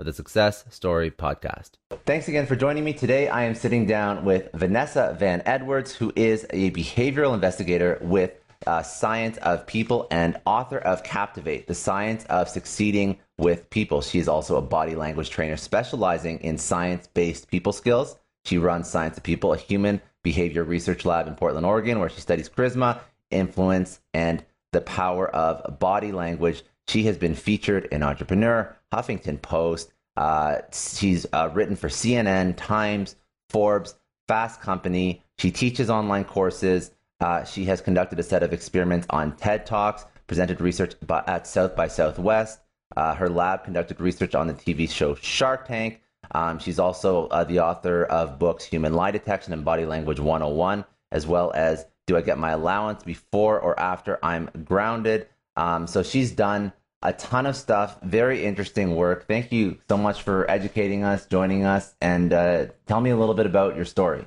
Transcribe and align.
of 0.00 0.06
the 0.06 0.12
Success 0.12 0.64
Story 0.70 1.10
Podcast. 1.10 1.72
Thanks 2.06 2.26
again 2.26 2.46
for 2.46 2.56
joining 2.56 2.82
me. 2.82 2.92
Today, 2.92 3.28
I 3.28 3.44
am 3.44 3.54
sitting 3.54 3.86
down 3.86 4.24
with 4.24 4.48
Vanessa 4.54 5.14
Van 5.18 5.42
Edwards, 5.44 5.94
who 5.94 6.12
is 6.16 6.46
a 6.50 6.70
behavioral 6.72 7.34
investigator 7.34 7.98
with 8.00 8.32
uh, 8.66 8.82
Science 8.82 9.36
of 9.38 9.66
People 9.66 10.06
and 10.10 10.40
author 10.46 10.78
of 10.78 11.02
Captivate, 11.02 11.66
the 11.66 11.74
science 11.74 12.24
of 12.24 12.48
succeeding 12.48 13.18
with 13.38 13.68
people. 13.70 14.00
She 14.00 14.18
is 14.18 14.28
also 14.28 14.56
a 14.56 14.62
body 14.62 14.94
language 14.94 15.30
trainer 15.30 15.56
specializing 15.56 16.40
in 16.40 16.58
science 16.58 17.06
based 17.06 17.50
people 17.50 17.72
skills. 17.72 18.16
She 18.44 18.58
runs 18.58 18.88
Science 18.88 19.18
of 19.18 19.22
People, 19.22 19.52
a 19.52 19.58
human 19.58 20.00
behavior 20.22 20.64
research 20.64 21.04
lab 21.04 21.28
in 21.28 21.34
Portland, 21.34 21.66
Oregon, 21.66 22.00
where 22.00 22.08
she 22.08 22.20
studies 22.20 22.48
charisma, 22.48 23.00
influence, 23.30 24.00
and 24.12 24.44
the 24.72 24.80
power 24.80 25.28
of 25.28 25.78
body 25.78 26.12
language 26.12 26.62
she 26.90 27.04
has 27.04 27.16
been 27.16 27.36
featured 27.36 27.86
in 27.92 28.02
Entrepreneur, 28.02 28.76
Huffington 28.92 29.40
Post. 29.40 29.92
Uh, 30.16 30.56
she's 30.72 31.24
uh, 31.32 31.48
written 31.54 31.76
for 31.76 31.88
CNN, 31.88 32.54
Times, 32.56 33.14
Forbes, 33.48 33.94
Fast 34.26 34.60
Company. 34.60 35.22
She 35.38 35.52
teaches 35.52 35.88
online 35.88 36.24
courses. 36.24 36.90
Uh, 37.20 37.44
she 37.44 37.64
has 37.66 37.80
conducted 37.80 38.18
a 38.18 38.24
set 38.24 38.42
of 38.42 38.52
experiments 38.52 39.06
on 39.10 39.36
TED 39.36 39.66
Talks, 39.66 40.04
presented 40.26 40.60
research 40.60 40.94
by, 41.06 41.22
at 41.28 41.46
South 41.46 41.76
by 41.76 41.86
Southwest. 41.86 42.58
Uh, 42.96 43.14
her 43.14 43.28
lab 43.28 43.62
conducted 43.62 44.00
research 44.00 44.34
on 44.34 44.48
the 44.48 44.54
TV 44.54 44.90
show 44.90 45.14
Shark 45.14 45.68
Tank. 45.68 46.00
Um, 46.32 46.58
she's 46.58 46.80
also 46.80 47.28
uh, 47.28 47.44
the 47.44 47.60
author 47.60 48.04
of 48.04 48.40
books 48.40 48.64
Human 48.64 48.94
Lie 48.94 49.12
Detection 49.12 49.52
and 49.52 49.64
Body 49.64 49.86
Language 49.86 50.18
101, 50.18 50.84
as 51.12 51.24
well 51.24 51.52
as 51.54 51.86
Do 52.08 52.16
I 52.16 52.20
Get 52.20 52.36
My 52.36 52.50
Allowance 52.50 53.04
Before 53.04 53.60
or 53.60 53.78
After 53.78 54.18
I'm 54.24 54.50
Grounded? 54.64 55.28
Um, 55.56 55.86
so 55.86 56.02
she's 56.02 56.32
done 56.32 56.72
a 57.02 57.12
ton 57.12 57.46
of 57.46 57.56
stuff. 57.56 58.00
Very 58.02 58.44
interesting 58.44 58.94
work. 58.96 59.26
Thank 59.26 59.52
you 59.52 59.78
so 59.88 59.96
much 59.96 60.22
for 60.22 60.50
educating 60.50 61.04
us, 61.04 61.26
joining 61.26 61.64
us, 61.64 61.94
and 62.00 62.32
uh, 62.32 62.66
tell 62.86 63.00
me 63.00 63.10
a 63.10 63.16
little 63.16 63.34
bit 63.34 63.46
about 63.46 63.76
your 63.76 63.84
story. 63.84 64.26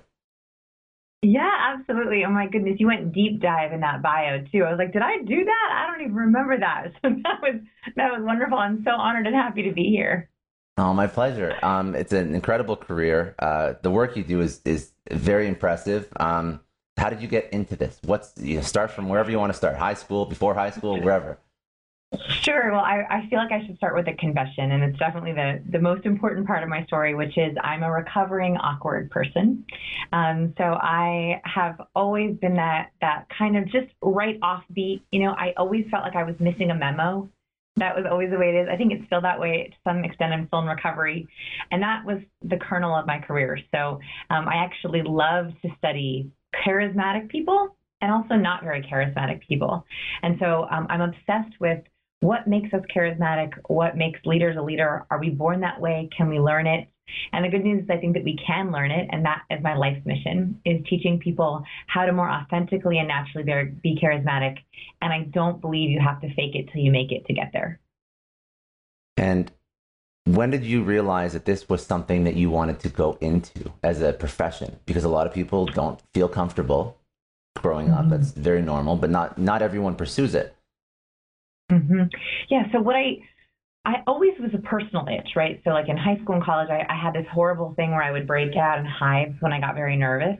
Yeah, 1.22 1.74
absolutely. 1.74 2.26
Oh 2.26 2.32
my 2.32 2.48
goodness, 2.48 2.80
you 2.80 2.88
went 2.88 3.14
deep 3.14 3.42
dive 3.42 3.72
in 3.72 3.80
that 3.80 4.02
bio 4.02 4.44
too. 4.52 4.64
I 4.66 4.72
was 4.72 4.78
like, 4.78 4.92
did 4.92 5.02
I 5.02 5.20
do 5.20 5.46
that? 5.46 5.70
I 5.72 5.88
don't 5.90 6.02
even 6.02 6.16
remember 6.16 6.58
that. 6.60 6.92
So 7.02 7.10
that 7.24 7.42
was 7.42 7.62
that 7.96 8.12
was 8.12 8.22
wonderful. 8.24 8.58
I'm 8.58 8.84
so 8.84 8.92
honored 8.92 9.26
and 9.26 9.36
happy 9.36 9.64
to 9.64 9.72
be 9.72 9.84
here. 9.84 10.30
Oh, 10.78 10.94
my 10.94 11.08
pleasure. 11.08 11.56
Um, 11.62 11.96
it's 11.96 12.14
an 12.14 12.34
incredible 12.34 12.76
career. 12.76 13.36
Uh, 13.38 13.74
the 13.84 13.92
work 13.92 14.18
you 14.18 14.24
do 14.24 14.42
is 14.42 14.60
is 14.66 14.92
very 15.12 15.48
impressive. 15.48 16.08
Um, 16.20 16.60
how 16.98 17.10
did 17.10 17.22
you 17.22 17.28
get 17.28 17.52
into 17.54 17.76
this? 17.76 18.00
What's 18.04 18.34
you 18.38 18.58
know, 18.58 18.62
start 18.62 18.92
from 18.92 19.08
wherever 19.08 19.32
you 19.32 19.40
want 19.40 19.52
to 19.52 19.58
start, 19.58 19.78
high 19.78 19.94
school, 19.94 20.26
before 20.26 20.54
high 20.54 20.72
school, 20.72 21.00
wherever. 21.00 21.38
Sure. 22.42 22.72
Well, 22.72 22.82
I, 22.82 23.04
I 23.10 23.28
feel 23.30 23.40
like 23.40 23.52
I 23.52 23.66
should 23.66 23.78
start 23.78 23.96
with 23.96 24.08
a 24.08 24.14
confession, 24.14 24.72
and 24.72 24.84
it's 24.84 24.98
definitely 25.00 25.34
the, 25.34 25.62
the 25.70 25.80
most 25.80 26.06
important 26.06 26.46
part 26.48 26.64
of 26.64 26.70
my 26.70 26.86
story, 26.86 27.16
which 27.16 27.38
is 27.38 27.56
I'm 27.62 27.84
a 27.84 27.92
recovering 27.92 28.58
awkward 28.58 29.10
person. 29.10 29.66
Um, 30.12 30.54
so 30.58 30.64
I 30.64 31.42
have 31.46 31.82
always 31.96 32.36
been 32.38 32.56
that 32.56 32.92
that 33.02 33.28
kind 33.38 33.58
of 33.58 33.66
just 33.66 33.88
right 34.02 34.38
off 34.42 34.64
beat. 34.74 35.04
You 35.12 35.22
know, 35.24 35.32
I 35.32 35.54
always 35.58 35.86
felt 35.90 36.04
like 36.04 36.16
I 36.16 36.24
was 36.24 36.36
missing 36.40 36.72
a 36.72 36.76
memo. 36.76 37.30
That 37.78 37.96
was 37.96 38.06
always 38.10 38.30
the 38.30 38.38
way 38.38 38.50
it 38.56 38.62
is. 38.62 38.68
I 38.72 38.78
think 38.78 38.94
it's 38.94 39.06
still 39.08 39.22
that 39.22 39.40
way 39.40 39.70
to 39.72 39.76
some 39.90 40.04
extent. 40.04 40.34
I'm 40.34 40.48
still 40.48 40.60
in 40.60 40.68
recovery, 40.68 41.28
and 41.72 41.82
that 41.82 42.06
was 42.06 42.20
the 42.44 42.58
kernel 42.58 42.96
of 42.96 43.08
my 43.08 43.20
career. 43.20 43.58
So 43.74 44.00
um, 44.30 44.48
I 44.48 44.56
actually 44.56 45.02
love 45.02 45.48
to 45.64 45.70
study 45.78 46.30
charismatic 46.66 47.30
people 47.30 47.76
and 48.02 48.12
also 48.12 48.36
not 48.36 48.64
very 48.64 48.82
charismatic 48.82 49.42
people. 49.48 49.86
And 50.22 50.38
so 50.40 50.68
um, 50.70 50.86
I'm 50.90 51.02
obsessed 51.02 51.60
with 51.60 51.80
what 52.24 52.48
makes 52.48 52.74
us 52.74 52.82
charismatic? 52.96 53.52
What 53.68 53.98
makes 53.98 54.20
leaders 54.26 54.56
a 54.58 54.62
leader? 54.62 55.06
Are 55.12 55.20
we 55.20 55.30
born 55.30 55.60
that 55.60 55.82
way? 55.82 56.10
Can 56.16 56.30
we 56.30 56.40
learn 56.40 56.68
it? 56.68 56.88
And 57.34 57.44
the 57.44 57.50
good 57.50 57.66
news 57.66 57.84
is 57.84 57.90
I 57.90 57.98
think 57.98 58.14
that 58.14 58.24
we 58.24 58.40
can 58.48 58.72
learn 58.72 58.92
it, 58.92 59.10
and 59.12 59.26
that 59.26 59.42
is 59.52 59.62
my 59.62 59.76
life's 59.76 60.06
mission, 60.06 60.62
is 60.64 60.82
teaching 60.90 61.20
people 61.20 61.64
how 61.88 62.06
to 62.06 62.14
more 62.14 62.30
authentically 62.32 62.98
and 62.98 63.10
naturally 63.10 63.44
be 63.84 64.00
charismatic. 64.02 64.60
And 65.02 65.12
I 65.12 65.24
don't 65.32 65.60
believe 65.60 65.90
you 65.90 66.00
have 66.00 66.22
to 66.22 66.34
fake 66.34 66.56
it 66.56 66.70
till 66.72 66.82
you 66.82 66.92
make 66.92 67.12
it 67.12 67.26
to 67.26 67.34
get 67.34 67.52
there. 67.52 67.82
And 69.18 69.52
when 70.24 70.50
did 70.50 70.64
you 70.64 70.82
realize 70.82 71.34
that 71.34 71.44
this 71.44 71.68
was 71.68 71.86
something 71.86 72.24
that 72.24 72.36
you 72.36 72.50
wanted 72.50 72.80
to 72.80 72.90
go 72.90 73.18
into 73.20 73.74
as 73.84 74.02
a 74.02 74.14
profession? 74.14 74.80
Because 74.86 75.04
a 75.04 75.10
lot 75.10 75.28
of 75.28 75.34
people 75.34 75.66
don't 75.66 76.02
feel 76.14 76.30
comfortable 76.30 76.98
growing 77.58 77.92
up. 77.92 78.02
Mm-hmm. 78.02 78.10
That's 78.12 78.32
very 78.32 78.62
normal, 78.62 78.96
but 78.96 79.10
not 79.10 79.38
not 79.38 79.62
everyone 79.62 79.96
pursues 79.96 80.34
it. 80.36 80.56
Mm-hmm. 81.72 82.04
Yeah. 82.50 82.64
So 82.72 82.80
what 82.80 82.96
I 82.96 83.18
I 83.86 83.96
always 84.08 84.32
was 84.40 84.52
a 84.54 84.60
personal 84.60 85.06
itch, 85.10 85.32
right? 85.36 85.60
So 85.66 85.72
like 85.72 85.90
in 85.90 85.98
high 85.98 86.18
school 86.22 86.36
and 86.36 86.44
college, 86.44 86.70
I, 86.70 86.86
I 86.90 86.98
had 86.98 87.14
this 87.14 87.26
horrible 87.34 87.74
thing 87.76 87.92
where 87.92 88.02
I 88.02 88.12
would 88.12 88.26
break 88.26 88.56
out 88.56 88.80
in 88.80 88.86
hives 88.86 89.36
when 89.42 89.52
I 89.52 89.60
got 89.60 89.76
very 89.76 89.98
nervous, 89.98 90.38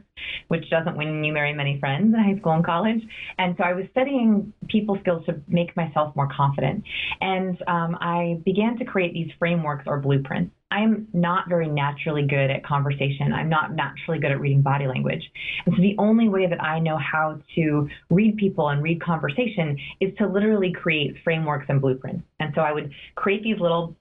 which 0.48 0.70
doesn't 0.70 0.96
win 0.96 1.22
you 1.22 1.32
very 1.34 1.52
many 1.52 1.78
friends 1.78 2.14
in 2.14 2.20
high 2.22 2.38
school 2.40 2.52
and 2.52 2.64
college. 2.64 3.02
And 3.36 3.54
so 3.58 3.64
I 3.64 3.74
was 3.74 3.84
studying 3.90 4.54
people 4.68 4.96
skills 5.00 5.26
to 5.26 5.42
make 5.46 5.76
myself 5.76 6.16
more 6.16 6.28
confident. 6.34 6.84
And 7.20 7.60
um, 7.68 7.98
I 8.00 8.40
began 8.46 8.78
to 8.78 8.84
create 8.86 9.12
these 9.12 9.30
frameworks 9.38 9.84
or 9.86 10.00
blueprints. 10.00 10.54
I'm 10.74 11.06
not 11.12 11.48
very 11.48 11.68
naturally 11.68 12.26
good 12.26 12.50
at 12.50 12.64
conversation. 12.64 13.32
I'm 13.32 13.48
not 13.48 13.74
naturally 13.74 14.18
good 14.18 14.32
at 14.32 14.40
reading 14.40 14.60
body 14.60 14.88
language. 14.88 15.22
And 15.64 15.74
so 15.76 15.80
the 15.80 15.94
only 15.98 16.28
way 16.28 16.48
that 16.48 16.60
I 16.60 16.80
know 16.80 16.98
how 16.98 17.38
to 17.54 17.88
read 18.10 18.36
people 18.36 18.68
and 18.70 18.82
read 18.82 19.00
conversation 19.00 19.78
is 20.00 20.12
to 20.18 20.26
literally 20.26 20.72
create 20.72 21.14
frameworks 21.22 21.66
and 21.68 21.80
blueprints. 21.80 22.24
And 22.40 22.52
so 22.56 22.62
I 22.62 22.72
would 22.72 22.90
create 23.14 23.44
these 23.44 23.60
little 23.60 23.94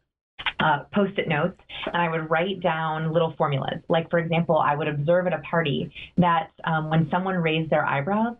uh, 0.60 0.86
post-it 0.94 1.28
notes 1.28 1.60
and 1.86 1.96
I 1.96 2.10
would 2.10 2.32
write 2.32 2.60
down 2.62 3.14
little 3.14 3.36
formulas. 3.38 3.80
Like 3.88 4.10
for 4.10 4.18
example, 4.18 4.58
I 4.58 4.76
would 4.76 4.88
observe 4.88 5.28
at 5.28 5.34
a 5.34 5.40
party 5.50 5.94
that 6.18 6.50
um, 6.64 6.90
when 6.90 7.08
someone 7.12 7.36
raised 7.36 7.70
their 7.70 7.86
eyebrows, 7.86 8.36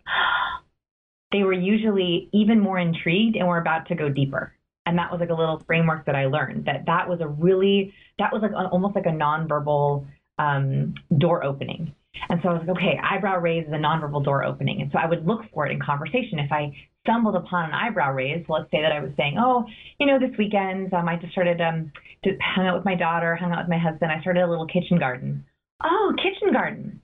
they 1.30 1.44
were 1.44 1.52
usually 1.52 2.28
even 2.32 2.58
more 2.58 2.80
intrigued 2.80 3.36
and 3.36 3.46
were 3.46 3.58
about 3.58 3.86
to 3.88 3.94
go 3.94 4.08
deeper 4.08 4.52
and 4.86 4.98
that 4.98 5.10
was 5.10 5.20
like 5.20 5.30
a 5.30 5.34
little 5.34 5.62
framework 5.66 6.06
that 6.06 6.14
I 6.14 6.26
learned 6.26 6.66
that 6.66 6.84
that 6.86 7.08
was 7.08 7.20
a 7.20 7.28
really 7.28 7.92
that 8.18 8.32
was 8.32 8.42
like 8.42 8.52
almost 8.52 8.94
like 8.94 9.06
a 9.06 9.10
nonverbal 9.10 10.06
um, 10.38 10.94
door 11.18 11.44
opening. 11.44 11.94
And 12.28 12.40
so 12.42 12.48
I 12.48 12.52
was 12.52 12.62
like, 12.66 12.76
okay, 12.76 12.98
eyebrow 13.02 13.38
raise 13.38 13.66
is 13.66 13.72
a 13.72 13.76
nonverbal 13.76 14.24
door 14.24 14.44
opening. 14.44 14.80
And 14.80 14.90
so 14.92 14.98
I 14.98 15.06
would 15.06 15.26
look 15.26 15.42
for 15.52 15.66
it 15.66 15.72
in 15.72 15.80
conversation. 15.80 16.38
If 16.38 16.52
I 16.52 16.72
stumbled 17.02 17.34
upon 17.34 17.66
an 17.66 17.74
eyebrow 17.74 18.12
raise, 18.12 18.44
let's 18.48 18.70
say 18.70 18.82
that 18.82 18.92
I 18.92 19.00
was 19.00 19.10
saying, 19.16 19.36
oh, 19.38 19.64
you 19.98 20.06
know, 20.06 20.18
this 20.18 20.36
weekend 20.38 20.92
um, 20.94 21.08
I 21.08 21.16
just 21.16 21.32
started 21.32 21.60
um, 21.60 21.90
to 22.24 22.36
hang 22.38 22.66
out 22.66 22.76
with 22.76 22.84
my 22.84 22.94
daughter, 22.94 23.34
hung 23.36 23.52
out 23.52 23.64
with 23.64 23.68
my 23.68 23.78
husband. 23.78 24.12
I 24.12 24.20
started 24.20 24.44
a 24.44 24.50
little 24.50 24.66
kitchen 24.66 24.98
garden. 24.98 25.44
Oh, 25.82 26.14
kitchen 26.16 26.52
garden. 26.52 27.00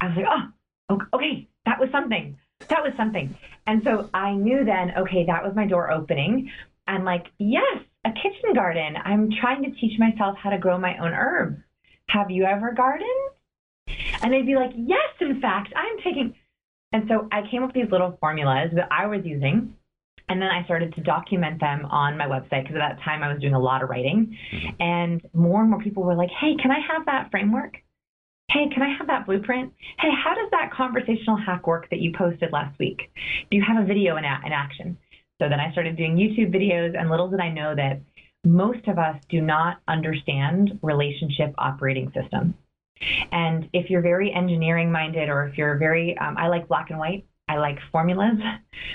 I 0.00 0.06
was 0.06 0.16
like, 0.16 0.26
oh, 0.90 0.98
okay, 1.14 1.48
that 1.66 1.80
was 1.80 1.88
something. 1.90 2.38
That 2.68 2.82
was 2.82 2.92
something. 2.96 3.36
And 3.66 3.82
so 3.84 4.08
I 4.14 4.32
knew 4.32 4.64
then, 4.64 4.92
okay, 4.98 5.24
that 5.26 5.44
was 5.44 5.54
my 5.54 5.66
door 5.66 5.90
opening. 5.90 6.50
I'm 6.86 7.04
like, 7.04 7.26
yes, 7.38 7.78
a 8.04 8.10
kitchen 8.10 8.54
garden. 8.54 8.96
I'm 9.04 9.30
trying 9.40 9.62
to 9.64 9.70
teach 9.80 9.98
myself 9.98 10.36
how 10.36 10.50
to 10.50 10.58
grow 10.58 10.78
my 10.78 10.96
own 10.98 11.12
herbs. 11.12 11.60
Have 12.08 12.30
you 12.30 12.44
ever 12.44 12.72
gardened? 12.72 13.08
And 14.22 14.32
they'd 14.32 14.46
be 14.46 14.54
like, 14.54 14.70
yes, 14.76 15.10
in 15.20 15.40
fact, 15.40 15.72
I'm 15.76 15.98
taking. 15.98 16.34
And 16.92 17.04
so 17.08 17.28
I 17.32 17.42
came 17.50 17.62
up 17.62 17.74
with 17.74 17.82
these 17.82 17.90
little 17.90 18.16
formulas 18.20 18.70
that 18.74 18.88
I 18.90 19.06
was 19.06 19.20
using. 19.24 19.74
And 20.28 20.42
then 20.42 20.48
I 20.48 20.64
started 20.64 20.94
to 20.94 21.02
document 21.02 21.60
them 21.60 21.86
on 21.86 22.16
my 22.16 22.26
website 22.26 22.62
because 22.62 22.76
at 22.76 22.96
that 22.96 23.02
time 23.04 23.22
I 23.22 23.32
was 23.32 23.40
doing 23.40 23.54
a 23.54 23.60
lot 23.60 23.82
of 23.82 23.90
writing. 23.90 24.36
Mm-hmm. 24.52 24.82
And 24.82 25.22
more 25.34 25.60
and 25.60 25.70
more 25.70 25.80
people 25.80 26.02
were 26.02 26.16
like, 26.16 26.30
hey, 26.30 26.56
can 26.60 26.70
I 26.70 26.80
have 26.80 27.06
that 27.06 27.30
framework? 27.30 27.76
Hey, 28.48 28.68
can 28.72 28.82
I 28.82 28.96
have 28.96 29.08
that 29.08 29.26
blueprint? 29.26 29.72
Hey, 29.98 30.10
how 30.24 30.34
does 30.34 30.50
that 30.52 30.72
conversational 30.72 31.36
hack 31.36 31.66
work 31.66 31.90
that 31.90 31.98
you 32.00 32.12
posted 32.16 32.52
last 32.52 32.78
week? 32.78 33.10
Do 33.50 33.56
you 33.56 33.64
have 33.66 33.82
a 33.82 33.86
video 33.86 34.16
in, 34.16 34.24
in 34.24 34.52
action? 34.52 34.96
So 35.42 35.48
then 35.48 35.58
I 35.60 35.72
started 35.72 35.96
doing 35.96 36.16
YouTube 36.16 36.54
videos, 36.54 36.98
and 36.98 37.10
little 37.10 37.28
did 37.28 37.40
I 37.40 37.50
know 37.50 37.74
that 37.74 38.00
most 38.44 38.86
of 38.86 38.98
us 38.98 39.16
do 39.28 39.40
not 39.40 39.78
understand 39.88 40.78
relationship 40.80 41.54
operating 41.58 42.12
systems. 42.12 42.54
And 43.32 43.68
if 43.72 43.90
you're 43.90 44.00
very 44.00 44.32
engineering 44.32 44.90
minded, 44.90 45.28
or 45.28 45.46
if 45.46 45.58
you're 45.58 45.76
very, 45.76 46.16
um, 46.16 46.36
I 46.38 46.48
like 46.48 46.68
black 46.68 46.90
and 46.90 46.98
white, 46.98 47.26
I 47.48 47.58
like 47.58 47.78
formulas. 47.92 48.38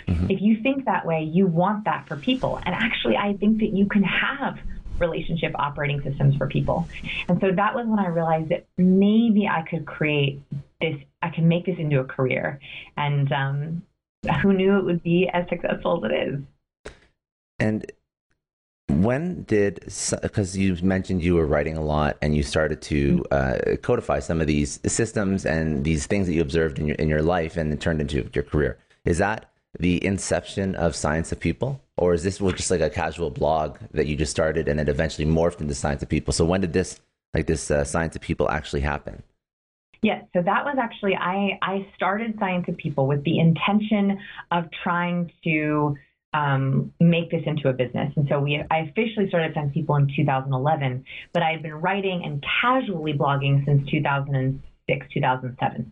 Mm-hmm. 0.08 0.32
If 0.32 0.42
you 0.42 0.62
think 0.64 0.86
that 0.86 1.06
way, 1.06 1.24
you 1.24 1.46
want 1.46 1.86
that 1.86 2.08
for 2.08 2.16
people. 2.16 2.60
And 2.66 2.74
actually, 2.74 3.18
I 3.18 3.34
think 3.34 3.60
that 3.60 3.74
you 3.74 3.86
can 3.86 4.04
have 4.04 4.58
relationship 5.02 5.52
operating 5.56 6.02
systems 6.02 6.36
for 6.38 6.48
people. 6.48 6.88
And 7.28 7.42
so 7.42 7.52
that 7.52 7.76
was 7.76 7.86
when 7.88 8.00
I 8.00 8.08
realized 8.08 8.50
that 8.50 8.66
maybe 8.78 9.48
I 9.48 9.64
could 9.64 9.86
create 9.86 10.42
this, 10.80 10.96
I 11.22 11.30
can 11.30 11.48
make 11.48 11.66
this 11.66 11.78
into 11.78 12.00
a 12.00 12.06
career. 12.06 12.60
And 12.96 13.30
um, 13.34 13.84
who 14.42 14.54
knew 14.54 14.78
it 14.78 14.86
would 14.86 15.04
be 15.04 15.30
as 15.34 15.50
successful 15.50 16.04
as 16.06 16.12
it 16.12 16.16
is? 16.16 16.40
And 17.60 17.92
when 18.88 19.44
did 19.44 19.80
because 20.22 20.58
you 20.58 20.76
mentioned 20.82 21.24
you 21.24 21.36
were 21.36 21.46
writing 21.46 21.78
a 21.78 21.84
lot 21.84 22.18
and 22.22 22.36
you 22.36 22.44
started 22.44 22.82
to 22.84 23.26
mm-hmm. 23.32 23.74
uh, 23.74 23.78
codify 23.78 24.20
some 24.20 24.42
of 24.42 24.48
these 24.48 24.80
systems 24.86 25.46
and 25.46 25.84
these 25.84 26.08
things 26.08 26.28
that 26.28 26.34
you 26.34 26.42
observed 26.42 26.80
in 26.80 26.88
your 26.88 26.96
in 26.96 27.08
your 27.08 27.22
life 27.22 27.58
and 27.58 27.72
it 27.72 27.80
turned 27.80 28.02
into 28.02 28.30
your 28.34 28.44
career 28.44 28.78
is 29.06 29.18
that 29.18 29.50
the 29.80 30.04
inception 30.06 30.76
of 30.76 30.96
science 30.96 31.32
of 31.32 31.40
people 31.40 31.82
or 32.02 32.16
is 32.16 32.24
this 32.24 32.40
just 32.40 32.72
like 32.72 32.82
a 32.82 32.90
casual 32.90 33.30
blog 33.30 33.78
that 33.92 34.08
you 34.08 34.16
just 34.16 34.32
started 34.32 34.68
and 34.68 34.80
it 34.80 34.90
eventually 34.90 35.28
morphed 35.28 35.62
into 35.62 35.76
science 35.76 36.02
of 36.02 36.10
people? 36.10 36.34
So 36.34 36.44
when 36.44 36.62
did 36.62 36.74
this 36.74 37.00
like 37.36 37.46
this 37.46 37.70
uh, 37.70 37.84
science 37.84 38.16
of 38.16 38.24
people 38.24 38.50
actually 38.50 38.82
happen? 38.82 39.22
Yes, 40.02 40.26
so 40.34 40.42
that 40.42 40.66
was 40.66 40.78
actually 40.82 41.16
I 41.16 41.60
I 41.62 41.88
started 41.96 42.36
Science 42.40 42.66
of 42.68 42.76
People 42.78 43.06
with 43.06 43.24
the 43.24 43.38
intention 43.38 44.18
of 44.50 44.66
trying 44.84 45.32
to 45.44 45.96
um, 46.34 46.92
make 47.00 47.30
this 47.30 47.44
into 47.46 47.70
a 47.70 47.74
business. 47.74 48.12
And 48.16 48.28
so 48.28 48.40
we 48.40 48.64
I 48.72 48.80
officially 48.80 49.28
started 49.30 49.54
Science 49.54 49.70
of 49.70 49.74
People 49.76 49.96
in 49.98 50.12
2011, 50.16 51.06
but 51.34 51.44
I 51.44 51.52
had 51.52 51.62
been 51.62 51.76
writing 51.76 52.24
and 52.26 52.44
casually 52.62 53.14
blogging 53.14 53.64
since 53.64 53.88
2006, 54.92 55.14
2007. 55.14 55.92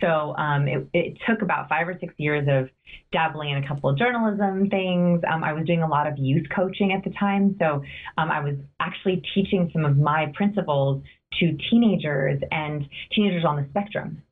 So 0.00 0.36
um, 0.36 0.68
it, 0.68 0.88
it, 0.92 1.18
took 1.28 1.42
about 1.42 1.68
five 1.68 1.88
or 1.88 1.96
six 1.98 2.14
years 2.18 2.46
of 2.48 2.68
dabbling 3.12 3.50
in 3.50 3.64
a 3.64 3.66
couple 3.66 3.90
of 3.90 3.98
journalism 3.98 4.68
things. 4.68 5.22
Um, 5.30 5.42
I 5.42 5.52
was 5.52 5.64
doing 5.66 5.82
a 5.82 5.88
lot 5.88 6.06
of 6.06 6.18
youth 6.18 6.46
coaching 6.54 6.92
at 6.92 7.04
the 7.04 7.10
time. 7.18 7.56
So 7.58 7.82
um, 8.18 8.30
I 8.30 8.40
was 8.40 8.56
actually 8.80 9.22
teaching 9.34 9.70
some 9.72 9.84
of 9.84 9.96
my 9.96 10.32
principles 10.34 11.02
to 11.40 11.56
teenagers 11.70 12.40
and 12.50 12.88
teenagers 13.14 13.44
on 13.44 13.56
the 13.56 13.66
spectrum 13.70 14.22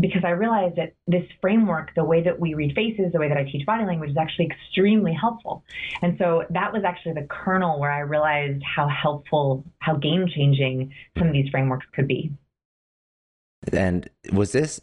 because 0.00 0.22
I 0.24 0.30
realized 0.30 0.76
that 0.76 0.94
this 1.06 1.24
framework, 1.40 1.94
the 1.94 2.04
way 2.04 2.22
that 2.22 2.38
we 2.38 2.54
read 2.54 2.74
faces, 2.74 3.12
the 3.12 3.18
way 3.18 3.28
that 3.28 3.36
I 3.36 3.44
teach 3.44 3.66
body 3.66 3.84
language 3.84 4.10
is 4.10 4.16
actually 4.16 4.46
extremely 4.46 5.12
helpful. 5.12 5.64
And 6.02 6.16
so 6.18 6.44
that 6.50 6.72
was 6.72 6.82
actually 6.84 7.14
the 7.14 7.26
kernel 7.28 7.78
where 7.78 7.90
I 7.90 8.00
realized 8.00 8.62
how 8.64 8.88
helpful, 8.88 9.64
how 9.78 9.96
game 9.96 10.26
changing 10.34 10.92
some 11.18 11.28
of 11.28 11.32
these 11.32 11.48
frameworks 11.50 11.86
could 11.94 12.08
be. 12.08 12.32
And 13.72 14.08
was 14.32 14.52
this, 14.52 14.80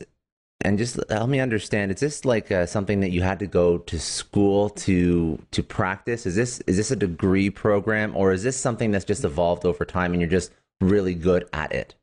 and 0.61 0.77
just 0.77 0.99
help 1.09 1.29
me 1.29 1.39
understand, 1.39 1.91
is 1.91 1.99
this 1.99 2.25
like 2.25 2.51
uh, 2.51 2.65
something 2.65 2.99
that 2.99 3.11
you 3.11 3.21
had 3.21 3.39
to 3.39 3.47
go 3.47 3.77
to 3.79 3.99
school 3.99 4.69
to 4.69 5.41
to 5.51 5.63
practice? 5.63 6.25
Is 6.25 6.35
this 6.35 6.59
is 6.61 6.77
this 6.77 6.91
a 6.91 6.95
degree 6.95 7.49
program, 7.49 8.15
or 8.15 8.31
is 8.31 8.43
this 8.43 8.57
something 8.57 8.91
that's 8.91 9.05
just 9.05 9.23
evolved 9.23 9.65
over 9.65 9.85
time 9.85 10.13
and 10.13 10.21
you're 10.21 10.29
just 10.29 10.51
really 10.81 11.15
good 11.15 11.49
at 11.53 11.71
it? 11.71 11.95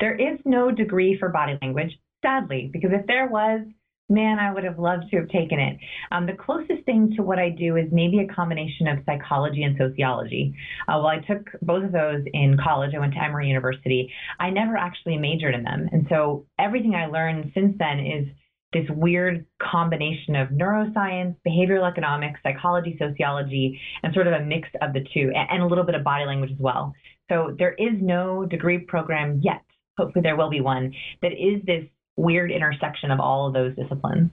There 0.00 0.14
is 0.14 0.38
no 0.44 0.70
degree 0.70 1.16
for 1.18 1.28
body 1.28 1.58
language, 1.62 1.98
sadly, 2.24 2.70
because 2.72 2.90
if 2.92 3.06
there 3.06 3.26
was, 3.28 3.60
man, 4.08 4.38
I 4.38 4.52
would 4.52 4.64
have 4.64 4.78
loved 4.78 5.10
to 5.10 5.18
have 5.18 5.28
taken 5.28 5.58
it. 5.58 5.78
Um, 6.10 6.26
the 6.26 6.32
closest 6.32 6.84
thing 6.84 7.12
to 7.16 7.22
what 7.22 7.38
I 7.38 7.50
do 7.50 7.76
is 7.76 7.86
maybe 7.92 8.20
a 8.20 8.26
combination 8.26 8.86
of 8.88 8.98
psychology 9.04 9.62
and 9.62 9.76
sociology. 9.76 10.54
Uh, 10.88 10.96
well, 10.96 11.06
I 11.06 11.18
took 11.18 11.50
both 11.62 11.84
of 11.84 11.92
those 11.92 12.24
in 12.32 12.56
college. 12.62 12.94
I 12.94 12.98
went 12.98 13.14
to 13.14 13.22
Emory 13.22 13.48
University. 13.48 14.12
I 14.40 14.50
never 14.50 14.76
actually 14.76 15.18
majored 15.18 15.54
in 15.54 15.62
them. 15.62 15.88
And 15.92 16.06
so 16.08 16.46
everything 16.58 16.94
I 16.94 17.06
learned 17.06 17.52
since 17.54 17.76
then 17.78 18.00
is 18.00 18.26
this 18.72 18.84
weird 18.90 19.46
combination 19.62 20.36
of 20.36 20.48
neuroscience, 20.48 21.36
behavioral 21.46 21.90
economics, 21.90 22.40
psychology, 22.42 22.96
sociology, 22.98 23.80
and 24.02 24.12
sort 24.12 24.26
of 24.26 24.34
a 24.34 24.44
mix 24.44 24.68
of 24.82 24.92
the 24.92 25.06
two, 25.14 25.32
and 25.34 25.62
a 25.62 25.66
little 25.66 25.84
bit 25.84 25.94
of 25.94 26.04
body 26.04 26.26
language 26.26 26.50
as 26.50 26.58
well. 26.58 26.92
So 27.30 27.54
there 27.58 27.72
is 27.72 27.94
no 28.00 28.44
degree 28.44 28.78
program 28.78 29.40
yet. 29.42 29.62
Hopefully, 29.96 30.22
there 30.22 30.36
will 30.36 30.50
be 30.50 30.60
one 30.60 30.94
that 31.22 31.32
is 31.32 31.64
this 31.64 31.84
weird 32.18 32.50
intersection 32.50 33.10
of 33.10 33.20
all 33.20 33.46
of 33.46 33.54
those 33.54 33.74
disciplines. 33.76 34.30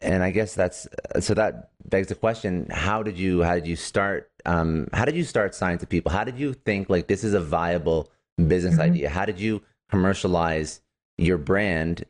And 0.00 0.22
I 0.22 0.30
guess 0.30 0.54
that's 0.54 0.86
so 1.20 1.34
that 1.34 1.70
begs 1.84 2.08
the 2.08 2.14
question: 2.14 2.68
How 2.70 3.02
did 3.02 3.18
you 3.18 3.42
how 3.42 3.54
did 3.54 3.66
you 3.66 3.76
start? 3.76 4.30
Um, 4.46 4.88
how 4.92 5.04
did 5.04 5.16
you 5.16 5.24
start 5.24 5.54
Science 5.54 5.82
of 5.82 5.88
People? 5.88 6.12
How 6.12 6.24
did 6.24 6.38
you 6.38 6.54
think 6.54 6.88
like 6.88 7.08
this 7.08 7.24
is 7.24 7.34
a 7.34 7.40
viable 7.40 8.10
business 8.46 8.74
mm-hmm. 8.74 8.82
idea? 8.82 9.08
How 9.10 9.24
did 9.24 9.40
you 9.40 9.62
commercialize 9.90 10.80
your 11.16 11.38
brand 11.38 12.04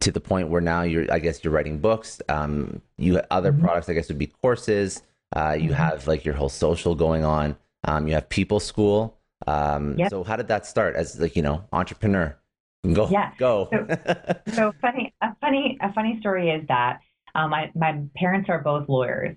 to 0.00 0.10
the 0.10 0.20
point 0.20 0.48
where 0.48 0.60
now 0.60 0.82
you're 0.82 1.10
I 1.12 1.18
guess 1.20 1.42
you're 1.44 1.52
writing 1.52 1.78
books. 1.78 2.20
Um, 2.28 2.82
you 2.98 3.20
other 3.30 3.52
mm-hmm. 3.52 3.62
products 3.62 3.88
I 3.88 3.94
guess 3.94 4.08
would 4.08 4.18
be 4.18 4.26
courses. 4.26 5.02
Uh, 5.34 5.52
you 5.52 5.70
mm-hmm. 5.70 5.74
have 5.74 6.08
like 6.08 6.24
your 6.24 6.34
whole 6.34 6.48
social 6.48 6.94
going 6.94 7.24
on. 7.24 7.56
Um, 7.84 8.08
you 8.08 8.14
have 8.14 8.28
People 8.28 8.58
School. 8.60 9.16
Um, 9.46 9.96
yep. 9.96 10.10
So 10.10 10.24
how 10.24 10.36
did 10.36 10.48
that 10.48 10.66
start 10.66 10.96
as 10.96 11.20
like 11.20 11.36
you 11.36 11.42
know 11.42 11.64
entrepreneur? 11.72 12.36
Go 12.82 13.08
yeah. 13.10 13.32
go. 13.38 13.68
so, 13.70 14.52
so, 14.52 14.72
funny. 14.80 15.14
A 15.20 15.36
funny 15.40 15.78
a 15.82 15.92
funny 15.92 16.18
story 16.20 16.50
is 16.50 16.66
that 16.68 17.00
um, 17.34 17.50
my 17.50 17.70
my 17.74 18.02
parents 18.16 18.48
are 18.48 18.62
both 18.62 18.88
lawyers. 18.88 19.36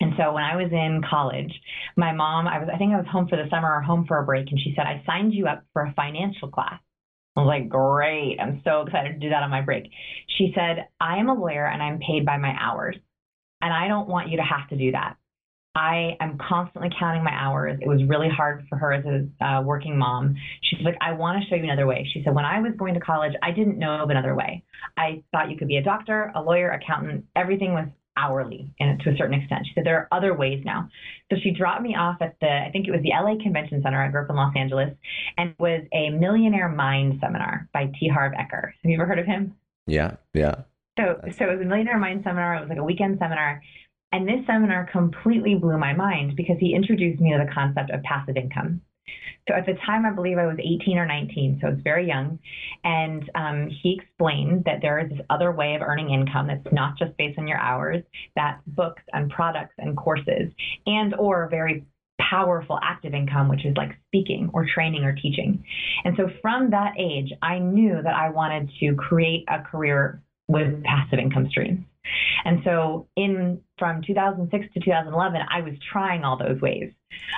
And 0.00 0.12
so 0.16 0.32
when 0.32 0.44
I 0.44 0.56
was 0.56 0.70
in 0.70 1.02
college, 1.08 1.52
my 1.96 2.12
mom, 2.12 2.46
I 2.46 2.58
was, 2.60 2.68
I 2.72 2.78
think 2.78 2.92
I 2.92 2.98
was 2.98 3.06
home 3.10 3.26
for 3.26 3.36
the 3.36 3.48
summer 3.50 3.74
or 3.74 3.80
home 3.80 4.06
for 4.06 4.18
a 4.18 4.24
break, 4.24 4.48
and 4.50 4.60
she 4.60 4.72
said, 4.76 4.86
I 4.86 5.02
signed 5.06 5.34
you 5.34 5.46
up 5.46 5.64
for 5.72 5.82
a 5.82 5.92
financial 5.94 6.48
class. 6.48 6.80
I 7.38 7.40
was 7.40 7.46
like, 7.46 7.68
great. 7.68 8.38
I'm 8.40 8.60
so 8.64 8.82
excited 8.82 9.12
to 9.14 9.18
do 9.18 9.30
that 9.30 9.44
on 9.44 9.50
my 9.50 9.60
break. 9.60 9.90
She 10.36 10.52
said, 10.56 10.88
I 11.00 11.18
am 11.18 11.28
a 11.28 11.34
lawyer 11.34 11.66
and 11.66 11.80
I'm 11.80 12.00
paid 12.00 12.26
by 12.26 12.36
my 12.36 12.52
hours. 12.58 12.96
And 13.60 13.72
I 13.72 13.86
don't 13.86 14.08
want 14.08 14.28
you 14.28 14.38
to 14.38 14.42
have 14.42 14.68
to 14.70 14.76
do 14.76 14.90
that. 14.92 15.16
I 15.78 16.16
am 16.18 16.38
constantly 16.38 16.90
counting 16.98 17.22
my 17.22 17.30
hours. 17.32 17.78
It 17.80 17.86
was 17.86 18.02
really 18.02 18.28
hard 18.28 18.66
for 18.68 18.76
her 18.76 18.92
as 18.92 19.04
a 19.04 19.44
uh, 19.44 19.62
working 19.62 19.96
mom. 19.96 20.34
She's 20.60 20.80
like, 20.84 20.96
I 21.00 21.12
want 21.12 21.40
to 21.40 21.48
show 21.48 21.54
you 21.54 21.62
another 21.62 21.86
way. 21.86 22.04
She 22.12 22.20
said, 22.24 22.34
when 22.34 22.44
I 22.44 22.58
was 22.60 22.72
going 22.76 22.94
to 22.94 23.00
college, 23.00 23.34
I 23.44 23.52
didn't 23.52 23.78
know 23.78 24.02
of 24.02 24.10
another 24.10 24.34
way. 24.34 24.64
I 24.96 25.22
thought 25.30 25.50
you 25.50 25.56
could 25.56 25.68
be 25.68 25.76
a 25.76 25.82
doctor, 25.82 26.32
a 26.34 26.42
lawyer, 26.42 26.70
accountant. 26.70 27.26
Everything 27.36 27.74
was 27.74 27.86
hourly 28.16 28.74
and 28.80 28.98
to 29.02 29.10
a 29.10 29.16
certain 29.16 29.40
extent. 29.40 29.66
She 29.66 29.72
said, 29.76 29.86
there 29.86 29.98
are 29.98 30.08
other 30.10 30.34
ways 30.34 30.64
now. 30.64 30.88
So 31.30 31.38
she 31.40 31.52
dropped 31.52 31.82
me 31.82 31.94
off 31.94 32.16
at 32.22 32.34
the, 32.40 32.50
I 32.50 32.70
think 32.72 32.88
it 32.88 32.90
was 32.90 33.02
the 33.02 33.10
LA 33.10 33.40
Convention 33.40 33.80
Center. 33.80 34.02
I 34.02 34.10
grew 34.10 34.22
up 34.22 34.30
in 34.30 34.34
Los 34.34 34.56
Angeles 34.56 34.92
and 35.36 35.50
it 35.50 35.60
was 35.60 35.82
a 35.92 36.10
Millionaire 36.10 36.68
Mind 36.68 37.20
seminar 37.20 37.68
by 37.72 37.92
T. 38.00 38.08
Harv 38.08 38.32
Eker. 38.32 38.72
Have 38.82 38.90
you 38.90 38.96
ever 38.96 39.06
heard 39.06 39.20
of 39.20 39.26
him? 39.26 39.54
Yeah, 39.86 40.16
yeah. 40.34 40.62
So, 40.98 41.20
so 41.38 41.44
it 41.44 41.52
was 41.52 41.60
a 41.60 41.68
Millionaire 41.68 41.98
Mind 41.98 42.22
seminar. 42.24 42.56
It 42.56 42.60
was 42.62 42.68
like 42.68 42.78
a 42.78 42.84
weekend 42.84 43.20
seminar. 43.20 43.62
And 44.12 44.26
this 44.26 44.46
seminar 44.46 44.88
completely 44.90 45.54
blew 45.54 45.78
my 45.78 45.92
mind 45.92 46.36
because 46.36 46.56
he 46.58 46.74
introduced 46.74 47.20
me 47.20 47.32
to 47.32 47.44
the 47.44 47.52
concept 47.52 47.90
of 47.90 48.02
passive 48.02 48.36
income. 48.36 48.80
So 49.48 49.54
at 49.54 49.64
the 49.64 49.74
time, 49.86 50.04
I 50.04 50.10
believe 50.10 50.36
I 50.36 50.46
was 50.46 50.58
18 50.58 50.98
or 50.98 51.06
19, 51.06 51.58
so 51.62 51.68
it's 51.68 51.82
very 51.82 52.06
young. 52.06 52.38
And 52.84 53.30
um, 53.34 53.70
he 53.82 53.98
explained 53.98 54.64
that 54.66 54.80
there 54.82 54.98
is 54.98 55.10
this 55.10 55.20
other 55.30 55.52
way 55.52 55.74
of 55.74 55.82
earning 55.82 56.10
income 56.10 56.48
that's 56.48 56.72
not 56.72 56.98
just 56.98 57.16
based 57.16 57.38
on 57.38 57.48
your 57.48 57.58
hours, 57.58 58.02
that's 58.36 58.60
books 58.66 59.02
and 59.12 59.30
products 59.30 59.74
and 59.78 59.96
courses, 59.96 60.52
and 60.86 61.14
or 61.14 61.48
very 61.48 61.84
powerful 62.20 62.78
active 62.82 63.14
income, 63.14 63.48
which 63.48 63.64
is 63.64 63.76
like 63.76 63.96
speaking 64.08 64.50
or 64.52 64.66
training 64.66 65.04
or 65.04 65.14
teaching. 65.14 65.64
And 66.04 66.14
so 66.16 66.28
from 66.42 66.70
that 66.70 66.94
age, 66.98 67.32
I 67.40 67.58
knew 67.58 68.02
that 68.02 68.14
I 68.14 68.28
wanted 68.28 68.70
to 68.80 68.94
create 68.96 69.44
a 69.48 69.62
career 69.62 70.20
with 70.46 70.82
passive 70.84 71.18
income 71.18 71.48
streams. 71.48 71.84
And 72.44 72.60
so 72.64 73.06
in 73.16 73.60
from 73.78 74.02
2006 74.02 74.74
to 74.74 74.80
2011, 74.80 75.40
I 75.50 75.60
was 75.60 75.74
trying 75.92 76.24
all 76.24 76.36
those 76.36 76.60
ways. 76.60 76.92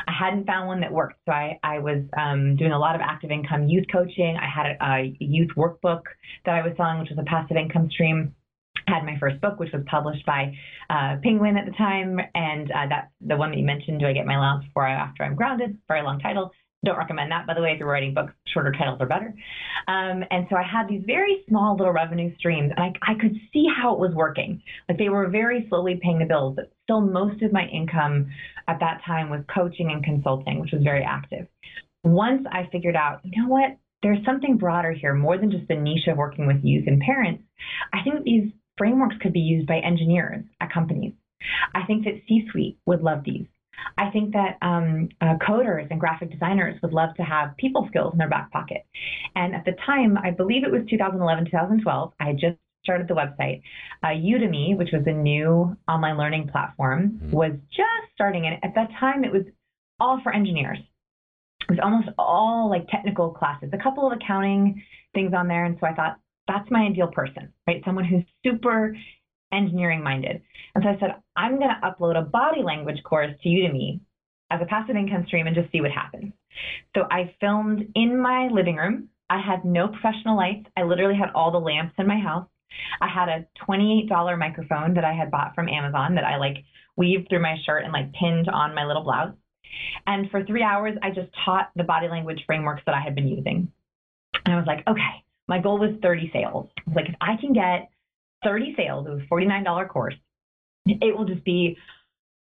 I 0.07 0.13
hadn't 0.13 0.47
found 0.47 0.67
one 0.67 0.81
that 0.81 0.93
worked. 0.93 1.19
So 1.27 1.33
I, 1.33 1.59
I 1.63 1.79
was 1.79 2.03
um, 2.17 2.57
doing 2.57 2.73
a 2.73 2.79
lot 2.79 2.95
of 2.95 3.01
active 3.01 3.31
income 3.31 3.69
youth 3.69 3.87
coaching. 3.93 4.37
I 4.37 4.47
had 4.47 4.67
a, 4.67 4.85
a 4.85 5.17
youth 5.21 5.51
workbook 5.57 6.03
that 6.45 6.55
I 6.55 6.67
was 6.67 6.77
selling, 6.77 7.01
which 7.01 7.11
was 7.11 7.19
a 7.19 7.25
passive 7.25 7.57
income 7.57 7.91
stream 7.91 8.35
had 8.87 9.05
my 9.05 9.17
first 9.19 9.41
book, 9.41 9.59
which 9.59 9.73
was 9.73 9.83
published 9.87 10.25
by 10.27 10.57
uh, 10.89 11.17
Penguin 11.23 11.57
at 11.57 11.67
the 11.67 11.73
time, 11.73 12.19
and 12.35 12.71
uh, 12.71 12.87
that 12.89 13.11
the 13.21 13.37
one 13.37 13.51
that 13.51 13.59
you 13.59 13.65
mentioned, 13.65 14.01
"Do 14.01 14.07
I 14.07 14.13
Get 14.13 14.27
My 14.27 14.35
Allowance 14.35 14.65
Before 14.65 14.87
I 14.87 14.93
After 14.93 15.23
I'm 15.23 15.35
Grounded?" 15.35 15.79
Very 15.89 16.03
long 16.03 16.19
title. 16.19 16.51
Don't 16.85 16.97
recommend 16.97 17.31
that, 17.31 17.47
by 17.47 17.53
the 17.53 17.61
way. 17.61 17.73
If 17.73 17.79
you're 17.79 17.89
writing 17.89 18.15
books, 18.15 18.33
shorter 18.47 18.73
titles 18.73 18.99
are 19.01 19.07
better. 19.07 19.35
Um, 19.87 20.25
and 20.31 20.47
so 20.49 20.57
I 20.57 20.63
had 20.63 20.89
these 20.89 21.03
very 21.07 21.45
small 21.47 21.77
little 21.77 21.93
revenue 21.93 22.35
streams, 22.39 22.73
and 22.75 22.81
I, 22.81 23.13
I 23.13 23.15
could 23.21 23.37
see 23.53 23.67
how 23.77 23.93
it 23.93 23.99
was 23.99 24.15
working. 24.15 24.63
Like 24.89 24.97
they 24.97 25.11
were 25.11 25.29
very 25.29 25.67
slowly 25.69 26.01
paying 26.03 26.19
the 26.19 26.25
bills, 26.25 26.57
but 26.57 26.73
still 26.85 27.03
most 27.03 27.43
of 27.43 27.53
my 27.53 27.67
income 27.67 28.29
at 28.67 28.81
that 28.81 29.03
time 29.05 29.29
was 29.29 29.45
coaching 29.55 29.91
and 29.93 30.03
consulting, 30.03 30.59
which 30.59 30.73
was 30.73 30.83
very 30.83 31.05
active. 31.05 31.47
Once 32.03 32.47
I 32.51 32.67
figured 32.73 32.97
out, 32.97 33.21
you 33.25 33.43
know 33.43 33.49
what, 33.49 33.77
there's 34.03 34.25
something 34.25 34.57
broader 34.57 34.93
here, 34.93 35.13
more 35.13 35.37
than 35.37 35.51
just 35.51 35.69
the 35.69 35.75
niche 35.75 36.07
of 36.09 36.17
working 36.17 36.47
with 36.47 36.65
youth 36.65 36.85
and 36.87 37.01
parents. 37.01 37.43
I 37.93 37.99
think 38.03 38.25
these 38.25 38.51
frameworks 38.79 39.17
could 39.21 39.35
be 39.35 39.41
used 39.41 39.67
by 39.67 39.81
engineers 39.81 40.45
at 40.63 40.73
companies. 40.73 41.13
I 41.75 41.85
think 41.87 42.05
that 42.05 42.23
C 42.27 42.49
suite 42.51 42.79
would 42.87 43.03
love 43.03 43.25
these. 43.25 43.47
I 43.99 44.11
think 44.11 44.33
that 44.33 44.59
um, 44.63 45.09
uh, 45.21 45.37
coders 45.37 45.87
and 45.91 46.01
graphic 46.01 46.31
designers 46.31 46.81
would 46.83 46.93
love 46.93 47.15
to 47.17 47.23
have 47.23 47.57
people 47.57 47.87
skills 47.89 48.13
in 48.13 48.19
their 48.19 48.29
back 48.29 48.51
pocket. 48.51 48.87
And 49.35 49.55
at 49.55 49.65
the 49.65 49.73
time, 49.87 50.19
I 50.19 50.31
believe 50.31 50.65
it 50.65 50.71
was 50.71 50.83
2011, 50.89 51.47
2012, 51.47 52.13
I 52.21 52.27
had 52.27 52.39
just 52.39 52.57
started 52.83 53.09
the 53.09 53.15
website. 53.15 53.63
Uh, 54.03 54.09
Udemy, 54.09 54.77
which 54.77 54.91
was 54.93 55.03
a 55.07 55.13
new 55.13 55.77
online 55.89 56.17
learning 56.17 56.49
platform, 56.49 57.21
mm-hmm. 57.23 57.31
was 57.31 57.53
just 57.71 58.13
starting. 58.15 58.47
And 58.47 58.57
at 58.63 58.75
that 58.75 58.89
time, 58.99 59.25
it 59.25 59.33
was 59.33 59.43
all 59.99 60.21
for 60.23 60.35
engineers. 60.35 60.79
It 61.69 61.73
was 61.75 61.81
almost 61.83 62.09
all 62.19 62.69
like 62.71 62.89
technical 62.89 63.31
classes, 63.31 63.71
a 63.73 63.79
couple 63.83 64.07
of 64.07 64.13
accounting 64.13 64.83
things 65.15 65.33
on 65.37 65.47
there. 65.47 65.65
And 65.65 65.77
so 65.81 65.87
I 65.87 65.95
thought, 65.95 66.19
that's 66.49 66.69
my 66.71 66.81
ideal 66.81 67.07
person, 67.09 67.53
right? 67.67 67.83
Someone 67.85 68.05
who's 68.05 68.25
super 68.45 68.97
engineering 69.53 70.03
minded. 70.03 70.43
And 70.75 70.85
so 70.85 70.91
I 70.91 70.99
said, 71.01 71.17
I'm 71.37 71.59
going 71.59 71.71
to 71.71 71.87
upload 71.87 72.19
a 72.19 72.23
body 72.23 72.63
language 72.63 73.03
course 73.05 73.33
to 73.43 73.49
Udemy 73.49 74.01
as 74.51 74.61
a 74.61 74.67
passive 74.67 74.97
income 74.97 75.25
stream 75.27 75.47
and 75.47 75.57
just 75.57 75.71
see 75.73 75.81
what 75.81 75.91
happens. 75.91 76.33
So 76.97 77.03
I 77.11 77.35
filmed 77.41 77.89
in 77.95 78.21
my 78.21 78.49
living 78.49 78.77
room. 78.77 79.09
I 79.29 79.41
had 79.41 79.65
no 79.65 79.89
professional 79.89 80.37
lights. 80.37 80.67
I 80.77 80.83
literally 80.83 81.17
had 81.17 81.31
all 81.35 81.53
the 81.53 81.59
lamps 81.59 81.95
in 81.99 82.07
my 82.07 82.19
house. 82.19 82.49
I 83.01 83.09
had 83.09 83.29
a 83.29 83.47
$28 83.69 84.39
microphone 84.39 84.95
that 84.95 85.05
I 85.05 85.13
had 85.13 85.31
bought 85.31 85.55
from 85.55 85.69
Amazon 85.69 86.15
that 86.17 86.25
I 86.25 86.37
like 86.37 86.59
weaved 86.97 87.29
through 87.29 87.43
my 87.43 87.57
shirt 87.65 87.85
and 87.85 87.93
like 87.93 88.13
pinned 88.13 88.49
on 88.49 88.75
my 88.75 88.85
little 88.85 89.03
blouse. 89.05 89.33
And 90.07 90.31
for 90.31 90.45
three 90.45 90.63
hours, 90.63 90.97
I 91.03 91.11
just 91.11 91.29
taught 91.45 91.71
the 91.77 91.85
body 91.85 92.09
language 92.09 92.43
frameworks 92.47 92.83
that 92.87 92.95
I 92.95 93.01
had 93.01 93.15
been 93.15 93.29
using. 93.29 93.71
And 94.45 94.55
I 94.55 94.57
was 94.57 94.67
like, 94.67 94.87
okay, 94.89 95.25
my 95.49 95.61
goal 95.61 95.79
was 95.79 95.97
30 96.03 96.31
sales. 96.33 96.69
I 96.79 96.91
was 96.91 96.97
like, 96.97 97.09
if 97.09 97.15
I 97.21 97.37
can 97.41 97.53
get 97.53 97.91
30 98.45 98.75
sales, 98.77 99.07
it 99.07 99.11
was 99.11 99.23
$49 99.31 99.89
course, 99.89 100.15
it 100.87 101.17
will 101.17 101.27
just 101.27 101.45
be 101.45 101.77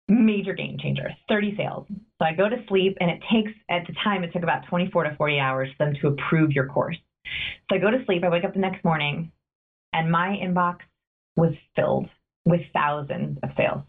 major 0.08 0.54
game 0.54 0.78
changer, 0.80 1.10
30 1.28 1.56
sales. 1.56 1.86
So 2.18 2.24
I 2.24 2.32
go 2.32 2.48
to 2.48 2.56
sleep 2.68 2.96
and 3.00 3.10
it 3.10 3.20
takes, 3.32 3.52
at 3.68 3.86
the 3.86 3.94
time, 4.02 4.24
it 4.24 4.32
took 4.32 4.42
about 4.42 4.66
24 4.68 5.04
to 5.04 5.16
40 5.16 5.38
hours 5.38 5.68
for 5.76 5.84
them 5.84 5.94
to 6.00 6.08
approve 6.08 6.52
your 6.52 6.66
course. 6.66 6.96
So 7.68 7.76
I 7.76 7.78
go 7.78 7.90
to 7.90 8.04
sleep, 8.06 8.24
I 8.24 8.28
wake 8.28 8.44
up 8.44 8.54
the 8.54 8.60
next 8.60 8.84
morning, 8.84 9.32
and 9.92 10.10
my 10.10 10.38
inbox 10.42 10.78
was 11.36 11.52
filled 11.76 12.08
with 12.44 12.62
thousands 12.72 13.38
of 13.42 13.50
sales. 13.56 13.82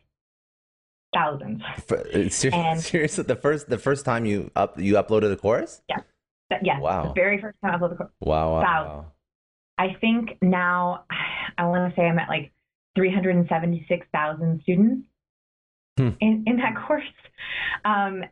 Thousands. 1.14 1.62
Uh, 1.90 1.96
seriously, 2.30 2.52
and, 2.54 2.80
seriously, 2.80 3.24
the 3.24 3.36
first 3.36 3.68
the 3.68 3.80
first 3.80 4.06
time 4.06 4.26
you 4.26 4.52
up 4.56 4.80
you 4.80 4.94
uploaded 4.94 5.30
the 5.30 5.38
course? 5.38 5.82
Yeah. 5.90 5.98
Yes. 6.62 6.80
Wow. 6.80 7.08
The 7.08 7.14
very 7.14 7.42
first 7.42 7.58
time 7.64 7.74
I 7.74 7.78
uploaded 7.78 7.92
the 7.92 7.96
course. 7.96 8.12
Wow. 8.20 8.52
Wow. 8.52 8.62
wow. 8.62 9.06
I 9.80 9.96
think 10.00 10.38
now 10.44 11.06
I 11.60 11.66
want 11.66 11.94
to 11.94 12.00
say 12.00 12.06
I'm 12.06 12.18
at 12.18 12.30
like 12.30 12.52
376,000 12.96 14.62
students 14.64 15.06
hmm. 15.98 16.10
in, 16.22 16.44
in 16.48 16.58
that 16.58 16.76
course. 16.88 17.04
Um, 17.86 18.24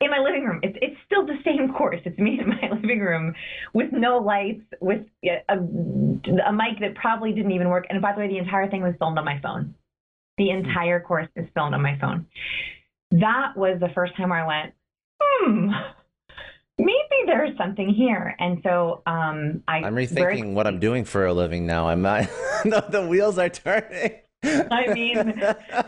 in 0.00 0.08
my 0.08 0.18
living 0.18 0.44
room, 0.44 0.60
it's 0.62 0.78
it's 0.80 0.96
still 1.04 1.26
the 1.26 1.38
same 1.44 1.72
course. 1.72 2.00
It's 2.04 2.18
me 2.18 2.38
in 2.40 2.48
my 2.48 2.70
living 2.80 3.00
room 3.00 3.34
with 3.74 3.88
no 3.92 4.18
lights, 4.18 4.62
with 4.80 5.00
a, 5.24 5.56
a 5.56 6.52
mic 6.52 6.78
that 6.80 6.94
probably 6.94 7.32
didn't 7.32 7.50
even 7.50 7.68
work. 7.68 7.86
And 7.90 8.00
by 8.00 8.12
the 8.12 8.20
way, 8.20 8.28
the 8.28 8.38
entire 8.38 8.70
thing 8.70 8.82
was 8.82 8.94
filmed 8.98 9.18
on 9.18 9.24
my 9.24 9.40
phone. 9.42 9.74
The 10.38 10.50
hmm. 10.50 10.58
entire 10.58 11.00
course 11.00 11.28
is 11.36 11.46
filmed 11.54 11.74
on 11.74 11.82
my 11.82 11.98
phone. 12.00 12.26
That 13.10 13.56
was 13.56 13.80
the 13.80 13.88
first 13.94 14.16
time 14.16 14.30
where 14.30 14.44
I 14.44 14.46
went, 14.46 14.74
hmm, 15.20 15.70
maybe 16.90 17.26
there's 17.26 17.56
something 17.56 17.88
here. 17.88 18.34
And 18.38 18.60
so 18.62 19.02
um, 19.06 19.62
I, 19.68 19.78
I'm 19.78 19.94
rethinking 19.94 20.54
what 20.54 20.66
I'm 20.66 20.80
doing 20.80 21.04
for 21.04 21.26
a 21.26 21.32
living 21.32 21.66
now. 21.66 21.88
I'm 21.88 22.02
not, 22.02 22.28
no, 22.64 22.80
the 22.88 23.06
wheels 23.06 23.38
are 23.38 23.48
turning. 23.48 24.12
I 24.42 24.94
mean, 24.94 25.18
uh, 25.42 25.84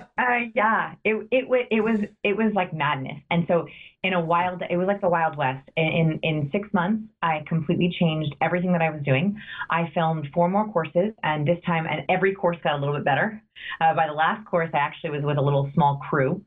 yeah, 0.55 0.95
it, 1.05 1.27
it, 1.31 1.69
it 1.71 1.81
was, 1.81 2.01
it 2.23 2.37
was 2.37 2.53
like 2.55 2.75
madness. 2.75 3.19
And 3.31 3.45
so 3.49 3.67
in 4.03 4.13
a 4.13 4.21
wild, 4.21 4.63
it 4.69 4.77
was 4.77 4.87
like 4.87 5.01
the 5.01 5.09
wild 5.09 5.37
west 5.37 5.69
in, 5.77 6.19
in 6.23 6.51
six 6.53 6.69
months, 6.75 7.05
I 7.23 7.45
completely 7.49 7.95
changed 7.99 8.35
everything 8.41 8.73
that 8.73 8.83
I 8.83 8.91
was 8.91 9.03
doing. 9.05 9.41
I 9.71 9.91
filmed 9.95 10.29
four 10.35 10.49
more 10.49 10.71
courses 10.71 11.13
and 11.23 11.47
this 11.47 11.59
time, 11.65 11.87
and 11.87 12.03
every 12.09 12.35
course 12.35 12.59
got 12.63 12.75
a 12.75 12.79
little 12.79 12.95
bit 12.95 13.05
better. 13.05 13.43
Uh, 13.81 13.95
by 13.95 14.07
the 14.07 14.13
last 14.13 14.47
course, 14.47 14.71
I 14.75 14.79
actually 14.79 15.11
was 15.11 15.23
with 15.23 15.39
a 15.39 15.43
little 15.43 15.71
small 15.75 16.01
crew 16.09 16.43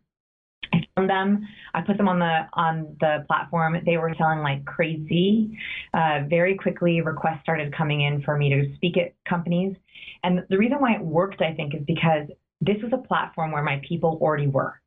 them. 0.95 1.45
I 1.73 1.81
put 1.81 1.97
them 1.97 2.07
on 2.07 2.19
the 2.19 2.47
on 2.53 2.95
the 3.01 3.25
platform. 3.27 3.77
They 3.85 3.97
were 3.97 4.13
selling 4.17 4.39
like 4.39 4.63
crazy. 4.65 5.57
Uh, 5.93 6.21
very 6.29 6.55
quickly, 6.55 7.01
requests 7.01 7.41
started 7.41 7.75
coming 7.75 8.01
in 8.01 8.21
for 8.23 8.37
me 8.37 8.49
to 8.49 8.75
speak 8.75 8.97
at 8.97 9.13
companies. 9.27 9.75
And 10.23 10.43
the 10.49 10.57
reason 10.57 10.77
why 10.79 10.95
it 10.95 11.01
worked, 11.01 11.41
I 11.41 11.53
think, 11.53 11.75
is 11.75 11.81
because 11.85 12.27
this 12.61 12.77
was 12.81 12.93
a 12.93 13.07
platform 13.07 13.51
where 13.51 13.63
my 13.63 13.81
people 13.87 14.17
already 14.21 14.47
were. 14.47 14.79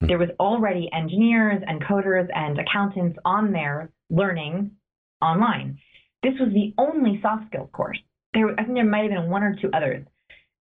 Hmm. 0.00 0.08
There 0.08 0.18
was 0.18 0.28
already 0.38 0.90
engineers 0.92 1.62
and 1.66 1.82
coders 1.82 2.28
and 2.34 2.58
accountants 2.58 3.18
on 3.24 3.50
there 3.50 3.90
learning 4.10 4.70
online. 5.22 5.78
This 6.22 6.34
was 6.38 6.52
the 6.52 6.74
only 6.76 7.20
soft 7.22 7.46
skills 7.46 7.70
course. 7.72 7.98
There, 8.34 8.52
I 8.58 8.64
think 8.64 8.74
there 8.74 8.84
might 8.84 9.10
have 9.10 9.12
been 9.12 9.30
one 9.30 9.42
or 9.42 9.56
two 9.60 9.70
others. 9.72 10.04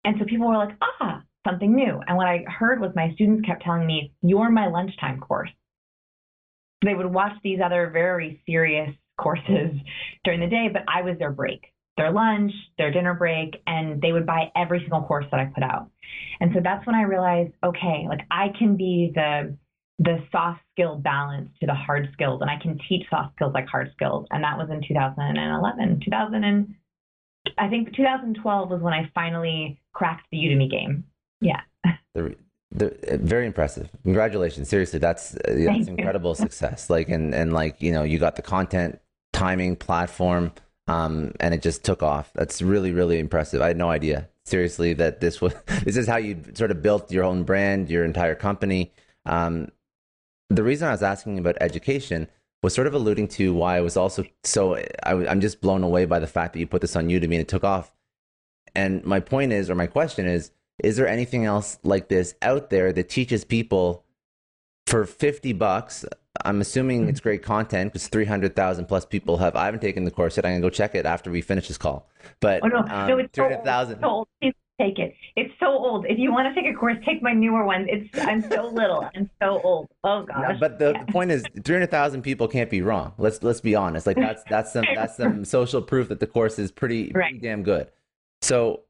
And 0.05 0.15
so 0.19 0.25
people 0.25 0.47
were 0.47 0.57
like, 0.57 0.75
ah, 0.81 1.23
something 1.45 1.73
new. 1.73 1.99
And 2.07 2.17
what 2.17 2.27
I 2.27 2.43
heard 2.47 2.79
was 2.79 2.91
my 2.95 3.11
students 3.13 3.45
kept 3.45 3.63
telling 3.63 3.85
me, 3.85 4.13
You're 4.21 4.49
my 4.49 4.67
lunchtime 4.67 5.19
course. 5.19 5.51
They 6.83 6.93
would 6.93 7.05
watch 7.05 7.33
these 7.43 7.59
other 7.63 7.89
very 7.91 8.41
serious 8.45 8.93
courses 9.17 9.71
during 10.23 10.39
the 10.39 10.47
day, 10.47 10.69
but 10.71 10.83
I 10.87 11.01
was 11.01 11.17
their 11.17 11.31
break, 11.31 11.65
their 11.97 12.11
lunch, 12.11 12.51
their 12.77 12.91
dinner 12.91 13.13
break, 13.13 13.61
and 13.67 14.01
they 14.01 14.11
would 14.11 14.25
buy 14.25 14.51
every 14.55 14.79
single 14.79 15.03
course 15.03 15.25
that 15.31 15.39
I 15.39 15.45
put 15.45 15.63
out. 15.63 15.89
And 16.39 16.51
so 16.53 16.59
that's 16.63 16.85
when 16.85 16.95
I 16.95 17.03
realized, 17.03 17.53
okay, 17.63 18.05
like 18.07 18.21
I 18.31 18.47
can 18.57 18.75
be 18.75 19.11
the 19.13 19.57
the 19.99 20.17
soft 20.31 20.59
skill 20.71 20.97
balance 20.97 21.49
to 21.59 21.67
the 21.67 21.73
hard 21.73 22.09
skills 22.13 22.41
and 22.41 22.49
I 22.49 22.57
can 22.61 22.79
teach 22.89 23.05
soft 23.09 23.35
skills 23.35 23.53
like 23.53 23.67
hard 23.67 23.91
skills. 23.93 24.25
And 24.31 24.43
that 24.43 24.57
was 24.57 24.69
in 24.71 24.81
2011, 24.85 26.01
2000 26.03 26.43
and 26.43 26.75
I 27.57 27.69
think 27.69 27.95
2012 27.95 28.69
was 28.69 28.81
when 28.81 28.93
I 28.93 29.11
finally 29.13 29.79
cracked 29.93 30.25
the 30.31 30.37
Udemy 30.37 30.69
game. 30.69 31.03
Yeah. 31.43 31.61
They're, 32.13 32.35
they're 32.71 32.93
uh, 33.09 33.17
very 33.17 33.45
impressive. 33.45 33.89
Congratulations. 34.03 34.69
Seriously, 34.69 34.99
that's 34.99 35.35
uh, 35.35 35.39
that's 35.45 35.87
incredible 35.87 36.35
success. 36.35 36.89
Like 36.89 37.09
and 37.09 37.33
and 37.35 37.53
like 37.53 37.81
you 37.81 37.91
know 37.91 38.03
you 38.03 38.17
got 38.17 38.35
the 38.35 38.41
content, 38.41 38.99
timing, 39.31 39.75
platform, 39.75 40.51
um, 40.87 41.33
and 41.39 41.53
it 41.53 41.61
just 41.61 41.83
took 41.83 42.01
off. 42.01 42.31
That's 42.33 42.61
really 42.61 42.91
really 42.91 43.19
impressive. 43.19 43.61
I 43.61 43.67
had 43.67 43.77
no 43.77 43.89
idea 43.89 44.29
seriously 44.45 44.93
that 44.93 45.21
this 45.21 45.41
was 45.41 45.53
this 45.83 45.97
is 45.97 46.07
how 46.07 46.17
you 46.17 46.41
sort 46.53 46.71
of 46.71 46.81
built 46.81 47.11
your 47.11 47.23
own 47.23 47.43
brand, 47.43 47.89
your 47.89 48.05
entire 48.05 48.35
company. 48.35 48.91
Um, 49.25 49.69
the 50.49 50.63
reason 50.63 50.87
I 50.87 50.91
was 50.91 51.03
asking 51.03 51.39
about 51.39 51.57
education 51.61 52.27
was 52.61 52.73
sort 52.73 52.87
of 52.87 52.93
alluding 52.93 53.27
to 53.27 53.53
why 53.53 53.77
I 53.77 53.81
was 53.81 53.97
also 53.97 54.23
so 54.43 54.75
I, 54.75 55.27
I'm 55.27 55.41
just 55.41 55.61
blown 55.61 55.83
away 55.83 56.05
by 56.05 56.19
the 56.19 56.27
fact 56.27 56.53
that 56.53 56.59
you 56.59 56.67
put 56.67 56.81
this 56.81 56.95
on 56.95 57.07
Udemy 57.07 57.23
and 57.23 57.33
it 57.33 57.47
took 57.47 57.63
off. 57.63 57.91
And 58.75 59.05
my 59.05 59.19
point 59.19 59.51
is, 59.51 59.69
or 59.69 59.75
my 59.75 59.85
question 59.85 60.25
is, 60.25 60.51
is 60.81 60.97
there 60.97 61.07
anything 61.07 61.45
else 61.45 61.77
like 61.83 62.09
this 62.09 62.35
out 62.41 62.69
there 62.69 62.91
that 62.93 63.09
teaches 63.09 63.43
people 63.43 64.05
for 64.87 65.05
50 65.05 65.53
bucks? 65.53 66.05
I'm 66.45 66.61
assuming 66.61 67.07
it's 67.09 67.19
great 67.19 67.43
content 67.43 67.93
because 67.93 68.07
300,000 68.07 68.85
plus 68.85 69.05
people 69.05 69.37
have. 69.37 69.55
I 69.55 69.65
haven't 69.65 69.81
taken 69.81 70.03
the 70.03 70.11
course 70.11 70.35
yet. 70.35 70.45
I'm 70.45 70.53
going 70.53 70.61
to 70.61 70.65
go 70.65 70.69
check 70.69 70.95
it 70.95 71.05
after 71.05 71.29
we 71.29 71.41
finish 71.41 71.67
this 71.67 71.77
call. 71.77 72.09
But 72.39 72.61
oh, 72.63 72.67
no. 72.67 72.79
Um, 72.79 73.07
no, 73.07 73.17
it's 73.19 73.33
300,000. 73.33 74.01
take 74.81 74.97
it. 74.97 75.13
It's 75.35 75.53
so 75.59 75.67
old. 75.67 76.05
If 76.07 76.17
you 76.17 76.31
want 76.31 76.53
to 76.53 76.59
take 76.59 76.71
a 76.71 76.75
course, 76.75 76.97
take 77.05 77.21
my 77.21 77.33
newer 77.33 77.65
ones. 77.65 77.87
It's 77.89 78.09
I'm 78.27 78.41
so 78.49 78.67
little. 78.67 79.07
I'm 79.15 79.29
so 79.41 79.61
old. 79.63 79.89
Oh 80.03 80.23
gosh. 80.27 80.53
No, 80.53 80.57
but 80.59 80.79
the, 80.79 80.91
yeah. 80.91 81.03
the, 81.05 81.11
point 81.11 81.31
is, 81.31 81.43
three 81.63 81.75
hundred 81.75 81.91
thousand 81.91 82.23
people 82.23 82.47
can't 82.47 82.69
be 82.69 82.81
wrong. 82.81 83.13
Let's 83.17 83.43
let's 83.43 83.61
be 83.61 83.75
honest. 83.75 84.07
Like 84.07 84.17
that's 84.17 84.43
that's 84.49 84.73
some 84.73 84.85
that's 84.95 85.17
some 85.17 85.45
social 85.45 85.81
proof 85.81 86.09
that 86.09 86.19
the 86.19 86.27
course 86.27 86.57
is 86.57 86.71
pretty, 86.71 87.11
right. 87.13 87.31
pretty 87.31 87.39
damn 87.39 87.63
good. 87.63 87.89
So 88.41 88.81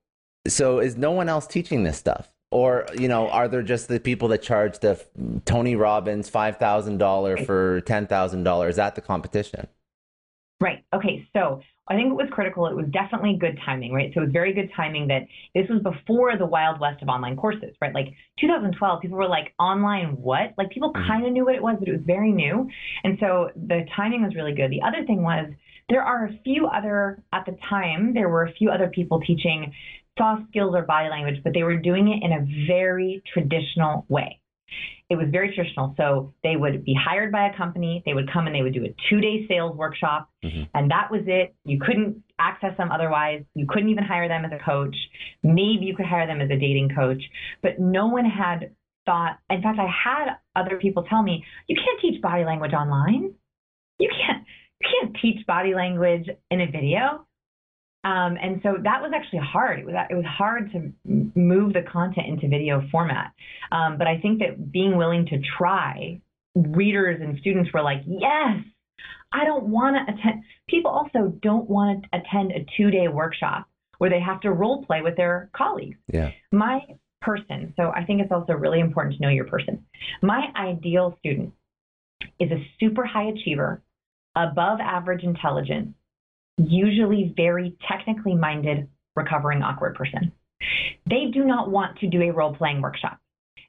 so 0.48 0.80
is 0.80 0.98
no 0.98 1.12
one 1.12 1.30
else 1.30 1.48
teaching 1.48 1.84
this 1.84 1.98
stuff? 1.98 2.30
Or 2.52 2.86
you 2.98 3.08
know, 3.08 3.30
are 3.30 3.48
there 3.48 3.64
just 3.64 3.88
the 3.88 4.00
people 4.00 4.28
that 4.30 4.42
charge 4.42 4.80
the 4.80 5.04
Tony 5.46 5.76
Robbins 5.76 6.30
five 6.30 6.58
thousand 6.58 7.00
dollar 7.00 7.38
for 7.38 7.82
ten 7.82 8.08
thousand 8.08 8.44
dollars? 8.44 8.72
Is 8.72 8.76
that 8.78 8.96
the 8.96 9.02
competition? 9.02 9.68
Right. 10.62 10.86
Okay. 10.94 11.28
So 11.34 11.62
I 11.90 11.96
think 11.96 12.12
it 12.12 12.16
was 12.16 12.30
critical. 12.32 12.68
It 12.68 12.76
was 12.76 12.86
definitely 12.92 13.36
good 13.38 13.60
timing, 13.66 13.92
right? 13.92 14.12
So 14.14 14.22
it 14.22 14.26
was 14.26 14.32
very 14.32 14.54
good 14.54 14.72
timing 14.76 15.08
that 15.08 15.24
this 15.54 15.68
was 15.70 15.82
before 15.82 16.38
the 16.38 16.46
wild 16.46 16.80
west 16.80 17.02
of 17.02 17.10
online 17.10 17.36
courses, 17.36 17.76
right? 17.82 17.94
Like 17.94 18.14
2012, 18.40 19.02
people 19.02 19.18
were 19.18 19.28
like, 19.28 19.54
online 19.60 20.16
what? 20.22 20.54
Like 20.58 20.70
people 20.70 20.94
mm-hmm. 20.94 21.06
kind 21.06 21.26
of 21.26 21.34
knew 21.34 21.44
what 21.44 21.56
it 21.56 21.62
was, 21.62 21.76
but 21.80 21.90
it 21.90 21.92
was 21.92 22.06
very 22.06 22.32
new. 22.32 22.70
And 23.04 23.18
so 23.20 23.50
the 23.56 23.86
timing 23.96 24.24
was 24.24 24.36
really 24.36 24.54
good. 24.54 24.72
The 24.72 24.82
other 24.82 25.06
thing 25.06 25.24
was 25.24 25.52
there 25.90 26.02
are 26.02 26.28
a 26.28 26.40
few 26.46 26.68
other, 26.68 27.22
at 27.34 27.46
the 27.46 27.58
time, 27.70 28.14
there 28.14 28.30
were 28.30 28.46
a 28.46 28.54
few 28.54 28.70
other 28.70 28.88
people 28.88 29.20
teaching 29.20 29.74
soft 30.18 30.44
skills 30.50 30.74
or 30.76 30.84
body 30.84 31.10
language, 31.10 31.42
but 31.44 31.54
they 31.54 31.64
were 31.64 31.78
doing 31.78 32.08
it 32.08 32.24
in 32.24 32.32
a 32.32 32.68
very 32.68 33.22
traditional 33.34 34.06
way 34.10 34.40
it 35.10 35.16
was 35.16 35.28
very 35.32 35.54
traditional. 35.54 35.94
So 35.98 36.34
they 36.44 36.56
would 36.56 36.84
be 36.84 36.96
hired 37.00 37.32
by 37.32 37.48
a 37.48 37.58
company, 37.58 38.04
they 38.06 38.14
would 38.14 38.32
come 38.32 38.48
and 38.48 38.56
they 38.56 38.62
would 38.62 38.74
do 38.74 38.86
a 38.86 38.96
two 39.10 39.22
day 39.22 39.46
sales 39.48 39.76
workshop, 39.76 40.30
mm-hmm. 40.44 40.64
and 40.74 40.92
that 40.92 41.10
was 41.12 41.22
it. 41.28 41.56
You 41.66 41.80
couldn't 41.80 42.24
access 42.40 42.76
them 42.78 42.92
otherwise. 42.92 43.44
You 43.54 43.66
couldn't 43.68 43.90
even 43.90 44.04
hire 44.04 44.28
them 44.28 44.46
as 44.46 44.52
a 44.52 44.64
coach. 44.64 44.96
Maybe 45.44 45.86
you 45.86 45.96
could 45.96 46.06
hire 46.06 46.28
them 46.28 46.42
as 46.42 46.50
a 46.50 46.56
dating 46.56 46.90
coach, 46.96 47.22
but 47.62 47.80
no 47.80 48.08
one 48.08 48.26
had 48.26 48.72
thought. 49.06 49.40
In 49.50 49.62
fact, 49.62 49.80
I 49.80 49.88
had 49.88 50.36
other 50.56 50.78
people 50.78 51.04
tell 51.04 51.24
me, 51.24 51.44
you 51.68 51.76
can't 51.76 52.00
teach 52.02 52.22
body 52.22 52.44
language 52.46 52.74
online. 52.74 53.34
You 54.00 54.10
can't. 54.10 54.46
You 54.82 54.90
can't 55.00 55.18
teach 55.22 55.46
body 55.46 55.76
language 55.76 56.28
in 56.52 56.60
a 56.60 56.66
video. 56.66 57.26
Um, 58.04 58.38
and 58.42 58.60
so 58.64 58.76
that 58.84 59.02
was 59.02 59.12
actually 59.16 59.40
hard. 59.40 59.80
It 59.80 59.86
was 59.86 59.96
it 60.10 60.16
was 60.16 60.26
hard 60.26 60.72
to 60.74 60.92
move 61.06 61.74
the 61.74 61.84
content 61.84 62.28
into 62.28 62.50
video 62.50 62.84
format. 62.92 63.32
Um, 63.72 63.98
but 63.98 64.08
I 64.08 64.20
think 64.20 64.40
that 64.40 64.72
being 64.72 64.98
willing 64.98 65.26
to 65.28 65.40
try, 65.58 66.20
readers 66.54 67.22
and 67.22 67.40
students 67.40 67.72
were 67.74 67.82
like, 67.82 68.02
yes, 68.06 68.58
I 69.32 69.46
don't 69.46 69.66
want 69.66 69.96
to 69.96 70.14
attend. 70.14 70.44
People 70.68 70.92
also 70.92 71.34
don't 71.42 71.70
want 71.70 72.04
to 72.04 72.20
attend 72.20 72.52
a 72.52 72.66
two 72.78 72.92
day 72.92 73.08
workshop 73.08 73.68
where 74.00 74.10
they 74.10 74.20
have 74.20 74.42
to 74.42 74.52
role 74.52 74.84
play 74.86 75.02
with 75.02 75.16
their 75.16 75.50
colleagues. 75.56 75.98
Yeah. 76.12 76.32
My 76.52 76.82
person. 77.22 77.74
So 77.78 77.92
I 77.96 78.04
think 78.04 78.22
it's 78.22 78.32
also 78.32 78.54
really 78.54 78.82
important 78.82 79.16
to 79.16 79.22
know 79.22 79.30
your 79.30 79.46
person. 79.46 79.86
My 80.22 80.48
ideal 80.58 81.16
student 81.20 81.54
is 82.40 82.52
a 82.52 82.68
super 82.80 83.06
high 83.06 83.30
achiever, 83.30 83.82
above 84.36 84.80
average 84.82 85.24
intelligence 85.24 85.94
usually 86.58 87.34
very 87.36 87.76
technically 87.88 88.36
minded, 88.36 88.88
recovering 89.16 89.62
awkward 89.62 89.96
person. 89.96 90.32
They 91.10 91.26
do 91.34 91.44
not 91.44 91.70
want 91.70 91.98
to 92.00 92.08
do 92.08 92.22
a 92.22 92.32
role 92.32 92.56
playing 92.56 92.82
workshop. 92.82 93.20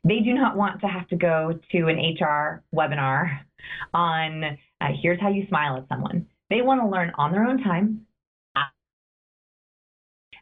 They 0.04 0.20
do 0.20 0.34
not 0.34 0.56
want 0.56 0.80
to 0.82 0.86
have 0.86 1.08
to 1.08 1.16
go 1.16 1.58
to 1.72 1.88
an 1.88 1.98
HR 1.98 2.62
webinar 2.74 3.40
on 3.94 4.44
uh, 4.80 4.88
here's 5.02 5.20
how 5.20 5.30
you 5.30 5.46
smile 5.48 5.78
at 5.78 5.88
someone. 5.88 6.26
They 6.50 6.60
want 6.60 6.82
to 6.82 6.88
learn 6.88 7.12
on 7.16 7.32
their 7.32 7.44
own 7.44 7.62
time. 7.62 8.06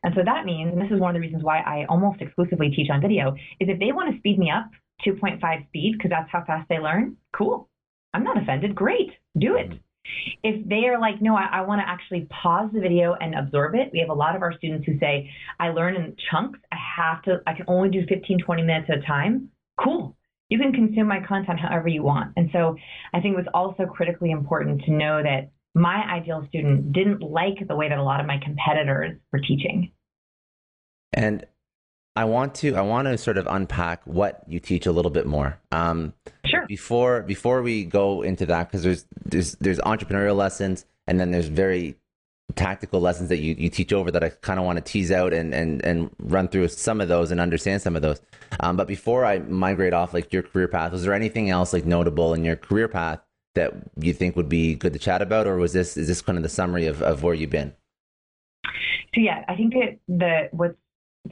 And 0.04 0.12
so 0.16 0.22
that 0.24 0.44
means, 0.44 0.72
and 0.72 0.82
this 0.82 0.90
is 0.90 1.00
one 1.00 1.10
of 1.10 1.14
the 1.14 1.24
reasons 1.24 1.44
why 1.44 1.60
I 1.60 1.86
almost 1.88 2.20
exclusively 2.20 2.70
teach 2.70 2.90
on 2.90 3.00
video, 3.00 3.34
is 3.60 3.68
if 3.68 3.78
they 3.78 3.92
want 3.92 4.12
to 4.12 4.18
speed 4.18 4.38
me 4.38 4.50
up 4.50 4.68
2.5 5.06 5.66
speed, 5.68 5.94
because 5.96 6.10
that's 6.10 6.30
how 6.30 6.44
fast 6.44 6.68
they 6.68 6.80
learn, 6.80 7.16
cool. 7.32 7.68
I'm 8.12 8.24
not 8.24 8.40
offended. 8.40 8.74
Great. 8.74 9.10
Do 9.38 9.56
it. 9.56 9.78
If 10.42 10.68
they 10.68 10.86
are 10.88 10.98
like, 11.00 11.20
no, 11.20 11.36
I, 11.36 11.48
I 11.52 11.60
want 11.62 11.80
to 11.80 11.88
actually 11.88 12.26
pause 12.30 12.70
the 12.72 12.80
video 12.80 13.14
and 13.14 13.34
absorb 13.34 13.74
it, 13.74 13.90
we 13.92 14.00
have 14.00 14.10
a 14.10 14.14
lot 14.14 14.34
of 14.34 14.42
our 14.42 14.52
students 14.52 14.86
who 14.86 14.98
say, 14.98 15.30
I 15.60 15.68
learn 15.70 15.94
in 15.94 16.16
chunks. 16.30 16.58
I 16.72 16.76
have 16.96 17.22
to, 17.22 17.40
I 17.46 17.54
can 17.54 17.66
only 17.68 17.90
do 17.90 18.04
15, 18.08 18.38
20 18.38 18.62
minutes 18.62 18.90
at 18.90 18.98
a 18.98 19.02
time. 19.02 19.48
Cool. 19.78 20.16
You 20.48 20.58
can 20.58 20.72
consume 20.72 21.06
my 21.06 21.20
content 21.20 21.60
however 21.60 21.88
you 21.88 22.02
want. 22.02 22.32
And 22.36 22.50
so 22.52 22.76
I 23.14 23.20
think 23.20 23.34
it 23.34 23.38
was 23.38 23.46
also 23.54 23.86
critically 23.86 24.30
important 24.30 24.82
to 24.84 24.90
know 24.90 25.22
that 25.22 25.50
my 25.74 26.02
ideal 26.10 26.44
student 26.48 26.92
didn't 26.92 27.22
like 27.22 27.66
the 27.66 27.74
way 27.74 27.88
that 27.88 27.98
a 27.98 28.02
lot 28.02 28.20
of 28.20 28.26
my 28.26 28.38
competitors 28.42 29.18
were 29.32 29.38
teaching. 29.38 29.92
And 31.14 31.46
I 32.14 32.24
want 32.26 32.54
to 32.56 32.74
I 32.74 32.82
want 32.82 33.08
to 33.08 33.16
sort 33.16 33.38
of 33.38 33.46
unpack 33.48 34.06
what 34.06 34.42
you 34.46 34.60
teach 34.60 34.84
a 34.84 34.92
little 34.92 35.10
bit 35.10 35.26
more. 35.26 35.58
Um, 35.70 36.12
sure. 36.52 36.66
Before 36.66 37.22
before 37.22 37.62
we 37.62 37.84
go 37.84 38.22
into 38.22 38.46
that, 38.46 38.68
because 38.68 38.82
there's 38.82 39.06
there's 39.24 39.52
there's 39.56 39.78
entrepreneurial 39.80 40.36
lessons, 40.36 40.84
and 41.06 41.18
then 41.18 41.30
there's 41.30 41.48
very 41.48 41.96
tactical 42.54 43.00
lessons 43.00 43.28
that 43.30 43.38
you, 43.38 43.54
you 43.58 43.70
teach 43.70 43.92
over 43.92 44.10
that 44.10 44.22
I 44.22 44.28
kind 44.28 44.58
of 44.60 44.66
want 44.66 44.76
to 44.76 44.82
tease 44.82 45.10
out 45.10 45.32
and, 45.32 45.54
and 45.54 45.84
and 45.84 46.10
run 46.18 46.48
through 46.48 46.68
some 46.68 47.00
of 47.00 47.08
those 47.08 47.30
and 47.30 47.40
understand 47.40 47.82
some 47.82 47.96
of 47.96 48.02
those. 48.02 48.20
Um, 48.60 48.76
but 48.76 48.86
before 48.86 49.24
I 49.24 49.38
migrate 49.38 49.94
off 49.94 50.12
like 50.12 50.32
your 50.32 50.42
career 50.42 50.68
path, 50.68 50.92
was 50.92 51.04
there 51.04 51.14
anything 51.14 51.50
else 51.50 51.72
like 51.72 51.86
notable 51.86 52.34
in 52.34 52.44
your 52.44 52.56
career 52.56 52.88
path 52.88 53.20
that 53.54 53.72
you 53.98 54.12
think 54.12 54.36
would 54.36 54.48
be 54.48 54.74
good 54.74 54.92
to 54.92 54.98
chat 54.98 55.22
about, 55.22 55.46
or 55.46 55.56
was 55.56 55.72
this 55.72 55.96
is 55.96 56.08
this 56.08 56.22
kind 56.22 56.36
of 56.38 56.42
the 56.42 56.48
summary 56.48 56.86
of, 56.86 57.02
of 57.02 57.22
where 57.22 57.34
you've 57.34 57.50
been? 57.50 57.74
So 59.14 59.20
yeah, 59.20 59.44
I 59.48 59.56
think 59.56 59.74
that 59.74 59.98
the 60.08 60.48
what's 60.52 60.76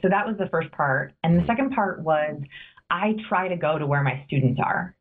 so 0.01 0.09
that 0.09 0.25
was 0.25 0.37
the 0.37 0.47
first 0.47 0.71
part. 0.71 1.13
And 1.23 1.39
the 1.39 1.45
second 1.45 1.71
part 1.71 2.01
was 2.01 2.41
I 2.89 3.15
try 3.27 3.47
to 3.47 3.55
go 3.55 3.77
to 3.77 3.85
where 3.85 4.03
my 4.03 4.23
students 4.27 4.59
are. 4.63 4.95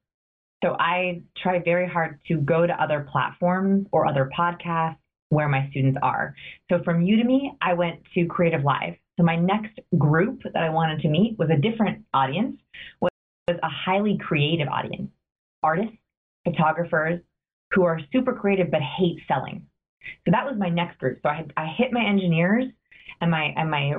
So 0.62 0.76
I 0.78 1.22
try 1.42 1.60
very 1.62 1.88
hard 1.88 2.20
to 2.28 2.36
go 2.38 2.66
to 2.66 2.82
other 2.82 3.06
platforms 3.10 3.86
or 3.92 4.06
other 4.06 4.30
podcasts 4.36 4.98
where 5.30 5.48
my 5.48 5.68
students 5.70 5.98
are. 6.02 6.34
So 6.70 6.82
from 6.84 7.04
Udemy, 7.04 7.56
I 7.62 7.72
went 7.74 8.00
to 8.14 8.26
Creative 8.26 8.62
Live. 8.62 8.94
So 9.16 9.24
my 9.24 9.36
next 9.36 9.78
group 9.96 10.42
that 10.44 10.62
I 10.62 10.70
wanted 10.70 11.00
to 11.00 11.08
meet 11.08 11.38
was 11.38 11.48
a 11.50 11.56
different 11.56 12.04
audience, 12.12 12.56
was 13.00 13.10
a 13.48 13.68
highly 13.68 14.18
creative 14.18 14.68
audience, 14.68 15.10
artists, 15.62 15.96
photographers 16.44 17.20
who 17.72 17.84
are 17.84 18.00
super 18.12 18.32
creative 18.32 18.70
but 18.70 18.80
hate 18.80 19.20
selling. 19.28 19.66
So 20.24 20.32
that 20.32 20.44
was 20.44 20.56
my 20.58 20.68
next 20.68 20.98
group. 20.98 21.20
So 21.22 21.28
I, 21.28 21.46
I 21.56 21.66
hit 21.66 21.92
my 21.92 22.04
engineers 22.04 22.64
and 23.20 23.30
my 23.30 23.52
and 23.56 23.70
my 23.70 23.92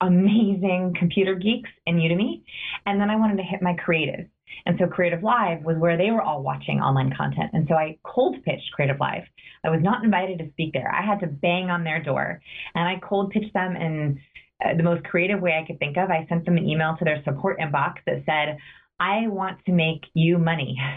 amazing 0.00 0.94
computer 0.98 1.34
geeks 1.34 1.70
in 1.86 1.96
Udemy, 1.96 2.42
and 2.86 3.00
then 3.00 3.10
I 3.10 3.16
wanted 3.16 3.38
to 3.38 3.42
hit 3.42 3.60
my 3.60 3.74
creatives. 3.74 4.28
And 4.66 4.76
so 4.78 4.86
Creative 4.86 5.22
Live 5.22 5.62
was 5.62 5.76
where 5.78 5.96
they 5.96 6.10
were 6.10 6.22
all 6.22 6.42
watching 6.42 6.80
online 6.80 7.14
content. 7.16 7.50
And 7.52 7.66
so 7.68 7.74
I 7.74 7.98
cold 8.04 8.42
pitched 8.44 8.72
Creative 8.72 8.98
Live. 9.00 9.22
I 9.64 9.70
was 9.70 9.80
not 9.82 10.04
invited 10.04 10.38
to 10.38 10.50
speak 10.50 10.72
there. 10.72 10.92
I 10.94 11.04
had 11.04 11.20
to 11.20 11.26
bang 11.26 11.70
on 11.70 11.84
their 11.84 12.02
door, 12.02 12.40
and 12.74 12.88
I 12.88 13.00
cold 13.06 13.30
pitched 13.30 13.54
them 13.54 13.76
in 13.76 14.20
uh, 14.64 14.76
the 14.76 14.82
most 14.82 15.04
creative 15.04 15.40
way 15.40 15.58
I 15.60 15.66
could 15.66 15.78
think 15.78 15.96
of. 15.96 16.10
I 16.10 16.26
sent 16.28 16.44
them 16.44 16.56
an 16.56 16.68
email 16.68 16.96
to 16.98 17.04
their 17.04 17.22
support 17.24 17.58
inbox 17.58 17.94
that 18.06 18.24
said, 18.26 18.58
"I 19.00 19.28
want 19.28 19.64
to 19.66 19.72
make 19.72 20.04
you 20.14 20.38
money." 20.38 20.78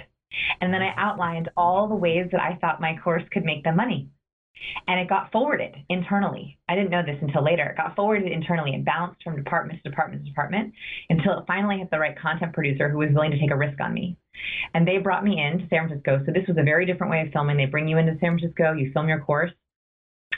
And 0.61 0.73
then 0.73 0.81
I 0.81 0.93
outlined 0.95 1.49
all 1.57 1.89
the 1.89 1.95
ways 1.95 2.29
that 2.31 2.39
I 2.39 2.55
thought 2.61 2.79
my 2.79 2.95
course 3.03 3.23
could 3.33 3.43
make 3.43 3.65
them 3.65 3.75
money 3.75 4.07
and 4.87 4.99
it 4.99 5.09
got 5.09 5.31
forwarded 5.31 5.75
internally. 5.89 6.57
I 6.69 6.75
didn't 6.75 6.91
know 6.91 7.03
this 7.05 7.17
until 7.21 7.43
later. 7.43 7.65
It 7.65 7.77
got 7.77 7.95
forwarded 7.95 8.31
internally 8.31 8.73
and 8.73 8.85
bounced 8.85 9.23
from 9.23 9.35
department 9.35 9.81
to 9.83 9.89
department 9.89 10.23
to 10.23 10.29
department 10.29 10.73
until 11.09 11.39
it 11.39 11.45
finally 11.47 11.77
hit 11.79 11.89
the 11.91 11.99
right 11.99 12.17
content 12.17 12.53
producer 12.53 12.89
who 12.89 12.99
was 12.99 13.09
willing 13.13 13.31
to 13.31 13.39
take 13.39 13.51
a 13.51 13.57
risk 13.57 13.79
on 13.81 13.93
me. 13.93 14.17
And 14.73 14.87
they 14.87 14.97
brought 14.97 15.23
me 15.23 15.41
into 15.41 15.67
San 15.69 15.87
Francisco. 15.87 16.23
So 16.25 16.31
this 16.31 16.47
was 16.47 16.57
a 16.57 16.63
very 16.63 16.85
different 16.85 17.11
way 17.11 17.21
of 17.21 17.31
filming. 17.33 17.57
They 17.57 17.65
bring 17.65 17.87
you 17.87 17.97
into 17.97 18.17
San 18.19 18.37
Francisco, 18.37 18.73
you 18.73 18.91
film 18.93 19.07
your 19.07 19.21
course. 19.21 19.51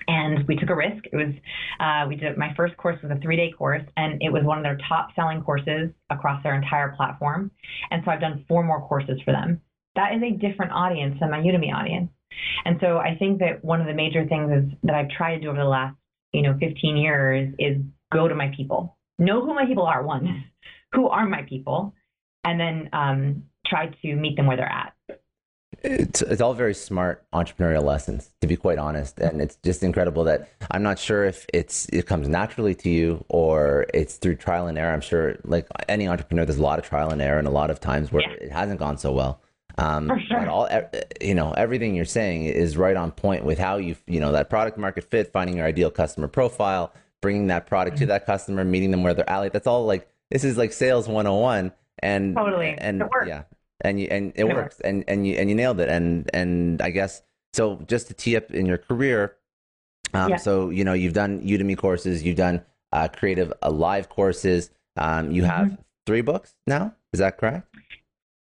And 0.07 0.45
we 0.47 0.55
took 0.57 0.69
a 0.69 0.75
risk. 0.75 1.05
It 1.11 1.15
was 1.15 1.33
uh, 1.79 2.07
we 2.09 2.15
did 2.17 2.37
my 2.37 2.53
first 2.57 2.75
course 2.75 3.01
was 3.01 3.11
a 3.11 3.21
three 3.21 3.37
day 3.37 3.53
course, 3.57 3.83
and 3.95 4.21
it 4.21 4.33
was 4.33 4.43
one 4.43 4.57
of 4.57 4.63
their 4.63 4.77
top 4.89 5.09
selling 5.15 5.41
courses 5.41 5.91
across 6.09 6.43
their 6.43 6.55
entire 6.55 6.93
platform. 6.97 7.51
And 7.89 8.01
so 8.03 8.11
I've 8.11 8.19
done 8.19 8.43
four 8.47 8.63
more 8.63 8.85
courses 8.85 9.21
for 9.23 9.31
them. 9.31 9.61
That 9.95 10.15
is 10.15 10.21
a 10.23 10.31
different 10.31 10.73
audience 10.73 11.17
than 11.21 11.29
my 11.29 11.37
Udemy 11.37 11.73
audience. 11.73 12.09
And 12.65 12.77
so 12.81 12.97
I 12.97 13.15
think 13.17 13.39
that 13.39 13.63
one 13.63 13.81
of 13.81 13.87
the 13.87 13.93
major 13.93 14.25
things 14.25 14.51
is 14.51 14.77
that 14.83 14.95
I've 14.95 15.09
tried 15.09 15.35
to 15.35 15.41
do 15.41 15.49
over 15.49 15.57
the 15.57 15.65
last, 15.65 15.95
you 16.31 16.41
know, 16.41 16.57
15 16.59 16.97
years 16.97 17.53
is 17.59 17.77
go 18.11 18.27
to 18.27 18.35
my 18.35 18.51
people, 18.55 18.97
know 19.19 19.45
who 19.45 19.53
my 19.53 19.65
people 19.65 19.85
are. 19.85 20.03
One, 20.03 20.45
who 20.93 21.07
are 21.09 21.25
my 21.25 21.41
people, 21.43 21.93
and 22.43 22.59
then 22.59 22.89
um, 22.93 23.43
try 23.65 23.87
to 23.87 24.15
meet 24.15 24.37
them 24.37 24.47
where 24.47 24.57
they're 24.57 24.65
at. 24.65 24.93
It's, 25.81 26.21
it's 26.21 26.41
all 26.41 26.53
very 26.53 26.73
smart 26.73 27.25
entrepreneurial 27.33 27.83
lessons, 27.83 28.31
to 28.41 28.47
be 28.47 28.55
quite 28.55 28.77
honest, 28.77 29.19
and 29.19 29.41
it's 29.41 29.57
just 29.63 29.83
incredible 29.83 30.23
that 30.25 30.49
I'm 30.71 30.83
not 30.83 30.97
sure 30.97 31.25
if 31.25 31.45
it's 31.53 31.87
it 31.91 32.05
comes 32.05 32.29
naturally 32.29 32.75
to 32.75 32.89
you 32.89 33.25
or 33.27 33.87
it's 33.93 34.15
through 34.15 34.35
trial 34.35 34.67
and 34.67 34.77
error. 34.77 34.93
I'm 34.93 35.01
sure, 35.01 35.35
like 35.43 35.67
any 35.89 36.07
entrepreneur, 36.07 36.45
there's 36.45 36.59
a 36.59 36.63
lot 36.63 36.79
of 36.79 36.85
trial 36.85 37.09
and 37.09 37.21
error 37.21 37.39
and 37.39 37.47
a 37.47 37.51
lot 37.51 37.69
of 37.69 37.79
times 37.79 38.11
where 38.11 38.21
yeah. 38.21 38.45
it 38.45 38.51
hasn't 38.51 38.79
gone 38.79 38.97
so 38.97 39.11
well. 39.11 39.41
Um, 39.77 40.07
For 40.07 40.19
sure. 40.19 40.49
All, 40.49 40.69
you 41.19 41.35
know, 41.35 41.51
everything 41.51 41.95
you're 41.95 42.05
saying 42.05 42.45
is 42.45 42.77
right 42.77 42.95
on 42.95 43.11
point 43.11 43.43
with 43.43 43.57
how 43.57 43.77
you, 43.77 43.95
you 44.05 44.19
know, 44.19 44.31
that 44.33 44.49
product 44.49 44.77
market 44.77 45.03
fit, 45.03 45.31
finding 45.31 45.57
your 45.57 45.65
ideal 45.65 45.89
customer 45.89 46.27
profile, 46.27 46.93
bringing 47.21 47.47
that 47.47 47.65
product 47.65 47.97
to 47.97 48.03
mm-hmm. 48.03 48.09
that 48.09 48.25
customer, 48.25 48.63
meeting 48.63 48.91
them 48.91 49.03
where 49.03 49.13
they're 49.13 49.29
at. 49.29 49.51
That's 49.51 49.67
all 49.67 49.85
like 49.85 50.07
this 50.29 50.43
is 50.43 50.57
like 50.57 50.73
sales 50.73 51.07
101 51.07 51.71
and 51.99 52.35
totally 52.35 52.75
and 52.77 53.03
yeah 53.25 53.43
and 53.81 53.99
you 53.99 54.07
and 54.09 54.33
it, 54.35 54.41
it 54.41 54.43
works. 54.45 54.55
works 54.55 54.79
and 54.81 55.03
and 55.07 55.25
you 55.25 55.35
and 55.35 55.49
you 55.49 55.55
nailed 55.55 55.79
it 55.79 55.89
and 55.89 56.29
and 56.33 56.81
I 56.81 56.89
guess 56.89 57.21
so 57.53 57.83
just 57.87 58.07
to 58.07 58.13
tee 58.13 58.35
up 58.35 58.51
in 58.51 58.65
your 58.65 58.77
career 58.77 59.35
um, 60.13 60.31
yeah. 60.31 60.37
so 60.37 60.69
you 60.69 60.83
know 60.83 60.93
you've 60.93 61.13
done 61.13 61.41
Udemy 61.41 61.77
courses 61.77 62.23
you've 62.23 62.35
done 62.37 62.63
uh, 62.91 63.07
creative 63.07 63.53
uh, 63.61 63.69
live 63.69 64.09
courses 64.09 64.69
um, 64.97 65.31
you 65.31 65.43
have 65.43 65.67
mm-hmm. 65.67 65.81
three 66.05 66.21
books 66.21 66.55
now 66.67 66.93
is 67.13 67.19
that 67.19 67.37
correct 67.37 67.67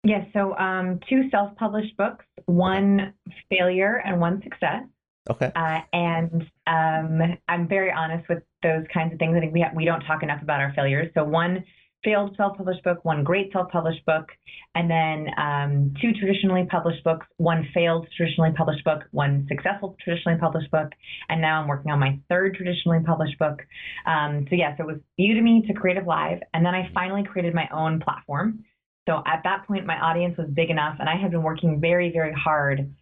yes 0.04 0.26
so 0.34 0.58
um, 0.58 1.00
two 1.10 1.30
self-published 1.30 1.96
books 1.98 2.26
one 2.46 3.14
failure 3.50 4.02
and 4.06 4.20
one 4.20 4.42
success 4.44 4.84
Okay. 5.30 5.52
Uh, 5.56 5.82
and 5.94 6.42
um, 6.68 7.38
I'm 7.48 7.68
very 7.68 7.92
honest 7.92 8.28
with 8.30 8.44
those 8.64 8.86
kinds 8.94 9.14
of 9.14 9.20
things. 9.20 9.36
I 9.36 9.40
think 9.42 9.54
we 9.54 9.62
ha- 9.62 9.72
we 9.76 9.86
don't 9.86 10.02
talk 10.02 10.24
enough 10.24 10.42
about 10.42 10.60
our 10.60 10.74
failures. 10.74 11.12
So 11.16 11.24
one 11.24 11.64
failed 12.04 12.36
self-published 12.38 12.84
book, 12.84 13.04
one 13.04 13.24
great 13.24 13.52
self-published 13.52 14.06
book, 14.06 14.30
and 14.76 14.90
then 14.90 15.28
um, 15.38 15.94
two 16.00 16.14
traditionally 16.14 16.66
published 16.70 17.04
books, 17.04 17.26
one 17.38 17.68
failed 17.74 18.08
traditionally 18.16 18.52
published 18.56 18.84
book, 18.86 19.04
one 19.12 19.46
successful 19.50 19.96
traditionally 20.02 20.38
published 20.40 20.72
book, 20.72 20.92
and 21.30 21.42
now 21.42 21.62
I'm 21.62 21.68
working 21.68 21.92
on 21.92 22.00
my 22.00 22.20
third 22.30 22.56
traditionally 22.56 23.00
published 23.06 23.38
book. 23.40 23.60
Um, 24.06 24.46
so 24.50 24.56
yes, 24.56 24.76
it 24.80 24.86
was 24.86 24.98
Udemy 25.20 25.68
to 25.68 25.74
Creative 25.74 26.06
Live, 26.06 26.40
and 26.54 26.66
then 26.66 26.76
I 26.76 26.90
finally 26.94 27.24
created 27.24 27.54
my 27.54 27.68
own 27.74 28.00
platform. 28.00 28.64
So 29.08 29.24
at 29.26 29.41
that 29.46 29.65
point, 29.65 29.86
my 29.86 29.98
audience 30.00 30.38
was 30.38 30.48
big 30.54 30.70
enough, 30.70 30.98
and 31.00 31.10
I 31.10 31.15
had 31.15 31.32
been 31.32 31.41
working 31.41 31.80
very, 31.80 32.12
very 32.12 32.34
hard 32.34 32.93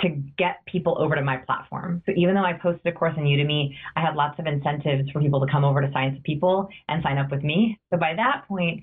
to 0.00 0.08
get 0.38 0.64
people 0.66 0.96
over 0.98 1.14
to 1.14 1.22
my 1.22 1.36
platform. 1.36 2.02
So 2.06 2.12
even 2.16 2.34
though 2.34 2.44
I 2.44 2.54
posted 2.54 2.86
a 2.86 2.96
course 2.96 3.14
on 3.18 3.24
Udemy, 3.24 3.74
I 3.96 4.00
had 4.00 4.14
lots 4.14 4.38
of 4.38 4.46
incentives 4.46 5.10
for 5.10 5.20
people 5.20 5.44
to 5.44 5.52
come 5.52 5.64
over 5.64 5.82
to 5.82 5.90
Science 5.92 6.16
of 6.16 6.22
People 6.22 6.68
and 6.88 7.02
sign 7.02 7.18
up 7.18 7.30
with 7.30 7.42
me. 7.42 7.78
So 7.90 7.98
by 7.98 8.14
that 8.14 8.44
point, 8.48 8.82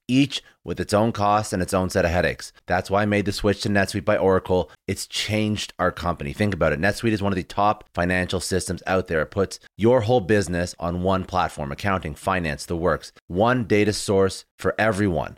each 0.07 0.41
with 0.63 0.79
its 0.79 0.93
own 0.93 1.11
costs 1.11 1.53
and 1.53 1.61
its 1.61 1.73
own 1.73 1.89
set 1.89 2.05
of 2.05 2.11
headaches. 2.11 2.53
That's 2.67 2.89
why 2.91 3.01
I 3.01 3.05
made 3.05 3.25
the 3.25 3.31
switch 3.31 3.61
to 3.61 3.69
NetSuite 3.69 4.05
by 4.05 4.17
Oracle. 4.17 4.69
It's 4.87 5.07
changed 5.07 5.73
our 5.79 5.91
company. 5.91 6.33
Think 6.33 6.53
about 6.53 6.73
it. 6.73 6.79
NetSuite 6.79 7.11
is 7.11 7.21
one 7.21 7.31
of 7.31 7.37
the 7.37 7.43
top 7.43 7.89
financial 7.93 8.39
systems 8.39 8.83
out 8.85 9.07
there. 9.07 9.21
It 9.21 9.31
puts 9.31 9.59
your 9.77 10.01
whole 10.01 10.21
business 10.21 10.75
on 10.79 11.03
one 11.03 11.25
platform 11.25 11.71
accounting, 11.71 12.15
finance, 12.15 12.65
the 12.65 12.75
works, 12.75 13.11
one 13.27 13.63
data 13.65 13.93
source 13.93 14.45
for 14.57 14.75
everyone. 14.77 15.37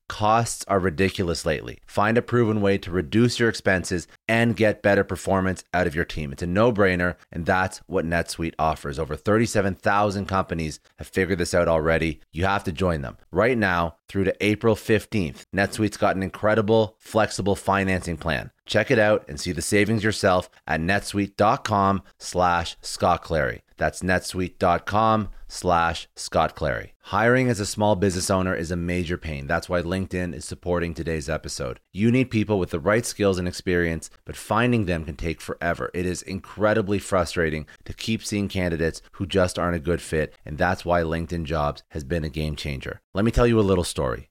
Costs 0.11 0.65
are 0.67 0.77
ridiculous 0.77 1.45
lately. 1.45 1.79
Find 1.85 2.17
a 2.17 2.21
proven 2.21 2.59
way 2.59 2.77
to 2.79 2.91
reduce 2.91 3.39
your 3.39 3.47
expenses 3.47 4.09
and 4.27 4.57
get 4.57 4.81
better 4.81 5.05
performance 5.05 5.63
out 5.73 5.87
of 5.87 5.95
your 5.95 6.03
team. 6.03 6.33
It's 6.33 6.43
a 6.43 6.47
no 6.47 6.73
brainer, 6.73 7.15
and 7.31 7.45
that's 7.45 7.77
what 7.87 8.03
NetSuite 8.03 8.55
offers. 8.59 8.99
Over 8.99 9.15
37,000 9.15 10.25
companies 10.25 10.81
have 10.97 11.07
figured 11.07 11.37
this 11.37 11.53
out 11.53 11.69
already. 11.69 12.19
You 12.33 12.43
have 12.43 12.65
to 12.65 12.73
join 12.73 13.03
them. 13.03 13.19
Right 13.31 13.57
now, 13.57 13.95
through 14.09 14.25
to 14.25 14.35
April 14.45 14.75
15th, 14.75 15.45
NetSuite's 15.55 15.95
got 15.95 16.17
an 16.17 16.23
incredible, 16.23 16.97
flexible 16.99 17.55
financing 17.55 18.17
plan. 18.17 18.51
Check 18.65 18.91
it 18.91 18.99
out 18.99 19.25
and 19.27 19.39
see 19.39 19.51
the 19.51 19.61
savings 19.61 20.03
yourself 20.03 20.49
at 20.67 20.79
netsuite.com 20.79 22.03
slash 22.17 22.77
Scott 22.81 23.23
Clary. 23.23 23.63
That's 23.77 24.01
netsuite.com 24.01 25.29
slash 25.47 26.07
Scott 26.15 26.55
Clary. 26.55 26.93
Hiring 27.05 27.49
as 27.49 27.59
a 27.59 27.65
small 27.65 27.95
business 27.95 28.29
owner 28.29 28.53
is 28.53 28.69
a 28.69 28.75
major 28.75 29.17
pain. 29.17 29.47
That's 29.47 29.67
why 29.67 29.81
LinkedIn 29.81 30.35
is 30.35 30.45
supporting 30.45 30.93
today's 30.93 31.27
episode. 31.27 31.79
You 31.91 32.11
need 32.11 32.29
people 32.29 32.59
with 32.59 32.69
the 32.69 32.79
right 32.79 33.05
skills 33.05 33.39
and 33.39 33.47
experience, 33.47 34.09
but 34.23 34.35
finding 34.35 34.85
them 34.85 35.03
can 35.03 35.15
take 35.15 35.41
forever. 35.41 35.89
It 35.95 36.05
is 36.05 36.21
incredibly 36.21 36.99
frustrating 36.99 37.65
to 37.85 37.93
keep 37.93 38.23
seeing 38.23 38.47
candidates 38.47 39.01
who 39.13 39.25
just 39.25 39.57
aren't 39.57 39.75
a 39.75 39.79
good 39.79 40.01
fit, 40.01 40.35
and 40.45 40.57
that's 40.57 40.85
why 40.85 41.01
LinkedIn 41.01 41.45
Jobs 41.45 41.83
has 41.89 42.03
been 42.03 42.23
a 42.23 42.29
game 42.29 42.55
changer. 42.55 43.01
Let 43.13 43.25
me 43.25 43.31
tell 43.31 43.47
you 43.47 43.59
a 43.59 43.61
little 43.61 43.83
story. 43.83 44.30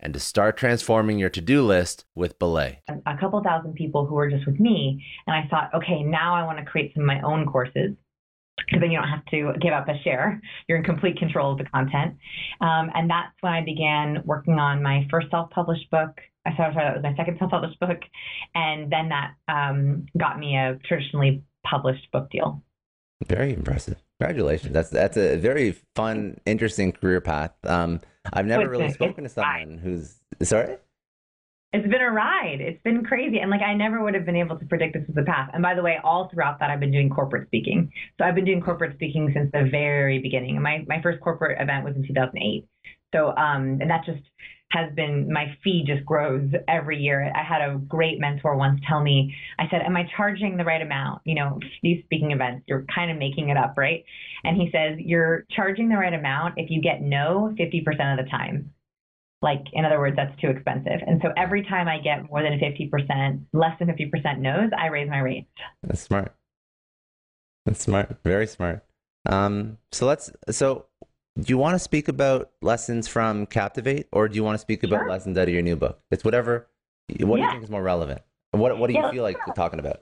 and 0.00 0.14
to 0.14 0.20
start 0.20 0.56
transforming 0.56 1.18
your 1.18 1.30
to 1.30 1.40
do 1.40 1.62
list 1.62 2.04
with 2.14 2.38
Belay. 2.38 2.80
A 3.06 3.16
couple 3.18 3.42
thousand 3.42 3.74
people 3.74 4.06
who 4.06 4.14
were 4.14 4.30
just 4.30 4.46
with 4.46 4.60
me, 4.60 5.04
and 5.26 5.34
I 5.34 5.48
thought, 5.48 5.70
okay, 5.74 6.02
now 6.02 6.34
I 6.34 6.44
want 6.44 6.58
to 6.58 6.64
create 6.64 6.94
some 6.94 7.02
of 7.02 7.06
my 7.06 7.20
own 7.22 7.46
courses. 7.46 7.96
Because 8.56 8.80
then 8.80 8.90
you 8.90 8.98
don't 8.98 9.08
have 9.08 9.24
to 9.26 9.52
give 9.60 9.72
up 9.72 9.88
a 9.88 9.96
share. 10.02 10.42
You're 10.68 10.78
in 10.78 10.84
complete 10.84 11.16
control 11.16 11.52
of 11.52 11.58
the 11.58 11.64
content. 11.64 12.16
Um, 12.60 12.90
and 12.92 13.08
that's 13.08 13.32
when 13.40 13.52
I 13.52 13.64
began 13.64 14.20
working 14.24 14.54
on 14.54 14.82
my 14.82 15.06
first 15.10 15.30
self 15.30 15.50
published 15.50 15.88
book. 15.90 16.20
I 16.44 16.56
sorry, 16.56 16.74
sorry, 16.74 16.86
that 16.86 16.94
was 16.96 17.02
my 17.04 17.14
second 17.16 17.38
self 17.38 17.52
published 17.52 17.78
book. 17.78 18.00
And 18.56 18.90
then 18.92 19.10
that 19.10 19.34
um, 19.46 20.06
got 20.18 20.40
me 20.40 20.56
a 20.56 20.76
traditionally 20.84 21.44
published 21.64 22.10
book 22.10 22.30
deal. 22.30 22.62
Very 23.26 23.52
impressive. 23.52 24.02
Congratulations. 24.20 24.72
That's 24.72 24.90
that's 24.90 25.16
a 25.16 25.36
very 25.36 25.76
fun, 25.94 26.38
interesting 26.44 26.92
career 26.92 27.20
path. 27.20 27.52
Um, 27.64 28.00
I've 28.32 28.46
never 28.46 28.68
really 28.68 28.90
spoken 28.90 29.24
to 29.24 29.30
someone 29.30 29.78
who's 29.78 30.16
sorry. 30.42 30.76
It's 31.72 31.86
been 31.86 32.00
a 32.00 32.10
ride. 32.10 32.60
It's 32.60 32.82
been 32.82 33.04
crazy. 33.04 33.40
And 33.40 33.50
like 33.50 33.60
I 33.60 33.74
never 33.74 34.02
would 34.02 34.14
have 34.14 34.24
been 34.24 34.36
able 34.36 34.58
to 34.58 34.64
predict 34.64 34.94
this 34.94 35.04
as 35.08 35.16
a 35.18 35.22
path. 35.22 35.50
And 35.52 35.62
by 35.62 35.74
the 35.74 35.82
way, 35.82 35.98
all 36.02 36.28
throughout 36.28 36.58
that 36.60 36.70
I've 36.70 36.80
been 36.80 36.92
doing 36.92 37.10
corporate 37.10 37.46
speaking. 37.48 37.92
So 38.18 38.24
I've 38.24 38.34
been 38.34 38.46
doing 38.46 38.62
corporate 38.62 38.94
speaking 38.94 39.30
since 39.34 39.52
the 39.52 39.68
very 39.70 40.18
beginning. 40.18 40.60
My 40.62 40.84
my 40.88 41.02
first 41.02 41.20
corporate 41.20 41.60
event 41.60 41.84
was 41.84 41.94
in 41.94 42.06
2008. 42.06 42.66
So 43.14 43.36
um 43.36 43.78
and 43.80 43.90
that 43.90 44.04
just 44.04 44.22
has 44.70 44.92
been 44.94 45.32
my 45.32 45.56
fee 45.64 45.84
just 45.86 46.04
grows 46.04 46.50
every 46.66 46.98
year. 46.98 47.32
I 47.34 47.42
had 47.42 47.62
a 47.62 47.78
great 47.78 48.20
mentor 48.20 48.56
once 48.56 48.80
tell 48.86 49.00
me, 49.00 49.34
I 49.58 49.68
said, 49.70 49.82
Am 49.82 49.96
I 49.96 50.08
charging 50.16 50.56
the 50.56 50.64
right 50.64 50.82
amount? 50.82 51.22
You 51.24 51.36
know, 51.36 51.58
these 51.82 52.02
speaking 52.04 52.32
events, 52.32 52.64
you're 52.66 52.84
kind 52.94 53.10
of 53.10 53.16
making 53.16 53.48
it 53.48 53.56
up, 53.56 53.74
right? 53.76 54.04
And 54.44 54.56
he 54.56 54.70
says, 54.70 54.98
You're 54.98 55.44
charging 55.50 55.88
the 55.88 55.96
right 55.96 56.12
amount 56.12 56.54
if 56.58 56.70
you 56.70 56.82
get 56.82 57.00
no 57.00 57.54
50% 57.58 58.18
of 58.18 58.24
the 58.24 58.30
time. 58.30 58.72
Like, 59.40 59.64
in 59.72 59.84
other 59.84 60.00
words, 60.00 60.16
that's 60.16 60.38
too 60.40 60.48
expensive. 60.48 61.00
And 61.06 61.20
so 61.22 61.30
every 61.36 61.62
time 61.62 61.86
I 61.88 61.98
get 61.98 62.28
more 62.28 62.42
than 62.42 62.58
50%, 62.58 63.44
less 63.52 63.78
than 63.78 63.88
50% 63.88 64.38
no's, 64.38 64.70
I 64.76 64.86
raise 64.86 65.08
my 65.08 65.20
rates. 65.20 65.48
That's 65.82 66.00
smart. 66.00 66.34
That's 67.64 67.80
smart. 67.80 68.18
Very 68.24 68.48
smart. 68.48 68.84
Um, 69.28 69.78
so 69.92 70.06
let's, 70.06 70.32
so 70.50 70.87
do 71.40 71.52
you 71.52 71.58
want 71.58 71.74
to 71.74 71.78
speak 71.78 72.08
about 72.08 72.50
lessons 72.62 73.06
from 73.06 73.46
Captivate, 73.46 74.08
or 74.12 74.28
do 74.28 74.34
you 74.34 74.42
want 74.42 74.54
to 74.54 74.58
speak 74.58 74.82
about 74.82 75.00
sure. 75.00 75.08
lessons 75.08 75.38
out 75.38 75.46
of 75.46 75.54
your 75.54 75.62
new 75.62 75.76
book? 75.76 76.00
It's 76.10 76.24
whatever. 76.24 76.68
What 77.20 77.38
yeah. 77.38 77.46
do 77.46 77.46
you 77.46 77.50
think 77.52 77.64
is 77.64 77.70
more 77.70 77.82
relevant? 77.82 78.22
What 78.50 78.76
What 78.78 78.88
do 78.88 78.94
you 78.94 79.00
yeah, 79.00 79.10
feel 79.10 79.22
like 79.22 79.36
talking 79.54 79.78
about? 79.78 80.00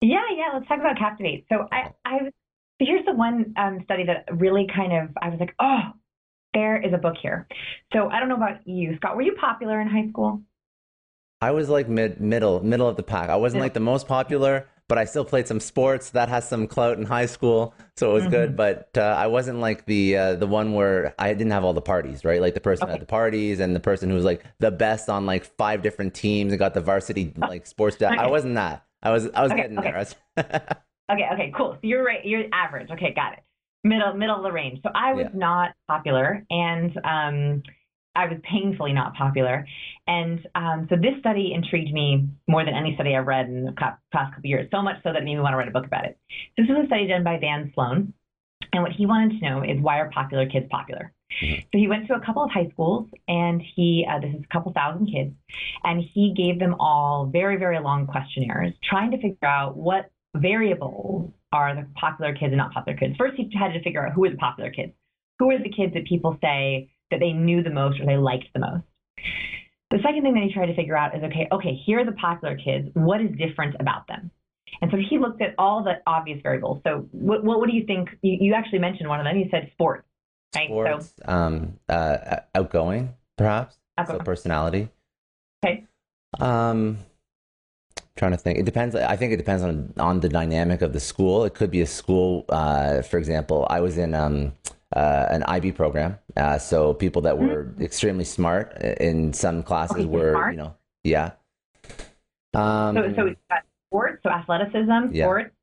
Yeah, 0.00 0.22
yeah. 0.34 0.50
Let's 0.54 0.66
talk 0.66 0.80
about 0.80 0.98
Captivate. 0.98 1.46
So 1.48 1.68
I, 1.70 1.92
I 2.04 2.18
here's 2.78 3.04
the 3.04 3.12
one 3.12 3.54
um, 3.56 3.80
study 3.84 4.04
that 4.06 4.26
really 4.32 4.66
kind 4.74 4.92
of 4.92 5.10
I 5.20 5.28
was 5.28 5.38
like, 5.38 5.54
oh, 5.60 5.80
there 6.54 6.80
is 6.80 6.92
a 6.92 6.98
book 6.98 7.16
here. 7.20 7.46
So 7.92 8.08
I 8.08 8.18
don't 8.18 8.28
know 8.28 8.36
about 8.36 8.66
you, 8.66 8.96
Scott. 8.96 9.16
Were 9.16 9.22
you 9.22 9.34
popular 9.40 9.80
in 9.80 9.88
high 9.88 10.08
school? 10.08 10.42
I 11.40 11.50
was 11.50 11.68
like 11.68 11.88
mid 11.88 12.20
middle 12.20 12.64
middle 12.64 12.88
of 12.88 12.96
the 12.96 13.02
pack. 13.02 13.28
I 13.28 13.36
wasn't 13.36 13.62
like 13.62 13.74
the 13.74 13.80
most 13.80 14.08
popular, 14.08 14.68
but 14.88 14.98
I 14.98 15.04
still 15.04 15.24
played 15.24 15.48
some 15.48 15.60
sports. 15.60 16.10
That 16.10 16.28
has 16.28 16.48
some 16.48 16.66
clout 16.66 16.98
in 16.98 17.04
high 17.04 17.26
school, 17.26 17.74
so 17.96 18.10
it 18.10 18.14
was 18.14 18.22
mm-hmm. 18.24 18.32
good. 18.32 18.56
But 18.56 18.90
uh, 18.96 19.00
I 19.00 19.26
wasn't 19.26 19.60
like 19.60 19.86
the 19.86 20.16
uh, 20.16 20.34
the 20.34 20.46
one 20.46 20.72
where 20.72 21.14
I 21.18 21.32
didn't 21.32 21.52
have 21.52 21.64
all 21.64 21.72
the 21.72 21.80
parties, 21.80 22.24
right? 22.24 22.40
Like 22.40 22.54
the 22.54 22.60
person 22.60 22.84
okay. 22.84 22.94
at 22.94 23.00
the 23.00 23.06
parties 23.06 23.60
and 23.60 23.74
the 23.74 23.80
person 23.80 24.08
who 24.08 24.16
was 24.16 24.24
like 24.24 24.44
the 24.58 24.70
best 24.70 25.08
on 25.08 25.26
like 25.26 25.44
five 25.56 25.82
different 25.82 26.14
teams 26.14 26.52
and 26.52 26.58
got 26.58 26.74
the 26.74 26.80
varsity 26.80 27.32
like 27.36 27.66
sports. 27.66 27.96
Okay. 27.96 28.06
I 28.06 28.26
wasn't 28.28 28.56
that. 28.56 28.84
I 29.02 29.10
was 29.10 29.28
I 29.34 29.42
was 29.42 29.52
okay, 29.52 29.62
getting 29.62 29.76
there. 29.76 30.06
okay, 30.38 30.58
okay, 31.32 31.52
cool. 31.56 31.72
So 31.74 31.80
you're 31.82 32.04
right. 32.04 32.24
You're 32.24 32.44
average. 32.52 32.90
Okay, 32.90 33.12
got 33.14 33.32
it. 33.34 33.40
Middle 33.84 34.14
middle 34.14 34.36
of 34.36 34.42
the 34.42 34.52
range. 34.52 34.80
So 34.82 34.90
I 34.94 35.12
was 35.12 35.26
yeah. 35.32 35.38
not 35.38 35.70
popular, 35.88 36.44
and 36.50 36.98
um, 37.04 37.62
I 38.14 38.26
was 38.26 38.38
painfully 38.42 38.92
not 38.92 39.14
popular. 39.14 39.66
And 40.06 40.46
um, 40.54 40.86
so 40.90 40.96
this 40.96 41.18
study 41.20 41.52
intrigued 41.54 41.92
me 41.92 42.28
more 42.46 42.64
than 42.64 42.74
any 42.74 42.94
study 42.94 43.16
I've 43.16 43.26
read 43.26 43.46
in 43.46 43.64
the 43.64 43.72
past 43.72 43.98
couple 44.12 44.44
years, 44.44 44.68
so 44.70 44.82
much 44.82 44.96
so 45.02 45.12
that 45.12 45.22
it 45.22 45.24
made 45.24 45.34
me 45.34 45.40
want 45.40 45.54
to 45.54 45.56
write 45.56 45.68
a 45.68 45.72
book 45.72 45.86
about 45.86 46.04
it. 46.04 46.18
This 46.56 46.68
was 46.68 46.84
a 46.84 46.86
study 46.86 47.06
done 47.06 47.24
by 47.24 47.38
Van 47.38 47.70
Sloan. 47.74 48.12
And 48.72 48.82
what 48.82 48.92
he 48.92 49.06
wanted 49.06 49.38
to 49.38 49.48
know 49.48 49.62
is 49.62 49.80
why 49.80 49.98
are 49.98 50.10
popular 50.10 50.46
kids 50.46 50.66
popular? 50.70 51.12
Mm-hmm. 51.42 51.60
So 51.60 51.78
he 51.78 51.88
went 51.88 52.06
to 52.08 52.14
a 52.14 52.20
couple 52.20 52.42
of 52.42 52.50
high 52.50 52.68
schools, 52.72 53.08
and 53.28 53.62
he 53.74 54.06
uh, 54.08 54.20
this 54.20 54.34
is 54.34 54.42
a 54.42 54.52
couple 54.52 54.72
thousand 54.72 55.06
kids, 55.06 55.34
and 55.84 56.02
he 56.02 56.32
gave 56.34 56.58
them 56.58 56.74
all 56.78 57.26
very 57.26 57.56
very 57.56 57.80
long 57.80 58.06
questionnaires, 58.06 58.72
trying 58.82 59.10
to 59.10 59.16
figure 59.18 59.48
out 59.48 59.76
what 59.76 60.10
variables 60.36 61.30
are 61.52 61.74
the 61.74 61.86
popular 61.94 62.32
kids 62.32 62.52
and 62.52 62.56
not 62.56 62.72
popular 62.72 62.98
kids. 62.98 63.14
First, 63.18 63.34
he 63.36 63.50
had 63.58 63.72
to 63.72 63.82
figure 63.82 64.06
out 64.06 64.12
who 64.12 64.24
are 64.24 64.30
the 64.30 64.36
popular 64.36 64.70
kids, 64.70 64.92
who 65.38 65.50
are 65.50 65.58
the 65.58 65.70
kids 65.70 65.92
that 65.94 66.06
people 66.06 66.38
say 66.40 66.90
that 67.12 67.20
they 67.20 67.32
knew 67.32 67.62
the 67.62 67.70
most 67.70 68.00
or 68.00 68.06
they 68.06 68.16
liked 68.16 68.46
the 68.52 68.60
most. 68.60 68.84
The 69.90 69.98
second 70.02 70.22
thing 70.22 70.34
that 70.34 70.42
he 70.42 70.52
tried 70.52 70.66
to 70.66 70.74
figure 70.74 70.96
out 70.96 71.14
is 71.14 71.22
okay, 71.22 71.46
okay, 71.52 71.74
here 71.86 72.00
are 72.00 72.04
the 72.04 72.12
popular 72.12 72.56
kids. 72.56 72.88
What 72.94 73.20
is 73.20 73.30
different 73.36 73.76
about 73.78 74.08
them? 74.08 74.30
And 74.80 74.90
so 74.90 74.96
he 74.96 75.18
looked 75.18 75.42
at 75.42 75.54
all 75.58 75.84
the 75.84 76.00
obvious 76.06 76.40
variables. 76.42 76.80
So 76.84 77.06
what, 77.12 77.44
what, 77.44 77.60
what 77.60 77.68
do 77.68 77.76
you 77.76 77.84
think? 77.84 78.08
You, 78.22 78.38
you, 78.40 78.54
actually 78.54 78.78
mentioned 78.78 79.08
one 79.08 79.20
of 79.20 79.24
them. 79.24 79.36
You 79.36 79.48
said 79.50 79.68
sports, 79.72 80.04
right? 80.54 80.68
Sports, 80.68 81.12
so, 81.18 81.32
um, 81.32 81.78
uh, 81.90 82.38
outgoing, 82.54 83.14
perhaps. 83.36 83.76
Outgoing. 83.98 84.20
So 84.20 84.24
personality. 84.24 84.88
Okay. 85.64 85.86
Um, 86.40 86.98
trying 88.16 88.32
to 88.32 88.38
think. 88.38 88.58
It 88.58 88.64
depends. 88.64 88.94
I 88.96 89.16
think 89.16 89.32
it 89.32 89.36
depends 89.36 89.62
on 89.62 89.92
on 89.98 90.20
the 90.20 90.28
dynamic 90.28 90.80
of 90.80 90.94
the 90.94 91.00
school. 91.00 91.44
It 91.44 91.54
could 91.54 91.70
be 91.70 91.82
a 91.82 91.86
school. 91.86 92.46
Uh, 92.48 93.02
for 93.02 93.18
example, 93.18 93.66
I 93.68 93.80
was 93.80 93.98
in 93.98 94.14
um, 94.14 94.54
uh, 94.94 95.26
an 95.30 95.42
IB 95.44 95.72
program, 95.72 96.18
uh, 96.36 96.58
so 96.58 96.94
people 96.94 97.22
that 97.22 97.38
were 97.38 97.64
mm-hmm. 97.64 97.82
extremely 97.82 98.24
smart 98.24 98.76
in 99.00 99.32
some 99.32 99.62
classes 99.62 100.06
were, 100.06 100.32
smart. 100.32 100.54
you 100.54 100.58
know, 100.58 100.74
yeah. 101.04 101.32
Um, 102.54 102.96
so, 102.96 103.14
so 103.16 103.56
sports, 103.88 104.20
so 104.22 104.30
athleticism, 104.30 105.12
yeah. 105.12 105.24
sports, 105.24 105.54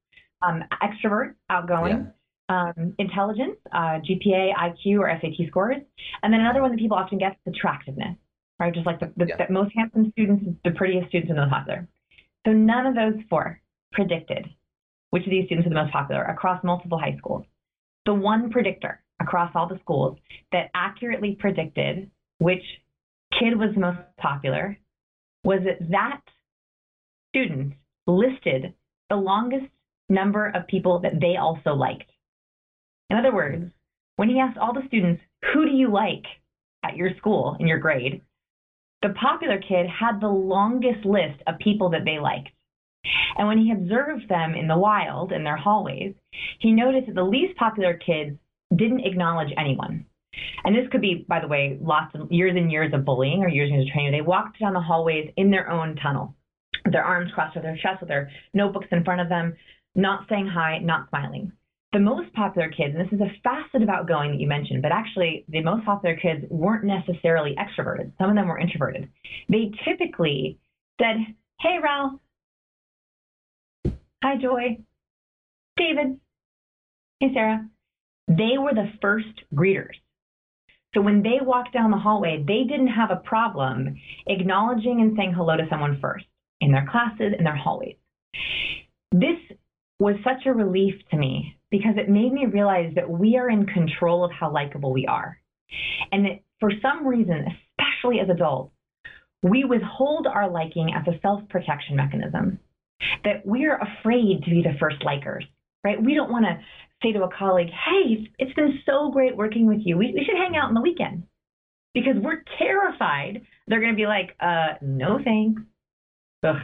um, 0.41 0.63
extrovert, 0.81 1.35
outgoing, 1.49 2.11
yeah. 2.49 2.71
um, 2.77 2.95
intelligence, 2.97 3.57
uh, 3.71 3.99
GPA, 3.99 4.53
IQ, 4.55 4.99
or 4.99 5.19
SAT 5.21 5.47
scores, 5.47 5.77
and 6.23 6.33
then 6.33 6.41
another 6.41 6.61
one 6.61 6.71
that 6.71 6.79
people 6.79 6.97
often 6.97 7.17
get 7.17 7.33
is 7.45 7.53
attractiveness, 7.53 8.15
right? 8.59 8.73
Just 8.73 8.85
like 8.85 8.99
the, 8.99 9.11
the, 9.17 9.27
yeah. 9.27 9.45
the 9.45 9.53
most 9.53 9.71
handsome 9.75 10.11
students, 10.11 10.45
the 10.63 10.71
prettiest 10.71 11.09
students, 11.09 11.29
and 11.29 11.37
the 11.37 11.43
most 11.43 11.51
popular. 11.51 11.87
So 12.45 12.53
none 12.53 12.85
of 12.85 12.95
those 12.95 13.21
four 13.29 13.61
predicted 13.91 14.47
which 15.09 15.23
of 15.23 15.31
these 15.31 15.45
students 15.45 15.65
are 15.65 15.69
the 15.69 15.75
most 15.75 15.91
popular 15.91 16.23
across 16.23 16.63
multiple 16.63 16.99
high 16.99 17.15
schools. 17.17 17.45
The 18.05 18.13
one 18.13 18.49
predictor 18.49 19.01
across 19.19 19.51
all 19.55 19.67
the 19.67 19.79
schools 19.81 20.17
that 20.51 20.69
accurately 20.73 21.35
predicted 21.39 22.09
which 22.39 22.63
kid 23.37 23.57
was 23.57 23.75
most 23.75 23.99
popular 24.17 24.77
was 25.43 25.59
that 25.65 25.89
that 25.91 26.21
student 27.29 27.73
listed 28.07 28.73
the 29.09 29.15
longest 29.15 29.65
number 30.09 30.47
of 30.47 30.67
people 30.67 30.99
that 30.99 31.19
they 31.19 31.35
also 31.37 31.71
liked. 31.73 32.09
In 33.09 33.17
other 33.17 33.33
words, 33.33 33.71
when 34.15 34.29
he 34.29 34.39
asked 34.39 34.57
all 34.57 34.73
the 34.73 34.87
students, 34.87 35.21
who 35.53 35.65
do 35.65 35.71
you 35.71 35.91
like 35.91 36.25
at 36.83 36.95
your 36.95 37.11
school 37.17 37.55
in 37.59 37.67
your 37.67 37.79
grade? 37.79 38.21
The 39.01 39.13
popular 39.21 39.59
kid 39.59 39.87
had 39.87 40.19
the 40.19 40.27
longest 40.27 41.05
list 41.05 41.41
of 41.47 41.57
people 41.59 41.89
that 41.91 42.05
they 42.05 42.19
liked. 42.19 42.49
And 43.37 43.47
when 43.47 43.57
he 43.57 43.71
observed 43.71 44.27
them 44.27 44.55
in 44.55 44.67
the 44.67 44.77
wild, 44.77 45.31
in 45.31 45.43
their 45.43 45.55
hallways, 45.55 46.13
he 46.59 46.73
noticed 46.73 47.07
that 47.07 47.15
the 47.15 47.23
least 47.23 47.57
popular 47.57 47.93
kids 47.93 48.37
didn't 48.75 49.05
acknowledge 49.05 49.53
anyone. 49.57 50.05
And 50.63 50.75
this 50.75 50.87
could 50.91 51.01
be, 51.01 51.25
by 51.27 51.39
the 51.39 51.47
way, 51.47 51.77
lots 51.81 52.13
of 52.15 52.31
years 52.31 52.55
and 52.55 52.71
years 52.71 52.93
of 52.93 53.05
bullying 53.05 53.41
or 53.41 53.49
years 53.49 53.69
and 53.69 53.79
years 53.79 53.89
of 53.89 53.93
training. 53.93 54.11
They 54.11 54.21
walked 54.21 54.59
down 54.59 54.73
the 54.73 54.79
hallways 54.79 55.31
in 55.37 55.51
their 55.51 55.69
own 55.69 55.95
tunnel, 55.95 56.35
their 56.91 57.03
arms 57.03 57.31
crossed 57.33 57.57
over 57.57 57.65
their 57.65 57.77
chest, 57.77 58.01
with 58.01 58.09
their 58.09 58.29
notebooks 58.53 58.87
in 58.91 59.03
front 59.03 59.21
of 59.21 59.29
them, 59.29 59.55
not 59.95 60.27
saying 60.29 60.47
hi, 60.47 60.79
not 60.79 61.09
smiling. 61.09 61.51
The 61.91 61.99
most 61.99 62.31
popular 62.33 62.69
kids, 62.69 62.95
and 62.95 63.03
this 63.03 63.11
is 63.11 63.21
a 63.21 63.33
facet 63.43 63.81
of 63.81 63.89
outgoing 63.89 64.31
that 64.31 64.39
you 64.39 64.47
mentioned, 64.47 64.83
but 64.83 64.91
actually 64.91 65.45
the 65.49 65.63
most 65.63 65.83
popular 65.85 66.15
kids 66.15 66.45
weren't 66.49 66.83
necessarily 66.83 67.55
extroverted. 67.57 68.11
Some 68.19 68.29
of 68.29 68.35
them 68.35 68.47
were 68.47 68.59
introverted. 68.59 69.09
They 69.49 69.71
typically 69.83 70.59
said, 71.01 71.15
Hey, 71.59 71.77
Ralph. 71.81 72.19
Hi, 74.23 74.37
Joy. 74.39 74.77
David. 75.77 76.19
Hey, 77.19 77.33
Sarah 77.33 77.67
they 78.29 78.57
were 78.57 78.73
the 78.73 78.91
first 79.01 79.27
greeters. 79.53 79.95
So 80.93 81.01
when 81.01 81.21
they 81.21 81.37
walked 81.41 81.73
down 81.73 81.91
the 81.91 81.97
hallway, 81.97 82.43
they 82.47 82.63
didn't 82.63 82.87
have 82.87 83.11
a 83.11 83.17
problem 83.17 83.95
acknowledging 84.27 85.01
and 85.01 85.15
saying 85.17 85.33
hello 85.33 85.57
to 85.57 85.67
someone 85.69 85.99
first 86.01 86.25
in 86.61 86.71
their 86.71 86.87
classes, 86.89 87.33
in 87.37 87.43
their 87.43 87.55
hallways. 87.55 87.95
This 89.11 89.37
was 89.99 90.15
such 90.23 90.45
a 90.45 90.53
relief 90.53 90.95
to 91.11 91.17
me 91.17 91.57
because 91.71 91.95
it 91.97 92.09
made 92.09 92.31
me 92.31 92.45
realize 92.45 92.93
that 92.95 93.09
we 93.09 93.37
are 93.37 93.49
in 93.49 93.65
control 93.65 94.23
of 94.23 94.31
how 94.31 94.51
likable 94.51 94.93
we 94.93 95.05
are. 95.05 95.39
And 96.11 96.25
that 96.25 96.39
for 96.59 96.71
some 96.81 97.05
reason, 97.05 97.45
especially 97.45 98.19
as 98.19 98.29
adults, 98.29 98.73
we 99.43 99.63
withhold 99.63 100.27
our 100.27 100.49
liking 100.49 100.93
as 100.93 101.07
a 101.07 101.19
self 101.21 101.47
protection 101.49 101.95
mechanism. 101.95 102.59
That 103.23 103.45
we're 103.45 103.77
afraid 103.77 104.43
to 104.43 104.49
be 104.49 104.61
the 104.61 104.77
first 104.79 104.99
likers, 105.01 105.43
right? 105.85 106.01
We 106.01 106.15
don't 106.15 106.31
want 106.31 106.45
to 106.45 106.59
say 107.01 107.13
to 107.13 107.23
a 107.23 107.29
colleague, 107.29 107.69
hey, 107.69 108.27
it's 108.37 108.53
been 108.53 108.79
so 108.85 109.11
great 109.11 109.35
working 109.35 109.67
with 109.67 109.79
you. 109.83 109.97
We, 109.97 110.13
we 110.13 110.25
should 110.25 110.37
hang 110.37 110.55
out 110.55 110.69
on 110.69 110.73
the 110.73 110.81
weekend 110.81 111.23
because 111.93 112.15
we're 112.21 112.43
terrified 112.57 113.41
they're 113.67 113.79
going 113.79 113.93
to 113.93 113.97
be 113.97 114.07
like, 114.07 114.35
uh, 114.39 114.73
no 114.81 115.19
thanks. 115.23 115.61
Ugh, 116.43 116.55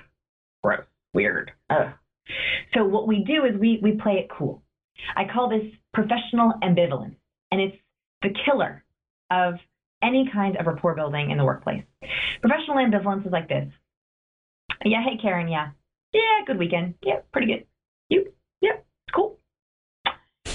gross, 0.64 0.86
weird. 1.14 1.52
Ugh. 1.70 1.92
So 2.74 2.84
what 2.84 3.08
we 3.08 3.24
do 3.24 3.46
is 3.46 3.60
we, 3.60 3.80
we 3.82 3.94
play 3.94 4.14
it 4.14 4.30
cool. 4.36 4.64
I 5.16 5.26
call 5.32 5.50
this 5.50 5.72
professional 5.94 6.54
ambivalence, 6.64 7.16
and 7.52 7.62
it's 7.62 7.78
the 8.22 8.30
killer 8.46 8.84
of 9.30 9.56
any 10.02 10.30
kind 10.34 10.58
of 10.58 10.66
rapport 10.66 10.96
building 10.96 11.30
in 11.32 11.38
the 11.38 11.46
workplace. 11.46 11.84
Professional 12.42 12.78
ambivalence 12.78 13.26
is 13.26 13.32
like 13.32 13.48
this. 13.48 13.68
Yeah, 14.84 15.04
hey 15.04 15.18
Karen, 15.22 15.48
yeah. 15.48 15.70
Yeah, 16.14 16.46
good 16.48 16.58
weekend. 16.58 16.96
Yeah, 17.04 17.20
pretty 17.32 17.48
good. 17.48 17.66
You? 18.10 18.32
Yeah, 18.62 18.78
cool. 19.14 19.38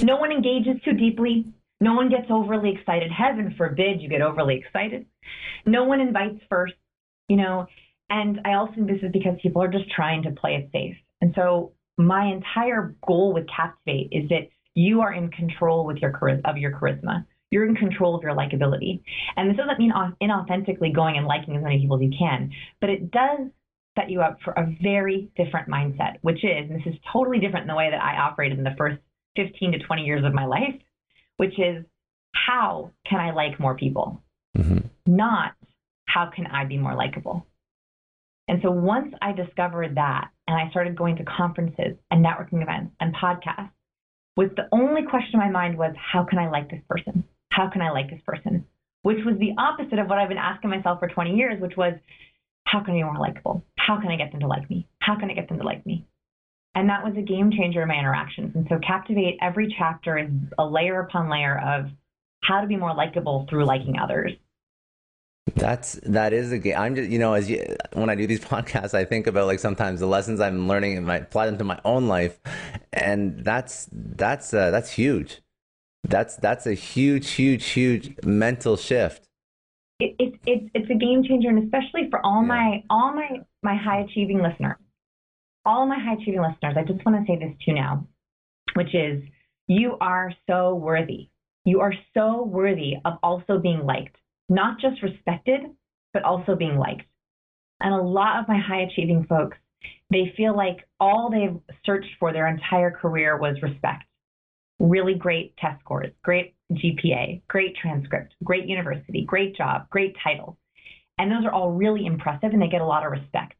No 0.02 0.16
one 0.16 0.32
engages 0.32 0.80
too 0.84 0.92
deeply. 0.92 1.46
No 1.80 1.94
one 1.94 2.08
gets 2.08 2.26
overly 2.30 2.72
excited. 2.72 3.10
Heaven 3.10 3.54
forbid 3.56 4.00
you 4.00 4.08
get 4.08 4.22
overly 4.22 4.56
excited. 4.56 5.06
No 5.66 5.84
one 5.84 6.00
invites 6.00 6.40
first, 6.48 6.74
you 7.28 7.36
know. 7.36 7.66
And 8.08 8.40
I 8.44 8.54
also 8.54 8.74
think 8.74 8.88
this 8.88 9.02
is 9.02 9.12
because 9.12 9.36
people 9.42 9.62
are 9.62 9.68
just 9.68 9.90
trying 9.90 10.22
to 10.24 10.30
play 10.30 10.56
it 10.56 10.68
safe. 10.72 10.96
And 11.20 11.32
so 11.36 11.72
my 11.96 12.26
entire 12.26 12.96
goal 13.06 13.32
with 13.32 13.46
Captivate 13.54 14.08
is 14.10 14.28
that 14.30 14.48
you 14.74 15.00
are 15.00 15.12
in 15.12 15.30
control 15.30 15.84
with 15.84 15.98
your 15.98 16.12
of 16.44 16.56
your 16.56 16.72
charisma. 16.72 17.26
You're 17.50 17.66
in 17.66 17.74
control 17.74 18.14
of 18.14 18.22
your 18.22 18.32
likability. 18.32 19.02
And 19.36 19.50
this 19.50 19.56
doesn't 19.56 19.78
mean 19.78 19.92
inauthentically 20.22 20.94
going 20.94 21.16
and 21.18 21.26
liking 21.26 21.56
as 21.56 21.62
many 21.62 21.80
people 21.80 21.96
as 21.96 22.02
you 22.02 22.12
can, 22.16 22.52
but 22.80 22.90
it 22.90 23.10
does 23.10 23.48
set 23.98 24.08
you 24.08 24.22
up 24.22 24.38
for 24.44 24.52
a 24.52 24.74
very 24.80 25.30
different 25.36 25.68
mindset, 25.68 26.16
which 26.22 26.44
is, 26.44 26.70
and 26.70 26.76
this 26.76 26.86
is 26.86 26.94
totally 27.12 27.40
different 27.40 27.66
than 27.66 27.74
the 27.74 27.76
way 27.76 27.90
that 27.90 28.00
I 28.00 28.16
operated 28.18 28.58
in 28.58 28.64
the 28.64 28.74
first 28.78 28.98
15 29.36 29.72
to 29.72 29.78
20 29.78 30.02
years 30.02 30.24
of 30.24 30.34
my 30.34 30.44
life, 30.44 30.74
which 31.36 31.58
is 31.58 31.84
how 32.34 32.90
can 33.06 33.20
I 33.20 33.32
like 33.32 33.58
more 33.60 33.76
people? 33.76 34.22
Mm-hmm. 34.56 34.86
Not 35.06 35.52
how 36.06 36.30
can 36.34 36.46
I 36.46 36.64
be 36.64 36.76
more 36.76 36.94
likable? 36.94 37.46
And 38.48 38.60
so 38.62 38.70
once 38.70 39.14
I 39.22 39.32
discovered 39.32 39.94
that 39.94 40.30
and 40.48 40.56
I 40.56 40.70
started 40.70 40.96
going 40.96 41.16
to 41.16 41.24
conferences 41.24 41.96
and 42.10 42.24
networking 42.24 42.62
events 42.62 42.92
and 43.00 43.14
podcasts, 43.14 43.70
with 44.36 44.56
the 44.56 44.68
only 44.72 45.02
question 45.08 45.34
in 45.34 45.40
my 45.40 45.50
mind 45.50 45.78
was, 45.78 45.94
how 45.96 46.24
can 46.24 46.38
I 46.38 46.50
like 46.50 46.70
this 46.70 46.82
person? 46.88 47.24
How 47.50 47.68
can 47.68 47.82
I 47.82 47.90
like 47.90 48.10
this 48.10 48.20
person? 48.26 48.64
Which 49.02 49.18
was 49.24 49.36
the 49.38 49.54
opposite 49.56 49.98
of 49.98 50.08
what 50.08 50.18
I've 50.18 50.28
been 50.28 50.38
asking 50.38 50.70
myself 50.70 50.98
for 50.98 51.08
20 51.08 51.36
years, 51.36 51.60
which 51.60 51.76
was, 51.76 51.94
how 52.64 52.80
can 52.80 52.94
I 52.94 52.98
be 52.98 53.02
more 53.04 53.18
likable? 53.18 53.64
How 53.78 54.00
can 54.00 54.10
I 54.10 54.16
get 54.16 54.32
them 54.32 54.40
to 54.40 54.46
like 54.46 54.68
me? 54.68 54.88
How 55.00 55.18
can 55.18 55.30
I 55.30 55.34
get 55.34 55.48
them 55.48 55.58
to 55.58 55.64
like 55.64 55.84
me? 55.86 56.06
And 56.74 56.88
that 56.88 57.04
was 57.04 57.14
a 57.16 57.22
game 57.22 57.50
changer 57.50 57.83
in 57.83 57.88
my 57.88 57.98
interactions. 57.98 58.54
And 58.54 58.66
so 58.68 58.78
Captivate, 58.78 59.38
every 59.42 59.74
chapter 59.76 60.18
is 60.18 60.30
a 60.59 60.64
layer 60.64 61.00
upon 61.00 61.28
layer 61.28 61.59
of 61.59 61.87
how 62.42 62.61
to 62.61 62.66
be 62.66 62.76
more 62.76 62.94
likable 62.94 63.46
through 63.50 63.64
liking 63.64 63.98
others. 63.98 64.33
That's 65.56 65.94
that 66.04 66.33
is 66.33 66.52
a 66.52 66.59
game. 66.59 66.76
I'm 66.76 66.94
just 66.94 67.11
you 67.11 67.18
know 67.18 67.33
as 67.33 67.50
you 67.50 67.64
when 67.94 68.09
I 68.09 68.14
do 68.14 68.26
these 68.26 68.40
podcasts, 68.44 68.94
I 68.94 69.04
think 69.04 69.26
about 69.26 69.46
like 69.46 69.59
sometimes 69.59 69.98
the 69.98 70.06
lessons 70.06 70.40
I'm 70.40 70.68
learning 70.68 70.96
and 70.96 71.11
I 71.11 71.16
apply 71.16 71.46
them 71.46 71.59
to 71.59 71.64
my 71.64 71.80
own 71.85 72.06
life, 72.06 72.38
and 72.92 73.44
that's 73.44 73.88
that's 73.92 74.54
uh, 74.54 74.70
that's 74.70 74.92
huge. 74.92 75.40
That's 76.04 76.37
that's 76.37 76.66
a 76.66 76.74
huge, 76.74 77.30
huge, 77.30 77.66
huge 77.70 78.14
mental 78.24 78.76
shift. 78.76 79.28
It, 79.98 80.14
it, 80.18 80.35
it's 80.46 80.70
it's 80.74 80.90
a 80.90 80.94
game 80.94 81.24
changer, 81.24 81.48
and 81.48 81.64
especially 81.64 82.09
for 82.11 82.24
all 82.24 82.42
yeah. 82.42 82.48
my 82.48 82.85
all 82.88 83.12
my 83.12 83.40
my 83.62 83.74
high 83.74 84.00
achieving 84.00 84.40
listeners 84.40 84.76
all 85.70 85.87
my 85.87 85.98
high 85.98 86.14
achieving 86.14 86.42
listeners, 86.42 86.74
I 86.76 86.83
just 86.83 87.06
want 87.06 87.24
to 87.24 87.33
say 87.33 87.38
this 87.38 87.56
to 87.56 87.70
you 87.70 87.74
now, 87.74 88.09
which 88.74 88.92
is 88.92 89.22
you 89.68 89.96
are 90.00 90.33
so 90.48 90.74
worthy. 90.74 91.30
You 91.64 91.80
are 91.80 91.94
so 92.12 92.42
worthy 92.42 92.94
of 93.04 93.18
also 93.23 93.60
being 93.60 93.87
liked, 93.87 94.16
not 94.48 94.81
just 94.81 95.00
respected, 95.00 95.60
but 96.12 96.25
also 96.25 96.56
being 96.56 96.77
liked. 96.77 97.04
And 97.81 97.94
a 97.94 98.02
lot 98.02 98.40
of 98.40 98.48
my 98.48 98.58
high 98.58 98.81
achieving 98.81 99.27
folks, 99.29 99.56
they 100.10 100.35
feel 100.37 100.56
like 100.56 100.79
all 100.98 101.31
they've 101.31 101.60
searched 101.87 102.10
for 102.18 102.33
their 102.33 102.48
entire 102.48 102.90
career 102.90 103.38
was 103.38 103.62
respect. 103.62 104.04
really 104.81 105.14
great 105.14 105.56
test 105.58 105.79
scores, 105.81 106.10
great 106.25 106.54
GPA, 106.73 107.42
great 107.48 107.77
transcript, 107.77 108.35
great 108.42 108.66
university, 108.66 109.25
great 109.25 109.54
job, 109.54 109.88
great 109.90 110.16
title. 110.25 110.58
And 111.18 111.31
those 111.31 111.44
are 111.44 111.52
all 111.52 111.71
really 111.71 112.06
impressive 112.06 112.50
and 112.52 112.60
they 112.62 112.68
get 112.68 112.81
a 112.81 112.87
lot 112.87 113.04
of 113.04 113.12
respect. 113.12 113.54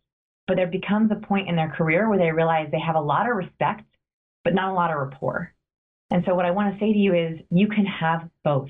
But 0.51 0.57
there 0.57 0.66
becomes 0.66 1.12
a 1.12 1.26
point 1.28 1.48
in 1.48 1.55
their 1.55 1.68
career 1.68 2.09
where 2.09 2.18
they 2.18 2.32
realize 2.32 2.70
they 2.72 2.80
have 2.80 2.96
a 2.96 3.01
lot 3.01 3.30
of 3.30 3.36
respect, 3.36 3.84
but 4.42 4.53
not 4.53 4.70
a 4.70 4.74
lot 4.74 4.90
of 4.90 4.98
rapport. 4.98 5.55
And 6.11 6.24
so, 6.26 6.34
what 6.34 6.44
I 6.44 6.51
want 6.51 6.74
to 6.74 6.80
say 6.80 6.92
to 6.92 6.98
you 6.98 7.14
is 7.14 7.38
you 7.53 7.68
can 7.68 7.86
have 7.86 8.28
both. 8.42 8.68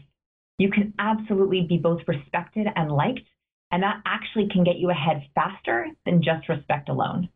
You 0.58 0.70
can 0.70 0.92
absolutely 0.98 1.62
be 1.62 1.78
both 1.78 2.02
respected 2.06 2.66
and 2.76 2.92
liked, 2.92 3.26
and 3.70 3.82
that 3.82 4.02
actually 4.04 4.50
can 4.50 4.62
get 4.62 4.76
you 4.76 4.90
ahead 4.90 5.26
faster 5.34 5.86
than 6.04 6.22
just 6.22 6.50
respect 6.50 6.90
alone. 6.90 7.30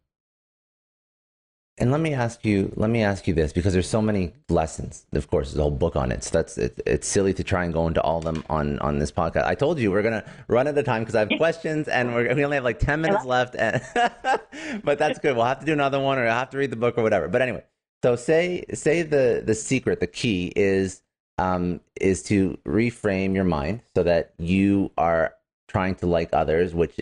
And 1.77 1.91
let 1.91 2.01
me 2.01 2.15
ask 2.15 2.45
you, 2.45 2.73
let 2.77 2.89
me 2.89 3.03
ask 3.03 3.27
you 3.27 3.35
this 3.35 3.53
because 3.53 3.73
there's 3.73 3.89
so 3.89 4.01
many 4.01 4.33
lessons. 4.49 5.07
Of 5.13 5.29
course, 5.29 5.49
there's 5.49 5.59
a 5.59 5.63
whole 5.63 5.73
book 5.73 5.97
on 5.97 6.13
it. 6.13 6.23
So 6.23 6.31
that's 6.31 6.57
it, 6.57 6.81
it's 6.87 7.09
silly 7.09 7.35
to 7.35 7.43
try 7.43 7.65
and 7.65 7.73
go 7.73 7.89
into 7.89 8.01
all 8.01 8.19
of 8.19 8.25
them 8.25 8.45
on 8.49 8.79
on 8.79 9.01
this 9.01 9.11
podcast. 9.11 9.45
I 9.45 9.57
told 9.57 9.81
you 9.81 9.91
we're 9.91 10.03
gonna 10.03 10.25
run 10.47 10.69
out 10.69 10.79
of 10.79 10.85
time 10.85 11.03
because 11.03 11.17
I 11.17 11.21
have 11.21 11.31
questions 11.37 11.89
and 11.89 12.15
we're, 12.15 12.33
we 12.33 12.45
only 12.45 12.57
have 12.57 12.65
like 12.65 12.79
ten 12.79 13.01
minutes 13.01 13.25
left. 13.25 13.57
And 13.57 13.83
but 14.85 14.99
that's 15.01 15.19
good. 15.19 15.35
We'll 15.35 15.47
have 15.47 15.61
to 15.61 15.67
do 15.67 15.73
another 15.73 15.99
one, 15.99 16.17
or 16.19 16.29
I'll 16.29 16.39
have 16.39 16.51
to 16.51 16.59
read 16.59 16.71
the 16.71 16.77
book 16.77 16.97
or 16.97 17.03
whatever. 17.03 17.27
But 17.27 17.43
anyway, 17.43 17.65
so 18.05 18.15
say 18.15 18.65
say 18.73 19.03
the 19.03 19.43
the 19.45 19.57
secret, 19.57 19.99
the 19.99 20.07
key 20.07 20.53
is 20.55 21.03
um 21.39 21.81
is 22.01 22.23
to 22.25 22.57
reframe 22.65 23.35
your 23.35 23.43
mind 23.43 23.81
so 23.97 24.05
that 24.05 24.33
you 24.39 24.93
are 24.97 25.35
trying 25.67 25.97
to 25.97 26.07
like 26.07 26.29
others, 26.33 26.73
which 26.73 27.01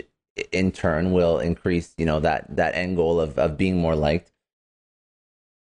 in 0.50 0.72
turn 0.72 1.12
will 1.12 1.38
increase 1.38 1.94
you 1.98 2.06
know 2.06 2.18
that 2.20 2.46
that 2.56 2.74
end 2.74 2.96
goal 2.96 3.20
of 3.20 3.38
of 3.38 3.58
being 3.58 3.76
more 3.76 3.94
liked 3.94 4.31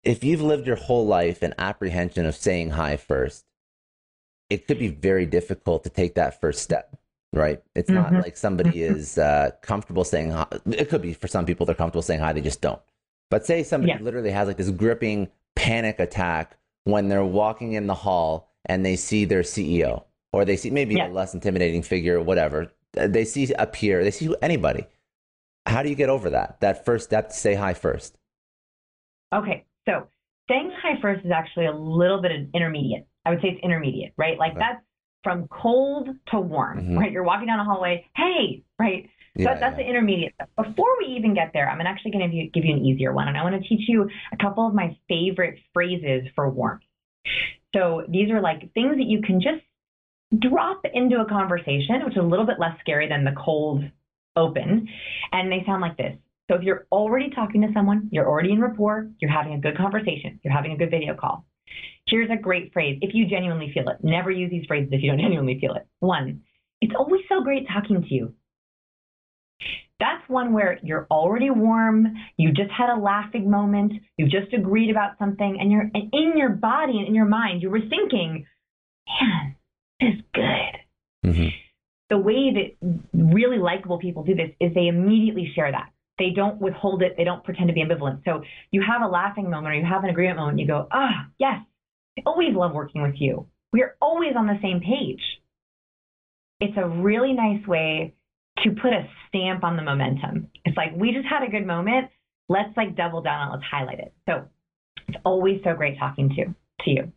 if 0.04 0.24
you've 0.24 0.41
lived 0.41 0.68
your 0.68 0.76
whole 0.76 1.06
life 1.06 1.43
in 1.43 1.54
apprehension 1.58 2.26
of 2.26 2.36
saying 2.36 2.72
hi 2.72 2.97
first, 2.97 3.45
it 4.49 4.68
could 4.68 4.80
be 4.80 4.88
very 4.88 5.26
difficult 5.26 5.84
to 5.84 5.89
take 5.89 6.16
that 6.16 6.41
first 6.41 6.62
step, 6.62 6.97
right? 7.34 7.62
It's 7.76 7.89
mm-hmm. 7.89 8.16
not 8.16 8.24
like 8.24 8.36
somebody 8.36 8.72
mm-hmm. 8.72 8.95
is 8.95 9.18
uh, 9.18 9.52
comfortable 9.62 10.04
saying 10.04 10.32
hi. 10.32 10.47
It 10.72 10.89
could 10.89 11.02
be 11.02 11.14
for 11.14 11.28
some 11.28 11.45
people, 11.45 11.66
they're 11.66 11.76
comfortable 11.76 12.02
saying 12.02 12.20
hi, 12.20 12.34
they 12.34 12.41
just 12.41 12.62
don't. 12.62 12.82
But 13.30 13.45
say 13.45 13.64
somebody 13.64 13.93
yeah. 13.93 14.04
literally 14.04 14.32
has 14.32 14.47
like 14.47 14.58
this 14.58 14.70
gripping 14.70 15.30
panic 15.56 15.99
attack 15.99 16.58
when 16.84 17.08
they're 17.08 17.24
walking 17.24 17.74
in 17.74 17.88
the 17.88 17.93
hall 17.93 18.49
and 18.66 18.86
they 18.86 18.95
see 18.95 19.26
their 19.26 19.43
CEO 19.43 20.04
or 20.34 20.45
they 20.45 20.58
see 20.58 20.70
maybe 20.70 20.95
yeah. 20.95 21.08
a 21.08 21.10
less 21.10 21.34
intimidating 21.34 21.82
figure 21.82 22.18
or 22.18 22.24
whatever. 22.24 22.72
Uh, 22.97 23.08
they 23.08 23.24
see 23.24 23.54
a 23.58 23.68
peer, 23.68 24.04
they 24.04 24.12
see 24.12 24.34
anybody. 24.41 24.86
How 25.66 25.84
do 25.84 25.89
you 25.89 25.95
get 25.95 26.10
over 26.10 26.32
that? 26.32 26.60
That 26.60 26.84
first 26.86 27.06
step 27.06 27.30
to 27.30 27.36
say 27.36 27.54
hi 27.54 27.74
first. 27.74 28.18
Okay. 29.34 29.66
So 29.88 30.08
saying 30.50 30.72
hi 30.82 31.00
first 31.02 31.26
is 31.26 31.32
actually 31.32 31.66
a 31.68 31.74
little 31.74 32.22
bit 32.22 32.32
of 32.32 32.48
intermediate. 32.54 33.08
I 33.26 33.30
would 33.32 33.42
say 33.42 33.50
it's 33.50 33.64
intermediate, 33.64 34.14
right? 34.18 34.38
Like 34.38 34.52
okay. 34.52 34.60
that's 34.60 34.84
from 35.24 35.48
cold 35.48 36.10
to 36.32 36.40
warm, 36.40 36.80
mm-hmm. 36.80 36.98
right? 36.98 37.12
You're 37.12 37.24
walking 37.24 37.48
down 37.48 37.60
a 37.60 37.64
hallway, 37.64 38.06
hey, 38.16 38.64
right? 38.80 39.10
So 39.38 39.44
yeah, 39.44 39.60
that's 39.60 39.78
yeah. 39.78 39.84
the 39.84 39.90
intermediate 39.90 40.34
stuff. 40.34 40.50
Before 40.58 40.90
we 41.00 41.14
even 41.16 41.34
get 41.34 41.52
there, 41.54 41.70
I'm 41.70 41.80
actually 41.82 42.12
going 42.12 42.30
to 42.30 42.48
give 42.48 42.66
you 42.66 42.76
an 42.76 42.86
easier 42.86 43.14
one. 43.14 43.28
And 43.28 43.38
I 43.38 43.44
want 43.44 43.62
to 43.62 43.68
teach 43.68 43.88
you 43.88 44.10
a 44.34 44.38
couple 44.38 44.68
of 44.68 44.74
my 44.74 44.98
favorite 45.08 45.60
phrases 45.74 46.28
for 46.36 46.50
warmth. 46.50 46.82
So 47.74 48.04
these 48.10 48.30
are 48.32 48.42
like 48.42 48.74
things 48.74 48.98
that 48.98 49.06
you 49.06 49.22
can 49.22 49.40
just 49.40 49.64
drop 50.38 50.82
into 50.94 51.22
a 51.22 51.26
conversation, 51.26 52.04
which 52.04 52.18
is 52.18 52.20
a 52.22 52.26
little 52.26 52.46
bit 52.46 52.60
less 52.60 52.78
scary 52.82 53.08
than 53.08 53.24
the 53.24 53.32
cold 53.32 53.84
open. 54.36 54.90
And 55.32 55.52
they 55.52 55.64
sound 55.66 55.82
like 55.82 55.96
this 55.96 56.18
so 56.52 56.58
if 56.58 56.64
you're 56.64 56.86
already 56.91 57.30
talking 57.30 57.62
to 57.62 57.70
someone, 57.74 58.10
you're 58.12 58.28
already 58.28 58.52
in 58.52 58.60
rapport, 58.60 59.10
you're 59.20 59.32
having 59.32 59.54
a 59.54 59.60
good 59.60 59.78
conversation, 59.78 60.38
you're 60.43 60.54
having 60.54 60.74
a 60.74 60.78
good 60.78 60.91
video 60.91 61.16
call. 61.16 61.45
Here's 62.06 62.30
a 62.30 62.36
great 62.36 62.74
phrase 62.74 62.99
if 63.02 63.12
you 63.14 63.26
genuinely 63.26 63.72
feel 63.74 63.88
it. 63.88 63.97
Never 64.04 64.30
use 64.30 64.52
these 64.52 64.66
phrases 64.68 64.89
if 64.91 65.02
you 65.02 65.12
don't 65.12 65.20
genuinely 65.22 65.60
feel 65.62 65.76
it. 65.76 65.88
One, 65.99 66.41
it's 66.82 66.93
always 66.97 67.22
so 67.30 67.41
great 67.41 67.68
talking 67.70 68.02
to 68.02 68.14
you. 68.14 68.34
That's 69.97 70.28
one 70.28 70.52
where 70.52 70.78
you're 70.84 71.08
already 71.10 71.52
warm, 71.52 72.16
you 72.36 72.52
just 72.52 72.72
had 72.72 72.89
a 72.89 72.99
laughing 72.99 73.49
moment, 73.49 73.93
you've 74.18 74.32
just 74.32 74.52
agreed 74.52 74.89
about 74.89 75.18
something, 75.20 75.58
and 75.58 75.72
you're 75.72 75.89
and 75.93 76.10
in 76.12 76.34
your 76.36 76.49
body 76.49 76.97
and 76.97 77.08
in 77.08 77.16
your 77.16 77.26
mind, 77.26 77.62
you 77.62 77.70
were 77.70 77.80
thinking, 77.80 78.45
man, 79.08 79.56
this 80.02 80.16
is 80.16 80.22
good. 80.34 81.30
Mm-hmm. 81.30 81.47
The 82.10 82.18
way 82.18 82.52
that 82.82 82.97
really 83.14 83.60
likable 83.60 83.99
people 83.99 84.24
do 84.24 84.36
this 84.36 84.49
is 84.60 84.74
they 84.74 84.88
immediately 84.88 85.49
share 85.56 85.72
that 85.72 85.91
they 86.22 86.30
don't 86.30 86.62
withhold 86.62 87.02
it. 87.02 87.16
They 87.18 87.24
don't 87.24 87.44
pretend 87.44 87.70
to 87.70 87.74
be 87.74 87.84
ambivalent. 87.84 88.24
So 88.26 88.44
you 88.70 88.84
have 88.88 89.02
a 89.02 89.08
laughing 89.08 89.50
moment 89.50 89.74
or 89.74 89.74
you 89.74 89.86
have 89.86 90.04
an 90.04 90.12
agreement 90.12 90.38
moment. 90.38 90.60
You 90.60 90.68
go, 90.68 90.88
ah, 90.92 91.10
oh, 91.10 91.32
yes, 91.40 91.60
I 92.16 92.22
always 92.28 92.54
love 92.54 92.74
working 92.74 93.02
with 93.02 93.16
you. 93.18 93.48
We 93.74 93.82
are 93.82 93.96
always 94.00 94.34
on 94.38 94.46
the 94.46 94.60
same 94.62 94.82
page. 94.82 95.22
It's 96.60 96.78
a 96.78 96.88
really 96.88 97.34
nice 97.34 97.66
way 97.66 98.14
to 98.60 98.70
put 98.70 98.94
a 98.94 99.08
stamp 99.28 99.64
on 99.64 99.78
the 99.78 99.82
momentum. 99.82 100.50
It's 100.64 100.78
like 100.78 100.92
we 100.96 101.12
just 101.12 101.26
had 101.28 101.42
a 101.42 101.50
good 101.50 101.66
moment. 101.66 102.10
Let's 102.50 102.78
like 102.78 102.96
double 102.96 103.24
down 103.24 103.40
on. 103.40 103.48
It, 103.48 103.52
let's 103.54 103.66
highlight 103.72 104.00
it. 104.00 104.14
So 104.30 104.48
it's 105.08 105.18
always 105.26 105.60
so 105.64 105.74
great 105.74 105.98
talking 105.98 106.30
to 106.30 106.46
to 106.84 106.92
you. 106.92 107.12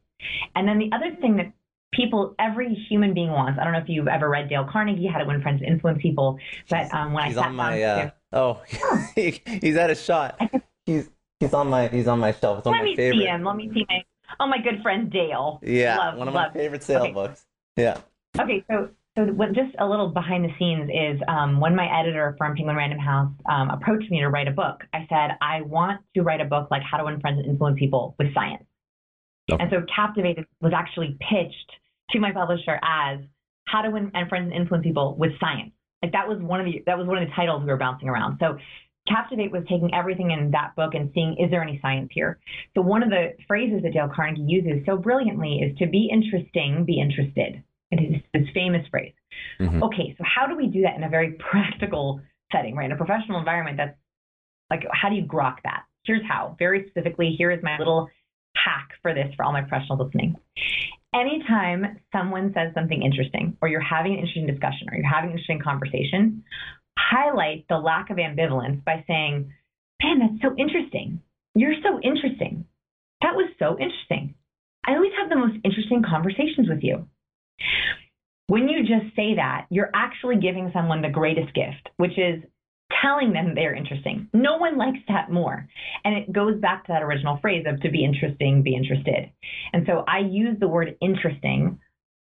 And 0.55 0.67
then 0.67 0.79
the 0.79 0.91
other 0.97 1.15
thing 1.21 1.37
that 1.37 1.53
people, 1.93 2.35
every 2.39 2.75
human 2.89 3.13
being 3.15 3.31
wants. 3.31 3.59
I 3.61 3.65
don't 3.65 3.73
know 3.73 3.81
if 3.81 3.89
you've 3.89 4.09
ever 4.09 4.29
read 4.29 4.49
Dale 4.49 4.67
Carnegie, 4.71 5.07
How 5.07 5.19
to 5.19 5.25
Win 5.25 5.43
Friends 5.43 5.61
and 5.63 5.71
Influence 5.71 6.01
People, 6.01 6.39
but 6.71 6.93
um, 6.95 7.13
when 7.13 7.27
He's 7.27 7.37
I 7.37 7.43
sat 7.43 7.49
on 7.49 7.55
my, 7.55 7.79
down, 7.79 7.99
uh, 7.99 8.11
Oh, 8.35 8.61
he's 9.15 9.77
at 9.77 9.91
a 9.91 9.95
shot. 9.95 10.41
He's 10.85 11.09
he's 11.41 11.55
on 11.55 11.69
my 11.69 11.89
he's 11.89 12.09
on 12.09 12.19
my 12.19 12.33
shelf. 12.33 12.59
It's 12.59 12.67
Let 12.67 12.83
me 12.83 12.97
favorite. 12.97 13.21
see 13.21 13.27
him. 13.27 13.45
Let 13.45 13.57
me 13.57 13.71
see 13.73 13.87
my 13.89 14.03
oh 14.41 14.47
my 14.47 14.59
good 14.59 14.83
friend 14.83 15.11
Dale. 15.11 15.61
Yeah, 15.63 15.97
love, 15.97 16.19
one 16.19 16.29
of 16.29 16.35
love. 16.35 16.53
my 16.53 16.61
favorite 16.61 16.83
sale 16.83 17.03
okay. 17.03 17.13
books. 17.13 17.47
Yeah. 17.77 17.99
Okay, 18.39 18.65
so 18.69 18.91
so 19.17 19.25
what, 19.27 19.53
just 19.53 19.75
a 19.79 19.87
little 19.87 20.09
behind 20.09 20.45
the 20.45 20.51
scenes 20.59 20.91
is 20.93 21.23
um, 21.29 21.61
when 21.61 21.77
my 21.77 21.87
editor 22.01 22.35
from 22.37 22.57
Penguin 22.57 22.75
Random 22.75 22.99
House 22.99 23.31
um, 23.49 23.71
approached 23.71 24.11
me 24.11 24.19
to 24.21 24.29
write 24.29 24.49
a 24.49 24.53
book, 24.53 24.83
I 24.93 25.07
said 25.09 25.37
I 25.41 25.63
want 25.63 26.01
to 26.17 26.23
write 26.23 26.41
a 26.41 26.45
book 26.45 26.69
like 26.71 26.83
How 26.83 26.99
to 26.99 27.05
Win 27.05 27.21
Friends 27.21 27.39
and 27.39 27.49
Influence 27.49 27.79
People 27.79 28.17
with 28.19 28.35
science. 28.35 28.65
Okay. 29.51 29.63
And 29.63 29.71
so 29.71 29.87
Captivated 29.95 30.47
was 30.61 30.73
actually 30.75 31.17
pitched 31.21 31.71
to 32.11 32.19
my 32.19 32.33
publisher 32.33 32.81
as 32.83 33.21
How 33.69 33.83
to 33.83 33.91
Win 33.91 34.11
and 34.15 34.29
Friends 34.29 34.51
and 34.53 34.61
Influence 34.61 34.85
People 34.85 35.15
with 35.17 35.31
science. 35.39 35.73
Like 36.05 36.13
that 36.13 36.29
was 36.29 36.39
one 36.39 36.61
of 36.61 36.67
the 36.67 36.83
that 36.85 36.99
was 36.99 37.07
one 37.07 37.17
of 37.17 37.27
the 37.27 37.35
titles 37.35 37.63
we 37.63 37.71
were 37.71 37.79
bouncing 37.79 38.11
around. 38.11 38.37
So 38.39 38.59
Captivate 39.09 39.51
was 39.51 39.63
taking 39.63 39.95
everything 39.95 40.33
in 40.33 40.51
that 40.51 40.77
book 40.77 40.93
and 40.93 41.11
seeing 41.15 41.35
is 41.39 41.51
there 41.51 41.63
any 41.63 41.79
science 41.81 42.11
here. 42.13 42.39
So 42.75 42.83
one 42.83 43.03
of 43.03 43.09
the 43.09 43.33
phrases 43.49 43.83
that 43.83 43.95
Dale 43.95 44.11
Carnegie 44.15 44.43
uses 44.43 44.85
so 44.85 44.99
brilliantly 44.99 45.61
is 45.61 45.79
to 45.79 45.87
be 45.87 46.11
interesting, 46.13 46.85
be 46.85 47.01
interested. 47.01 47.63
It 47.91 48.03
is 48.03 48.21
this 48.35 48.43
famous 48.53 48.87
phrase. 48.91 49.15
Mm-hmm. 49.61 49.83
Okay, 49.83 50.15
so 50.19 50.25
how 50.27 50.47
do 50.47 50.55
we 50.57 50.67
do 50.67 50.83
that 50.83 50.95
in 50.95 51.05
a 51.05 51.09
very 51.09 51.33
practical 51.51 52.21
setting, 52.53 52.77
right? 52.77 52.85
In 52.85 52.93
a 52.93 52.97
professional 52.97 53.39
environment, 53.39 53.79
that's 53.79 53.97
like 54.69 54.85
how 54.93 55.09
do 55.09 55.15
you 55.15 55.25
grok 55.25 55.57
that? 55.65 55.85
Here's 56.05 56.23
how. 56.29 56.55
Very 56.59 56.87
specifically, 56.91 57.35
here 57.39 57.51
is 57.51 57.63
my 57.63 57.79
little 57.79 58.11
hack 58.57 58.91
for 59.01 59.15
this 59.15 59.33
for 59.37 59.45
all 59.45 59.53
my 59.53 59.63
professionals 59.63 60.01
listening 60.01 60.37
anytime 61.15 62.01
someone 62.13 62.53
says 62.55 62.75
something 62.75 63.03
interesting, 63.03 63.57
or 63.63 63.69
you're 63.69 63.81
having 63.81 64.13
an 64.15 64.19
interesting 64.19 64.47
discussion, 64.47 64.89
or 64.91 64.97
you're 64.97 65.09
having 65.09 65.31
an 65.31 65.37
interesting 65.37 65.61
conversation, 65.61 66.45
highlight 66.99 67.67
the 67.69 67.79
lack 67.79 68.11
of 68.11 68.17
ambivalence 68.17 68.85
by 68.85 69.05
saying, 69.07 69.53
Man, 70.03 70.19
that's 70.19 70.43
so 70.43 70.55
interesting. 70.59 71.21
You're 71.55 71.81
so 71.83 72.01
interesting. 72.01 72.67
That 73.23 73.37
was 73.37 73.49
so 73.59 73.79
interesting. 73.79 74.35
I 74.87 74.95
always 74.95 75.13
have 75.19 75.31
the 75.31 75.37
most 75.37 75.57
interesting 75.65 76.03
conversations 76.03 76.69
with 76.69 76.83
you. 76.83 77.09
When 78.49 78.69
you 78.69 78.81
just 78.81 79.17
say 79.17 79.37
that, 79.37 79.67
you're 79.71 79.91
actually 79.95 80.37
giving 80.37 80.71
someone 80.75 81.01
the 81.01 81.09
greatest 81.09 81.55
gift, 81.55 81.89
which 81.97 82.19
is 82.19 82.43
telling 83.03 83.33
them 83.33 83.55
they're 83.55 83.75
interesting. 83.75 84.29
No 84.33 84.57
one 84.57 84.77
likes 84.77 84.99
that 85.09 85.31
more. 85.31 85.69
And 86.05 86.17
it 86.17 86.33
goes 86.33 86.61
back 86.61 86.87
to 86.87 86.93
that 86.93 87.03
original 87.03 87.39
phrase 87.41 87.65
of 87.67 87.81
to 87.81 87.91
be 87.91 88.05
interesting, 88.05 88.63
be 88.63 88.75
interested. 88.75 89.31
And 89.73 89.85
so 89.87 90.05
I 90.07 90.21
use 90.21 90.59
the 90.59 90.69
word 90.69 90.97
interesting 91.01 91.79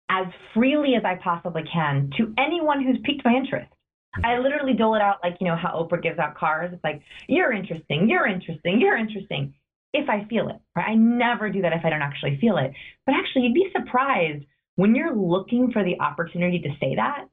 as 0.09 0.27
freely 0.53 0.95
as 0.95 1.03
I 1.05 1.15
possibly 1.23 1.63
can 1.71 2.09
to 2.17 2.33
anyone 2.37 2.83
who's 2.83 2.97
piqued 3.03 3.25
my 3.25 3.33
interest. 3.33 3.71
Mm-hmm. 4.17 4.25
I 4.25 4.39
literally 4.39 4.73
dole 4.73 4.95
it 4.95 5.01
out 5.01 5.17
like, 5.23 5.37
you 5.39 5.47
know, 5.47 5.55
how 5.55 5.71
Oprah 5.71 6.01
gives 6.01 6.19
out 6.19 6.35
cars. 6.35 6.71
It's 6.73 6.83
like, 6.83 7.01
you're 7.27 7.51
interesting, 7.51 8.09
you're 8.09 8.27
interesting, 8.27 8.79
you're 8.79 8.97
interesting, 8.97 9.53
if 9.93 10.09
I 10.09 10.25
feel 10.25 10.49
it. 10.49 10.59
Right? 10.75 10.89
I 10.89 10.95
never 10.95 11.49
do 11.49 11.61
that 11.61 11.73
if 11.73 11.85
I 11.85 11.89
don't 11.89 12.01
actually 12.01 12.37
feel 12.39 12.57
it. 12.57 12.73
But 13.05 13.15
actually, 13.15 13.43
you'd 13.43 13.53
be 13.53 13.71
surprised 13.75 14.45
when 14.75 14.95
you're 14.95 15.15
looking 15.15 15.71
for 15.71 15.83
the 15.83 15.99
opportunity 15.99 16.59
to 16.59 16.69
say 16.79 16.95
that, 16.95 17.25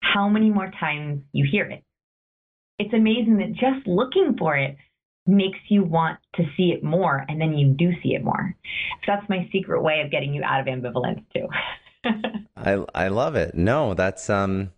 how 0.00 0.28
many 0.28 0.50
more 0.50 0.70
times 0.78 1.22
you 1.32 1.46
hear 1.50 1.64
it 1.64 1.82
it's 2.84 2.94
amazing 2.94 3.38
that 3.38 3.52
just 3.52 3.86
looking 3.86 4.36
for 4.38 4.56
it 4.56 4.76
makes 5.26 5.58
you 5.68 5.84
want 5.84 6.18
to 6.34 6.42
see 6.56 6.72
it 6.72 6.82
more 6.82 7.24
and 7.28 7.40
then 7.40 7.56
you 7.56 7.68
do 7.68 7.92
see 8.02 8.14
it 8.14 8.24
more. 8.24 8.54
So 9.04 9.12
that's 9.14 9.28
my 9.28 9.48
secret 9.52 9.82
way 9.82 10.00
of 10.00 10.10
getting 10.10 10.34
you 10.34 10.42
out 10.42 10.60
of 10.60 10.66
ambivalence 10.66 11.24
too. 11.34 11.48
I 12.56 12.84
I 12.94 13.08
love 13.08 13.36
it. 13.36 13.54
No, 13.54 13.94
that's 13.94 14.28
um 14.28 14.72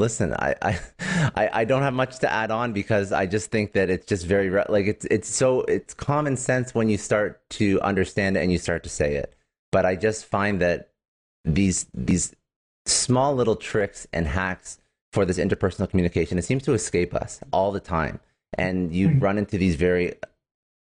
listen, 0.00 0.34
I, 0.34 0.54
I, 0.62 1.50
I 1.52 1.64
don't 1.64 1.82
have 1.82 1.92
much 1.92 2.18
to 2.20 2.32
add 2.32 2.50
on 2.50 2.72
because 2.72 3.12
I 3.12 3.26
just 3.26 3.50
think 3.50 3.74
that 3.74 3.90
it's 3.90 4.06
just 4.06 4.26
very 4.26 4.50
like 4.68 4.86
it's 4.86 5.04
it's 5.04 5.28
so 5.28 5.60
it's 5.62 5.94
common 5.94 6.36
sense 6.36 6.74
when 6.74 6.88
you 6.88 6.96
start 6.96 7.48
to 7.50 7.80
understand 7.82 8.36
it 8.36 8.40
and 8.40 8.50
you 8.50 8.58
start 8.58 8.82
to 8.84 8.88
say 8.88 9.14
it. 9.14 9.34
But 9.70 9.84
I 9.84 9.94
just 9.94 10.24
find 10.24 10.60
that 10.60 10.90
these 11.44 11.86
these 11.94 12.34
small 12.86 13.34
little 13.34 13.56
tricks 13.56 14.06
and 14.12 14.26
hacks 14.26 14.78
for 15.12 15.24
this 15.24 15.38
interpersonal 15.38 15.88
communication 15.90 16.38
it 16.38 16.44
seems 16.44 16.62
to 16.62 16.72
escape 16.72 17.14
us 17.14 17.40
all 17.52 17.72
the 17.72 17.80
time, 17.80 18.20
and 18.56 18.94
you 18.94 19.08
mm-hmm. 19.08 19.20
run 19.20 19.38
into 19.38 19.58
these 19.58 19.76
very 19.76 20.14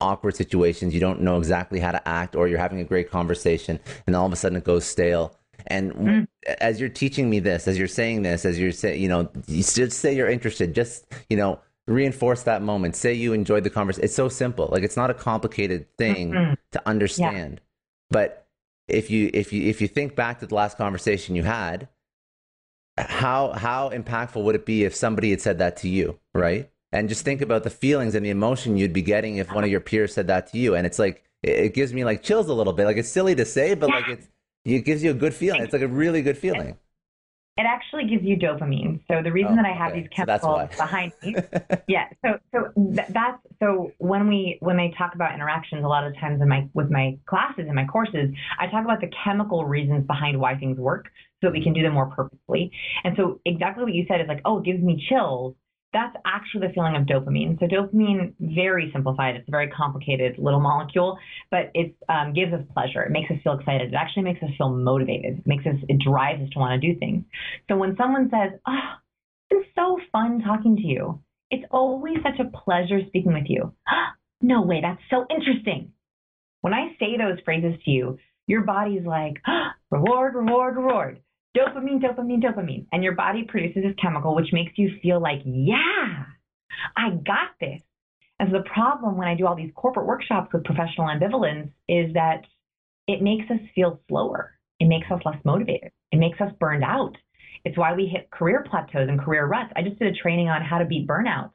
awkward 0.00 0.36
situations. 0.36 0.92
You 0.94 1.00
don't 1.00 1.22
know 1.22 1.38
exactly 1.38 1.80
how 1.80 1.92
to 1.92 2.08
act, 2.08 2.36
or 2.36 2.48
you're 2.48 2.58
having 2.58 2.80
a 2.80 2.84
great 2.84 3.10
conversation, 3.10 3.80
and 4.06 4.16
all 4.16 4.26
of 4.26 4.32
a 4.32 4.36
sudden 4.36 4.58
it 4.58 4.64
goes 4.64 4.84
stale 4.84 5.36
and 5.66 5.92
mm. 5.94 6.26
as 6.60 6.80
you're 6.80 6.88
teaching 6.88 7.30
me 7.30 7.40
this, 7.40 7.66
as 7.68 7.78
you're 7.78 7.88
saying 7.88 8.22
this, 8.22 8.44
as 8.44 8.58
you're 8.58 8.72
saying, 8.72 9.00
you 9.00 9.08
know, 9.08 9.30
you 9.46 9.62
just 9.62 9.98
say 9.98 10.14
you're 10.14 10.28
interested. 10.28 10.74
Just 10.74 11.06
you 11.30 11.36
know, 11.36 11.60
reinforce 11.86 12.42
that 12.42 12.62
moment. 12.62 12.96
Say 12.96 13.14
you 13.14 13.32
enjoyed 13.32 13.64
the 13.64 13.70
conversation. 13.70 14.04
It's 14.04 14.14
so 14.14 14.28
simple. 14.28 14.68
Like 14.70 14.82
it's 14.82 14.96
not 14.96 15.10
a 15.10 15.14
complicated 15.14 15.86
thing 15.96 16.32
mm-hmm. 16.32 16.54
to 16.72 16.88
understand. 16.88 17.54
Yeah. 17.54 17.60
But 18.10 18.46
if 18.88 19.10
you 19.10 19.30
if 19.32 19.52
you 19.52 19.68
if 19.68 19.80
you 19.80 19.88
think 19.88 20.14
back 20.14 20.40
to 20.40 20.46
the 20.46 20.54
last 20.54 20.76
conversation 20.76 21.34
you 21.34 21.42
had, 21.42 21.88
how 22.96 23.52
how 23.52 23.90
impactful 23.90 24.42
would 24.42 24.54
it 24.54 24.66
be 24.66 24.84
if 24.84 24.94
somebody 24.94 25.30
had 25.30 25.40
said 25.40 25.58
that 25.58 25.76
to 25.78 25.88
you, 25.88 26.18
right? 26.34 26.70
And 26.92 27.08
just 27.08 27.24
think 27.24 27.40
about 27.40 27.64
the 27.64 27.70
feelings 27.70 28.14
and 28.14 28.24
the 28.24 28.30
emotion 28.30 28.76
you'd 28.76 28.92
be 28.92 29.02
getting 29.02 29.36
if 29.36 29.52
one 29.52 29.64
of 29.64 29.70
your 29.70 29.80
peers 29.80 30.14
said 30.14 30.28
that 30.28 30.52
to 30.52 30.58
you. 30.58 30.76
And 30.76 30.86
it's 30.86 30.98
like 30.98 31.24
it, 31.42 31.74
gives 31.74 31.92
me 31.92 32.04
like 32.04 32.22
chills 32.22 32.48
a 32.48 32.54
little 32.54 32.72
bit. 32.72 32.84
Like 32.84 32.96
it's 32.96 33.08
silly 33.08 33.34
to 33.34 33.44
say, 33.44 33.74
but 33.74 33.90
like 33.90 34.08
it's 34.08 34.28
it 34.64 34.84
gives 34.84 35.02
you 35.02 35.10
a 35.10 35.14
good 35.14 35.34
feeling. 35.34 35.62
It's 35.62 35.72
like 35.72 35.82
a 35.82 35.88
really 35.88 36.22
good 36.22 36.38
feeling. 36.38 36.76
It 37.56 37.66
actually 37.66 38.06
gives 38.06 38.24
you 38.24 38.36
dopamine. 38.36 39.00
So 39.06 39.22
the 39.22 39.30
reason 39.30 39.52
oh, 39.52 39.56
that 39.56 39.64
I 39.64 39.72
have 39.72 39.92
okay. 39.92 40.00
these 40.00 40.08
chemicals 40.10 40.70
so 40.72 40.76
behind 40.76 41.12
me, 41.22 41.36
yeah. 41.88 42.06
So 42.24 42.38
so 42.52 42.72
th- 42.76 43.08
that's 43.10 43.38
so 43.60 43.92
when 43.98 44.26
we 44.26 44.58
when 44.60 44.80
I 44.80 44.92
talk 44.98 45.14
about 45.14 45.34
interactions, 45.34 45.84
a 45.84 45.88
lot 45.88 46.04
of 46.04 46.16
times 46.18 46.42
in 46.42 46.48
my 46.48 46.68
with 46.74 46.90
my 46.90 47.16
classes 47.26 47.66
and 47.66 47.74
my 47.74 47.84
courses, 47.84 48.30
I 48.58 48.66
talk 48.66 48.84
about 48.84 49.00
the 49.00 49.10
chemical 49.24 49.66
reasons 49.66 50.04
behind 50.06 50.40
why 50.40 50.56
things 50.56 50.78
work, 50.78 51.06
so 51.44 51.50
we 51.50 51.62
can 51.62 51.74
do 51.74 51.82
them 51.82 51.92
more 51.92 52.06
purposefully. 52.06 52.72
And 53.04 53.14
so 53.16 53.40
exactly 53.44 53.84
what 53.84 53.94
you 53.94 54.06
said 54.08 54.20
is 54.20 54.28
like, 54.28 54.40
oh, 54.44 54.58
it 54.58 54.64
gives 54.64 54.82
me 54.82 55.04
chills 55.08 55.54
that's 55.94 56.16
actually 56.26 56.66
the 56.66 56.72
feeling 56.74 56.96
of 56.96 57.04
dopamine. 57.04 57.58
So 57.60 57.66
dopamine, 57.66 58.34
very 58.40 58.90
simplified, 58.92 59.36
it's 59.36 59.48
a 59.48 59.50
very 59.50 59.68
complicated 59.68 60.36
little 60.38 60.60
molecule, 60.60 61.16
but 61.50 61.70
it 61.72 61.94
um, 62.08 62.34
gives 62.34 62.52
us 62.52 62.62
pleasure. 62.74 63.02
It 63.04 63.12
makes 63.12 63.30
us 63.30 63.36
feel 63.44 63.58
excited. 63.58 63.92
It 63.92 63.94
actually 63.94 64.24
makes 64.24 64.42
us 64.42 64.50
feel 64.58 64.70
motivated. 64.70 65.38
It 65.38 65.46
makes 65.46 65.64
us, 65.64 65.76
it 65.88 66.00
drives 66.00 66.42
us 66.42 66.50
to 66.50 66.58
want 66.58 66.82
to 66.82 66.92
do 66.92 66.98
things. 66.98 67.24
So 67.70 67.76
when 67.76 67.96
someone 67.96 68.28
says, 68.28 68.58
"Oh, 68.66 68.94
it's 69.50 69.68
so 69.76 69.98
fun 70.10 70.42
talking 70.44 70.76
to 70.76 70.82
you," 70.82 71.20
it's 71.50 71.64
always 71.70 72.16
such 72.24 72.40
a 72.40 72.50
pleasure 72.50 73.00
speaking 73.06 73.32
with 73.32 73.46
you. 73.46 73.72
Ah, 73.88 74.14
no 74.42 74.62
way, 74.62 74.80
that's 74.82 75.00
so 75.10 75.26
interesting. 75.30 75.92
When 76.60 76.74
I 76.74 76.96
say 76.98 77.16
those 77.16 77.38
phrases 77.44 77.74
to 77.84 77.90
you, 77.90 78.18
your 78.48 78.62
body's 78.62 79.06
like, 79.06 79.40
ah, 79.46 79.74
reward, 79.90 80.34
reward, 80.34 80.76
reward 80.76 81.20
dopamine, 81.56 82.02
dopamine, 82.02 82.42
dopamine. 82.42 82.86
And 82.92 83.02
your 83.02 83.14
body 83.14 83.44
produces 83.44 83.82
this 83.82 83.94
chemical, 84.00 84.34
which 84.34 84.52
makes 84.52 84.72
you 84.76 84.90
feel 85.02 85.20
like, 85.20 85.40
yeah, 85.44 86.24
I 86.96 87.10
got 87.10 87.52
this. 87.60 87.80
And 88.38 88.50
so 88.50 88.58
the 88.58 88.68
problem 88.68 89.16
when 89.16 89.28
I 89.28 89.34
do 89.34 89.46
all 89.46 89.54
these 89.54 89.72
corporate 89.74 90.06
workshops 90.06 90.52
with 90.52 90.64
professional 90.64 91.06
ambivalence 91.06 91.70
is 91.88 92.12
that 92.14 92.42
it 93.06 93.22
makes 93.22 93.50
us 93.50 93.60
feel 93.74 94.00
slower. 94.08 94.58
It 94.80 94.86
makes 94.86 95.06
us 95.10 95.20
less 95.24 95.38
motivated. 95.44 95.92
It 96.10 96.18
makes 96.18 96.40
us 96.40 96.52
burned 96.58 96.84
out. 96.84 97.16
It's 97.64 97.78
why 97.78 97.94
we 97.94 98.06
hit 98.06 98.30
career 98.30 98.66
plateaus 98.68 99.08
and 99.08 99.20
career 99.20 99.46
ruts. 99.46 99.72
I 99.76 99.82
just 99.82 99.98
did 99.98 100.14
a 100.14 100.16
training 100.20 100.48
on 100.48 100.62
how 100.62 100.78
to 100.78 100.84
beat 100.84 101.06
burnout, 101.06 101.50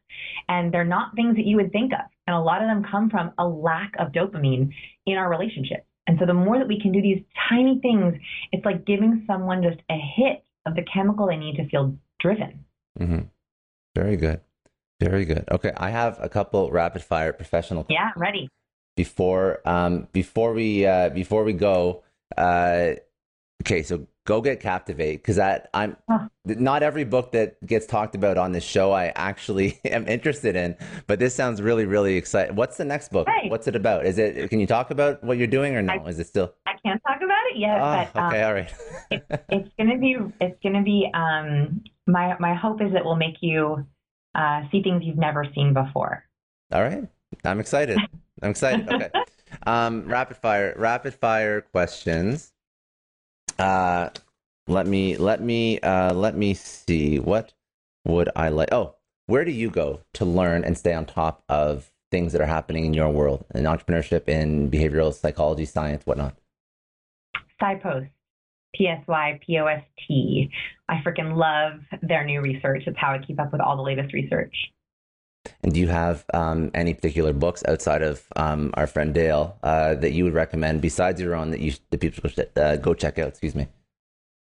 and 0.47 0.73
they're 0.73 0.83
not 0.83 1.15
things 1.15 1.35
that 1.35 1.45
you 1.45 1.57
would 1.57 1.71
think 1.71 1.93
of. 1.93 2.09
And 2.25 2.35
a 2.35 2.39
lot 2.39 2.63
of 2.63 2.67
them 2.67 2.83
come 2.89 3.09
from 3.09 3.31
a 3.37 3.47
lack 3.47 3.91
of 3.99 4.11
dopamine 4.11 4.71
in 5.05 5.17
our 5.17 5.29
relationships. 5.29 5.85
And 6.09 6.17
so 6.17 6.25
the 6.25 6.33
more 6.33 6.57
that 6.57 6.67
we 6.67 6.81
can 6.81 6.91
do 6.91 7.03
these 7.03 7.21
tiny 7.47 7.77
things, 7.81 8.15
it's 8.51 8.65
like 8.65 8.83
giving 8.83 9.25
someone 9.27 9.61
just 9.61 9.79
a 9.91 9.93
hit 10.17 10.43
of 10.65 10.73
the 10.73 10.81
chemical 10.91 11.27
they 11.27 11.37
need 11.37 11.55
to 11.57 11.69
feel 11.69 11.95
driven. 12.19 12.65
Mm-hmm. 12.99 13.19
Very 13.93 14.17
good. 14.17 14.41
Very 14.99 15.23
good. 15.23 15.45
Okay, 15.51 15.71
I 15.77 15.91
have 15.91 16.17
a 16.19 16.27
couple 16.27 16.71
rapid 16.71 17.03
fire 17.03 17.31
professional. 17.31 17.85
Yeah, 17.89 18.09
ready. 18.17 18.49
Before 18.95 19.61
um 19.65 20.07
before 20.11 20.53
we 20.53 20.83
uh 20.83 21.09
before 21.09 21.43
we 21.43 21.53
go, 21.53 22.01
uh 22.35 22.93
okay, 23.61 23.83
so 23.83 24.07
go 24.29 24.41
get 24.41 24.59
Captivate 24.59 25.17
because 25.17 25.37
that 25.37 25.71
I'm 25.73 25.97
not 26.45 26.83
every 26.83 27.03
book 27.03 27.31
that 27.31 27.65
gets 27.65 27.87
talked 27.87 28.13
about 28.13 28.37
on 28.37 28.51
this 28.51 28.63
show 28.63 28.91
I 28.91 29.11
actually 29.15 29.79
am 29.85 30.07
interested 30.07 30.55
in, 30.55 30.77
but 31.07 31.17
this 31.17 31.33
sounds 31.33 31.63
really 31.63 31.85
really 31.85 32.15
exciting. 32.15 32.55
What's 32.55 32.77
the 32.77 32.85
next 32.85 33.11
book? 33.11 33.27
What's 33.47 33.67
it 33.67 33.75
about? 33.75 34.05
Is 34.05 34.19
it? 34.19 34.49
Can 34.51 34.59
you 34.59 34.67
talk 34.67 34.91
about 34.91 35.23
what 35.23 35.39
you're 35.39 35.47
doing 35.47 35.75
or 35.75 35.81
no? 35.81 35.93
I, 35.93 36.07
Is 36.07 36.19
it 36.19 36.27
still? 36.27 36.53
I 36.67 36.73
can't 36.85 37.01
talk 37.07 37.17
about 37.17 37.43
it 37.51 37.57
yet. 37.57 37.81
Oh, 37.81 38.07
but, 38.13 38.27
okay, 38.27 38.41
um, 38.43 38.47
all 38.47 38.53
right. 38.53 38.73
it, 39.09 39.45
it's 39.49 39.69
gonna 39.79 39.97
be. 39.97 40.17
It's 40.39 40.59
gonna 40.63 40.83
be. 40.83 41.09
Um, 41.15 41.83
my 42.05 42.37
my 42.39 42.53
hope 42.53 42.81
is 42.81 42.93
it 42.93 43.03
will 43.03 43.15
make 43.15 43.37
you 43.41 43.83
uh, 44.35 44.61
see 44.71 44.83
things 44.83 45.03
you've 45.03 45.17
never 45.17 45.43
seen 45.55 45.73
before. 45.73 46.23
All 46.71 46.83
right, 46.83 47.07
I'm 47.43 47.59
excited. 47.59 47.97
I'm 48.43 48.51
excited. 48.51 48.87
Okay. 48.87 49.09
um, 49.63 50.05
rapid 50.05 50.37
fire. 50.37 50.75
Rapid 50.77 51.15
fire 51.15 51.61
questions. 51.61 52.53
Uh, 53.59 54.09
let 54.67 54.87
me 54.87 55.17
let 55.17 55.41
me 55.41 55.79
uh, 55.81 56.13
let 56.13 56.35
me 56.35 56.53
see. 56.53 57.19
What 57.19 57.53
would 58.05 58.29
I 58.35 58.49
like? 58.49 58.69
Oh, 58.71 58.95
where 59.27 59.43
do 59.43 59.51
you 59.51 59.69
go 59.69 60.01
to 60.13 60.25
learn 60.25 60.63
and 60.63 60.77
stay 60.77 60.93
on 60.93 61.05
top 61.05 61.43
of 61.49 61.91
things 62.09 62.31
that 62.31 62.41
are 62.41 62.47
happening 62.47 62.85
in 62.85 62.93
your 62.93 63.09
world 63.09 63.45
in 63.53 63.65
entrepreneurship, 63.65 64.27
in 64.27 64.71
behavioral 64.71 65.13
psychology, 65.13 65.65
science, 65.65 66.05
whatnot? 66.05 66.35
PsyPost. 67.61 68.09
P 68.73 68.87
S 68.87 69.03
Y 69.07 69.39
P 69.45 69.57
O 69.59 69.65
S 69.65 69.83
T. 70.07 70.49
I 70.87 71.01
freaking 71.05 71.35
love 71.35 71.79
their 72.01 72.23
new 72.23 72.41
research. 72.41 72.83
It's 72.85 72.97
how 72.97 73.11
I 73.11 73.19
keep 73.19 73.39
up 73.39 73.51
with 73.51 73.61
all 73.61 73.75
the 73.75 73.81
latest 73.81 74.13
research. 74.13 74.55
And 75.63 75.73
do 75.73 75.79
you 75.79 75.87
have 75.87 76.25
um, 76.33 76.71
any 76.73 76.93
particular 76.93 77.33
books 77.33 77.63
outside 77.67 78.01
of 78.01 78.25
um, 78.35 78.71
our 78.75 78.87
friend 78.87 79.13
Dale 79.13 79.57
uh, 79.63 79.95
that 79.95 80.11
you 80.11 80.23
would 80.23 80.33
recommend 80.33 80.81
besides 80.81 81.19
your 81.21 81.35
own 81.35 81.51
that 81.51 81.59
you 81.59 81.73
the 81.89 81.97
people 81.97 82.29
should 82.29 82.49
uh, 82.57 82.77
go 82.77 82.93
check 82.93 83.19
out? 83.19 83.29
Excuse 83.29 83.55
me. 83.55 83.67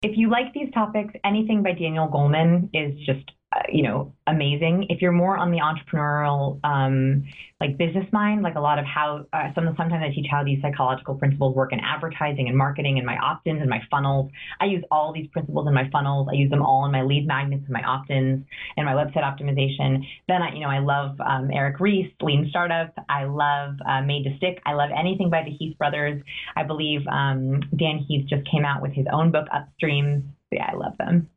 If 0.02 0.18
you 0.18 0.30
like 0.30 0.54
these 0.54 0.72
topics, 0.74 1.14
anything 1.26 1.62
by 1.64 1.74
Daniel 1.74 2.08
Goleman 2.08 2.70
is 2.74 2.98
just 3.06 3.32
uh, 3.52 3.62
you 3.68 3.82
know, 3.82 4.14
amazing. 4.28 4.86
If 4.90 5.02
you're 5.02 5.12
more 5.12 5.36
on 5.36 5.50
the 5.50 5.58
entrepreneurial, 5.58 6.60
um, 6.64 7.26
like 7.60 7.80
business 7.80 8.06
mind, 8.14 8.44
like 8.44 8.54
a 8.54 8.60
lot 8.60 8.78
of 8.78 8.86
how 8.86 9.26
uh, 9.34 9.50
some 9.56 9.66
sometimes 9.76 10.04
I 10.06 10.14
teach 10.14 10.28
how 10.30 10.44
these 10.44 10.62
psychological 10.62 11.16
principles 11.16 11.56
work 11.56 11.74
in 11.74 11.80
advertising 11.80 12.48
and 12.48 12.56
marketing 12.56 13.00
and 13.00 13.08
my 13.08 13.18
opt-ins 13.18 13.60
and 13.60 13.70
my 13.70 13.82
funnels. 13.90 14.30
I 14.62 14.66
use 14.66 14.84
all 14.92 15.14
these 15.14 15.28
principles 15.32 15.68
in 15.68 15.74
my 15.74 15.90
funnels. 15.90 16.28
I 16.32 16.36
use 16.36 16.52
them 16.52 16.62
all 16.62 16.86
in 16.86 16.92
my 16.92 17.02
lead 17.02 17.26
magnets 17.26 17.64
and 17.64 17.74
my 17.74 17.82
opt-ins 17.82 18.46
and 18.78 18.86
my 18.86 18.94
website 18.94 19.24
optimization. 19.24 20.06
Then 20.28 20.44
I, 20.44 20.54
you 20.54 20.60
know, 20.60 20.70
I 20.70 20.80
love 20.80 21.20
um, 21.20 21.50
Eric 21.52 21.80
Ries, 21.80 22.12
Lean 22.22 22.48
Startup. 22.52 22.94
I 23.10 23.24
love 23.24 23.78
uh, 23.84 24.04
Made 24.04 24.26
to 24.26 24.38
Stick. 24.38 24.62
I 24.68 24.74
love 24.74 24.92
anything 24.96 25.32
by 25.32 25.42
the 25.44 25.52
Heath 25.52 25.76
brothers. 25.80 26.22
I 26.56 26.64
believe 26.64 27.02
um, 27.08 27.62
Dan 27.76 28.06
Heath 28.08 28.28
just 28.30 28.48
came 28.50 28.64
out 28.64 28.84
with 28.84 28.92
his 28.92 29.08
own 29.12 29.32
book, 29.32 29.48
Upstream. 29.52 30.36
Yeah, 30.52 30.70
I 30.72 30.76
love 30.76 30.98
them. 31.00 31.30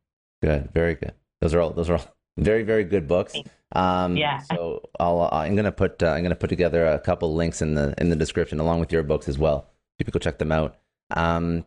Good, 0.42 0.70
very 0.74 0.94
good. 0.94 1.12
Those 1.42 1.54
are 1.54 1.60
all 1.60 1.70
those 1.70 1.90
are 1.90 1.94
all 1.94 2.14
very 2.36 2.62
very 2.62 2.84
good 2.84 3.08
books. 3.08 3.34
Um, 3.72 4.16
yeah. 4.16 4.38
So 4.38 4.88
I'll 5.00 5.28
I'm 5.32 5.56
gonna 5.56 5.72
put 5.72 6.00
uh, 6.00 6.10
I'm 6.10 6.22
gonna 6.22 6.36
put 6.36 6.48
together 6.48 6.86
a 6.86 7.00
couple 7.00 7.34
links 7.34 7.60
in 7.60 7.74
the 7.74 7.94
in 7.98 8.10
the 8.10 8.16
description 8.16 8.60
along 8.60 8.78
with 8.78 8.92
your 8.92 9.02
books 9.02 9.28
as 9.28 9.38
well. 9.38 9.68
People 9.98 10.12
go 10.12 10.20
check 10.20 10.38
them 10.38 10.52
out. 10.52 10.76
Um, 11.10 11.66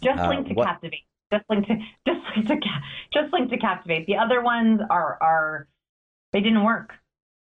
just 0.00 0.18
uh, 0.18 0.28
link 0.30 0.48
to 0.48 0.54
what, 0.54 0.66
Captivate. 0.68 1.04
Just 1.30 1.44
link 1.50 1.66
to 1.66 1.76
just 2.08 2.20
link 2.34 2.48
to 2.48 2.56
just 3.12 3.32
link 3.34 3.50
to 3.50 3.58
Captivate. 3.58 4.06
The 4.06 4.16
other 4.16 4.42
ones 4.42 4.80
are 4.88 5.18
are 5.20 5.68
they 6.32 6.40
didn't 6.40 6.64
work. 6.64 6.94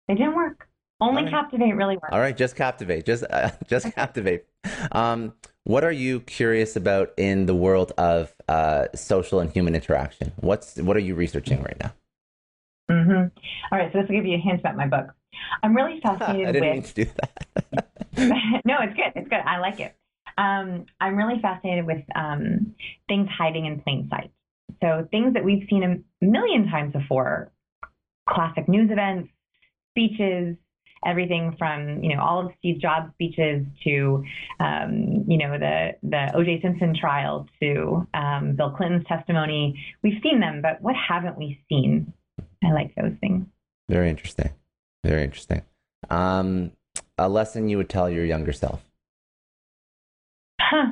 They 0.07 0.15
didn't 0.15 0.35
work. 0.35 0.67
Only 0.99 1.23
right. 1.23 1.31
Captivate 1.31 1.73
really 1.73 1.95
works. 1.95 2.09
All 2.11 2.19
right, 2.19 2.35
just 2.35 2.55
Captivate. 2.55 3.05
Just 3.05 3.23
uh, 3.29 3.51
just 3.67 3.93
Captivate. 3.93 4.45
Um, 4.91 5.33
what 5.63 5.83
are 5.83 5.91
you 5.91 6.21
curious 6.21 6.75
about 6.75 7.11
in 7.17 7.45
the 7.45 7.53
world 7.53 7.91
of 7.99 8.33
uh, 8.51 8.87
social 8.93 9.39
and 9.39 9.49
human 9.49 9.75
interaction? 9.75 10.33
What's 10.37 10.75
what 10.77 10.97
are 10.97 11.05
you 11.07 11.15
researching 11.15 11.61
right 11.63 11.79
now? 11.79 11.93
Mm-hmm. 12.89 13.27
All 13.71 13.79
right, 13.79 13.89
so 13.93 13.99
this 13.99 14.09
will 14.09 14.17
give 14.17 14.25
you 14.25 14.35
a 14.35 14.41
hint 14.41 14.59
about 14.59 14.75
my 14.75 14.87
book. 14.87 15.13
I'm 15.63 15.73
really 15.73 16.01
fascinated 16.01 16.47
I 16.49 16.51
didn't 16.51 16.69
with. 16.69 16.97
Mean 16.97 17.05
to 17.05 17.05
do 17.05 17.11
that. 17.21 17.87
no, 18.65 18.75
it's 18.81 18.93
good. 18.93 19.13
It's 19.15 19.29
good. 19.29 19.39
I 19.45 19.59
like 19.59 19.79
it. 19.79 19.95
Um, 20.37 20.85
I'm 20.99 21.15
really 21.15 21.39
fascinated 21.41 21.85
with 21.85 22.03
um, 22.13 22.75
things 23.07 23.29
hiding 23.29 23.65
in 23.65 23.79
plain 23.81 24.09
sight. 24.09 24.31
So 24.81 25.07
things 25.11 25.33
that 25.35 25.45
we've 25.45 25.65
seen 25.69 25.83
a 25.83 26.25
million 26.25 26.67
times 26.67 26.91
before, 26.91 27.51
classic 28.27 28.67
news 28.67 28.91
events, 28.91 29.29
speeches, 29.91 30.57
everything 31.05 31.55
from 31.57 32.03
you 32.03 32.15
know 32.15 32.21
all 32.21 32.45
of 32.45 32.51
Steve 32.59 32.79
Jobs' 32.79 33.11
speeches 33.13 33.65
to 33.83 34.23
um, 34.59 35.25
you 35.27 35.37
know 35.37 35.57
the 35.57 35.91
the 36.03 36.31
O.J. 36.35 36.61
Simpson 36.61 36.95
trial 36.99 37.47
to 37.61 38.07
um, 38.13 38.55
Bill 38.55 38.71
Clinton's 38.71 39.05
testimony. 39.07 39.83
We've 40.03 40.21
seen 40.23 40.39
them, 40.39 40.61
but 40.61 40.81
what 40.81 40.95
haven't 40.95 41.37
we 41.37 41.59
seen? 41.69 42.13
I 42.63 42.71
like 42.71 42.93
those 42.95 43.13
things. 43.19 43.45
Very 43.89 44.09
interesting. 44.09 44.51
Very 45.03 45.23
interesting. 45.23 45.63
Um, 46.09 46.71
a 47.17 47.27
lesson 47.27 47.69
you 47.69 47.77
would 47.77 47.89
tell 47.89 48.09
your 48.09 48.25
younger 48.25 48.53
self? 48.53 48.83
Huh. 50.59 50.91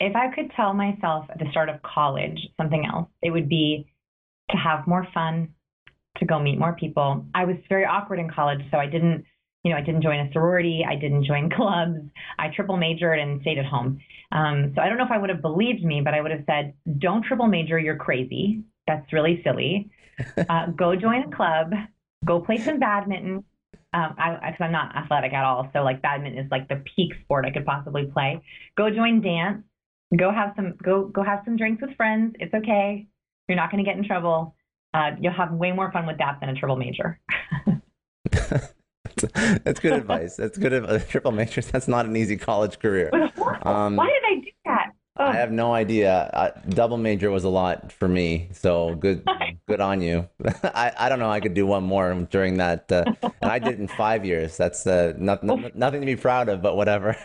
If 0.00 0.16
I 0.16 0.34
could 0.34 0.50
tell 0.56 0.74
myself 0.74 1.26
at 1.30 1.38
the 1.38 1.50
start 1.50 1.68
of 1.68 1.80
college 1.82 2.38
something 2.56 2.84
else, 2.84 3.08
it 3.22 3.30
would 3.30 3.48
be 3.48 3.86
to 4.50 4.56
have 4.56 4.86
more 4.86 5.06
fun, 5.14 5.54
to 6.18 6.24
go 6.24 6.38
meet 6.38 6.58
more 6.58 6.74
people. 6.74 7.24
I 7.34 7.44
was 7.44 7.56
very 7.68 7.84
awkward 7.84 8.18
in 8.18 8.30
college, 8.30 8.60
so 8.70 8.78
I 8.78 8.86
didn't, 8.86 9.24
you 9.64 9.72
know, 9.72 9.78
I 9.78 9.82
didn't 9.82 10.02
join 10.02 10.20
a 10.20 10.32
sorority, 10.32 10.84
I 10.88 10.96
didn't 10.96 11.24
join 11.24 11.50
clubs, 11.56 12.00
I 12.38 12.48
triple 12.54 12.76
majored 12.76 13.18
and 13.18 13.40
stayed 13.42 13.58
at 13.58 13.64
home. 13.66 13.98
Um, 14.30 14.72
so 14.74 14.82
I 14.82 14.88
don't 14.88 14.98
know 14.98 15.04
if 15.04 15.10
I 15.10 15.18
would 15.18 15.30
have 15.30 15.42
believed 15.42 15.84
me, 15.84 16.00
but 16.00 16.14
I 16.14 16.20
would 16.20 16.30
have 16.30 16.44
said, 16.46 16.74
"Don't 16.98 17.24
triple 17.24 17.46
major, 17.46 17.78
you're 17.78 17.96
crazy. 17.96 18.62
That's 18.86 19.12
really 19.12 19.42
silly. 19.44 19.90
Uh, 20.48 20.66
go 20.66 20.94
join 20.94 21.22
a 21.22 21.34
club, 21.34 21.72
go 22.24 22.38
play 22.40 22.58
some 22.58 22.78
badminton." 22.78 23.44
Um, 23.94 24.14
I, 24.18 24.50
because 24.50 24.60
I'm 24.60 24.72
not 24.72 24.94
athletic 24.94 25.32
at 25.32 25.44
all, 25.44 25.68
so 25.72 25.82
like 25.82 26.00
badminton 26.00 26.44
is 26.44 26.50
like 26.50 26.68
the 26.68 26.82
peak 26.94 27.12
sport 27.24 27.44
I 27.44 27.50
could 27.50 27.66
possibly 27.66 28.06
play. 28.06 28.40
Go 28.76 28.88
join 28.90 29.20
dance. 29.20 29.64
Go 30.16 30.30
have 30.30 30.52
some 30.54 30.74
go 30.82 31.06
go 31.06 31.22
have 31.22 31.40
some 31.44 31.56
drinks 31.56 31.82
with 31.82 31.96
friends. 31.96 32.34
It's 32.38 32.54
okay. 32.54 33.06
You're 33.48 33.56
not 33.56 33.70
going 33.70 33.82
to 33.82 33.88
get 33.88 33.98
in 33.98 34.04
trouble. 34.04 34.54
Uh, 34.94 35.12
you'll 35.20 35.32
have 35.32 35.52
way 35.52 35.72
more 35.72 35.90
fun 35.90 36.06
with 36.06 36.18
that 36.18 36.38
than 36.40 36.50
a 36.50 36.54
triple 36.54 36.76
major. 36.76 37.18
that's 39.64 39.80
good 39.80 39.92
advice. 39.92 40.36
That's 40.36 40.58
good. 40.58 40.72
advice. 40.72 41.06
triple 41.08 41.32
major. 41.32 41.62
That's 41.62 41.88
not 41.88 42.06
an 42.06 42.16
easy 42.16 42.36
college 42.36 42.78
career. 42.78 43.10
Um, 43.64 43.94
Why 43.94 44.06
did 44.06 44.24
I 44.24 44.40
do 44.40 44.50
that? 44.64 44.90
Oh. 45.16 45.24
I 45.26 45.34
have 45.34 45.52
no 45.52 45.72
idea. 45.72 46.28
Uh, 46.32 46.50
double 46.70 46.96
major 46.96 47.30
was 47.30 47.44
a 47.44 47.48
lot 47.48 47.92
for 47.92 48.08
me. 48.08 48.48
So 48.52 48.96
good, 48.96 49.24
good 49.68 49.80
on 49.80 50.00
you. 50.00 50.28
I, 50.64 50.92
I 50.98 51.08
don't 51.08 51.20
know. 51.20 51.30
I 51.30 51.38
could 51.38 51.54
do 51.54 51.64
one 51.64 51.84
more 51.84 52.12
during 52.28 52.56
that, 52.56 52.90
uh, 52.90 53.04
and 53.22 53.52
I 53.52 53.60
did 53.60 53.74
it 53.74 53.78
in 53.78 53.86
five 53.86 54.24
years. 54.26 54.56
That's 54.56 54.84
uh, 54.84 55.12
not, 55.16 55.44
not, 55.44 55.76
nothing 55.76 56.00
to 56.00 56.06
be 56.06 56.16
proud 56.16 56.48
of, 56.48 56.60
but 56.60 56.76
whatever. 56.76 57.16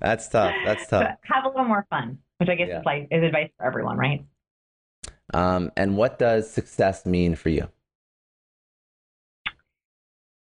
That's 0.00 0.28
tough. 0.28 0.54
That's 0.64 0.86
tough. 0.86 1.02
But 1.02 1.18
have 1.22 1.44
a 1.44 1.48
little 1.48 1.64
more 1.64 1.86
fun, 1.90 2.18
which 2.38 2.48
I 2.48 2.54
guess 2.54 2.68
yeah. 2.68 2.80
is 2.80 2.86
like 2.86 3.08
is 3.10 3.22
advice 3.22 3.50
for 3.58 3.66
everyone, 3.66 3.98
right? 3.98 4.24
Um, 5.34 5.72
and 5.76 5.96
what 5.96 6.18
does 6.18 6.50
success 6.50 7.04
mean 7.04 7.34
for 7.34 7.48
you? 7.48 7.68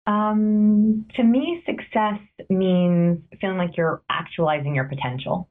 Um, 0.07 1.07
to 1.17 1.25
me, 1.25 1.63
success 1.67 2.21
means 2.49 3.19
feeling 3.41 3.59
like 3.59 3.77
you're 3.77 4.03
actualizing 4.09 4.75
your 4.75 4.85
potential. 4.85 5.49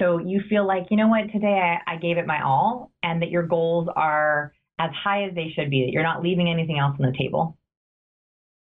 So 0.00 0.18
you 0.18 0.40
feel 0.48 0.66
like, 0.66 0.86
you 0.90 0.96
know 0.96 1.08
what, 1.08 1.30
today 1.30 1.78
I, 1.86 1.94
I 1.94 1.96
gave 1.96 2.16
it 2.16 2.26
my 2.26 2.42
all, 2.42 2.90
and 3.02 3.20
that 3.20 3.30
your 3.30 3.42
goals 3.42 3.88
are 3.94 4.54
as 4.78 4.90
high 4.92 5.24
as 5.24 5.34
they 5.34 5.52
should 5.54 5.68
be, 5.68 5.84
that 5.84 5.92
you're 5.92 6.02
not 6.02 6.22
leaving 6.22 6.48
anything 6.48 6.78
else 6.78 6.96
on 6.98 7.04
the 7.04 7.16
table. 7.18 7.58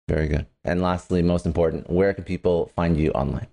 Very 0.09 0.27
good. 0.27 0.47
And 0.65 0.83
lastly, 0.83 1.23
most 1.23 1.47
important, 1.47 1.89
where 1.89 2.13
can 2.15 2.25
people 2.25 2.73
find 2.75 2.97
you 2.97 3.13
online? 3.13 3.47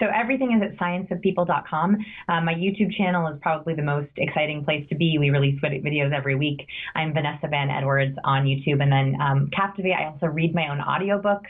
So 0.00 0.06
everything 0.14 0.52
is 0.52 0.62
at 0.62 0.76
scienceofpeople.com. 0.78 1.96
Um, 2.28 2.44
my 2.44 2.54
YouTube 2.54 2.94
channel 2.96 3.26
is 3.28 3.38
probably 3.40 3.74
the 3.74 3.82
most 3.82 4.10
exciting 4.16 4.64
place 4.64 4.86
to 4.88 4.94
be. 4.94 5.18
We 5.18 5.30
release 5.30 5.60
videos 5.62 6.12
every 6.12 6.34
week. 6.34 6.66
I'm 6.94 7.12
Vanessa 7.12 7.48
Van 7.48 7.70
Edwards 7.70 8.16
on 8.24 8.44
YouTube. 8.44 8.82
And 8.82 8.90
then 8.90 9.20
um, 9.20 9.50
Captivate, 9.54 9.92
I 9.92 10.06
also 10.06 10.26
read 10.26 10.54
my 10.54 10.68
own 10.68 10.80
audiobook. 10.80 11.42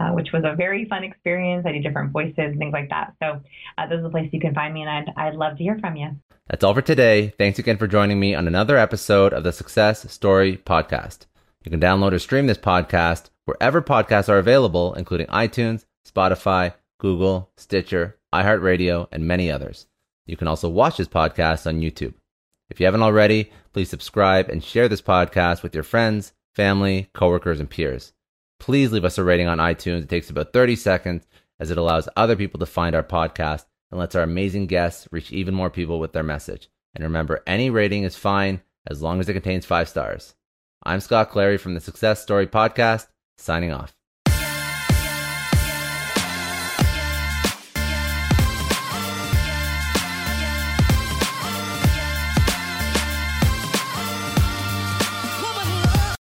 Uh, 0.00 0.10
which 0.10 0.30
was 0.32 0.42
a 0.44 0.56
very 0.56 0.86
fun 0.86 1.04
experience. 1.04 1.64
I 1.64 1.70
do 1.70 1.80
different 1.80 2.10
voices 2.10 2.34
and 2.36 2.58
things 2.58 2.72
like 2.72 2.88
that. 2.90 3.14
So 3.22 3.40
uh, 3.78 3.86
those 3.86 4.00
are 4.00 4.02
the 4.02 4.10
places 4.10 4.30
you 4.32 4.40
can 4.40 4.52
find 4.52 4.74
me, 4.74 4.82
and 4.82 4.90
I'd, 4.90 5.12
I'd 5.16 5.34
love 5.36 5.56
to 5.56 5.62
hear 5.62 5.78
from 5.78 5.94
you. 5.94 6.08
That's 6.48 6.64
all 6.64 6.74
for 6.74 6.82
today. 6.82 7.32
Thanks 7.38 7.60
again 7.60 7.78
for 7.78 7.86
joining 7.86 8.18
me 8.18 8.34
on 8.34 8.48
another 8.48 8.76
episode 8.76 9.32
of 9.32 9.44
the 9.44 9.52
Success 9.52 10.12
Story 10.12 10.56
Podcast. 10.56 11.26
You 11.64 11.70
can 11.70 11.78
download 11.78 12.10
or 12.10 12.18
stream 12.18 12.48
this 12.48 12.58
podcast 12.58 13.30
wherever 13.44 13.80
podcasts 13.80 14.28
are 14.28 14.38
available, 14.38 14.94
including 14.94 15.28
iTunes, 15.28 15.84
Spotify, 16.04 16.74
Google, 16.98 17.50
Stitcher, 17.56 18.18
iHeartRadio, 18.32 19.08
and 19.12 19.26
many 19.26 19.50
others. 19.50 19.86
You 20.26 20.36
can 20.36 20.48
also 20.48 20.68
watch 20.68 20.96
this 20.96 21.08
podcast 21.08 21.66
on 21.66 21.80
YouTube. 21.80 22.14
If 22.70 22.80
you 22.80 22.86
haven't 22.86 23.02
already, 23.02 23.52
please 23.72 23.90
subscribe 23.90 24.48
and 24.48 24.64
share 24.64 24.88
this 24.88 25.02
podcast 25.02 25.62
with 25.62 25.74
your 25.74 25.84
friends, 25.84 26.32
family, 26.54 27.10
coworkers, 27.12 27.60
and 27.60 27.68
peers. 27.68 28.12
Please 28.58 28.92
leave 28.92 29.04
us 29.04 29.18
a 29.18 29.24
rating 29.24 29.48
on 29.48 29.58
iTunes. 29.58 30.04
It 30.04 30.08
takes 30.08 30.30
about 30.30 30.52
30 30.52 30.76
seconds 30.76 31.26
as 31.60 31.70
it 31.70 31.78
allows 31.78 32.08
other 32.16 32.36
people 32.36 32.58
to 32.60 32.66
find 32.66 32.94
our 32.94 33.02
podcast 33.02 33.66
and 33.90 34.00
lets 34.00 34.14
our 34.14 34.22
amazing 34.22 34.66
guests 34.66 35.06
reach 35.10 35.32
even 35.32 35.54
more 35.54 35.70
people 35.70 36.00
with 36.00 36.12
their 36.12 36.22
message. 36.22 36.68
And 36.94 37.04
remember, 37.04 37.42
any 37.46 37.70
rating 37.70 38.04
is 38.04 38.16
fine 38.16 38.62
as 38.86 39.02
long 39.02 39.20
as 39.20 39.28
it 39.28 39.34
contains 39.34 39.66
five 39.66 39.88
stars. 39.88 40.34
I'm 40.82 41.00
Scott 41.00 41.30
Clary 41.30 41.58
from 41.58 41.74
the 41.74 41.80
Success 41.80 42.22
Story 42.22 42.46
Podcast, 42.46 43.06
signing 43.38 43.72
off. 43.72 43.94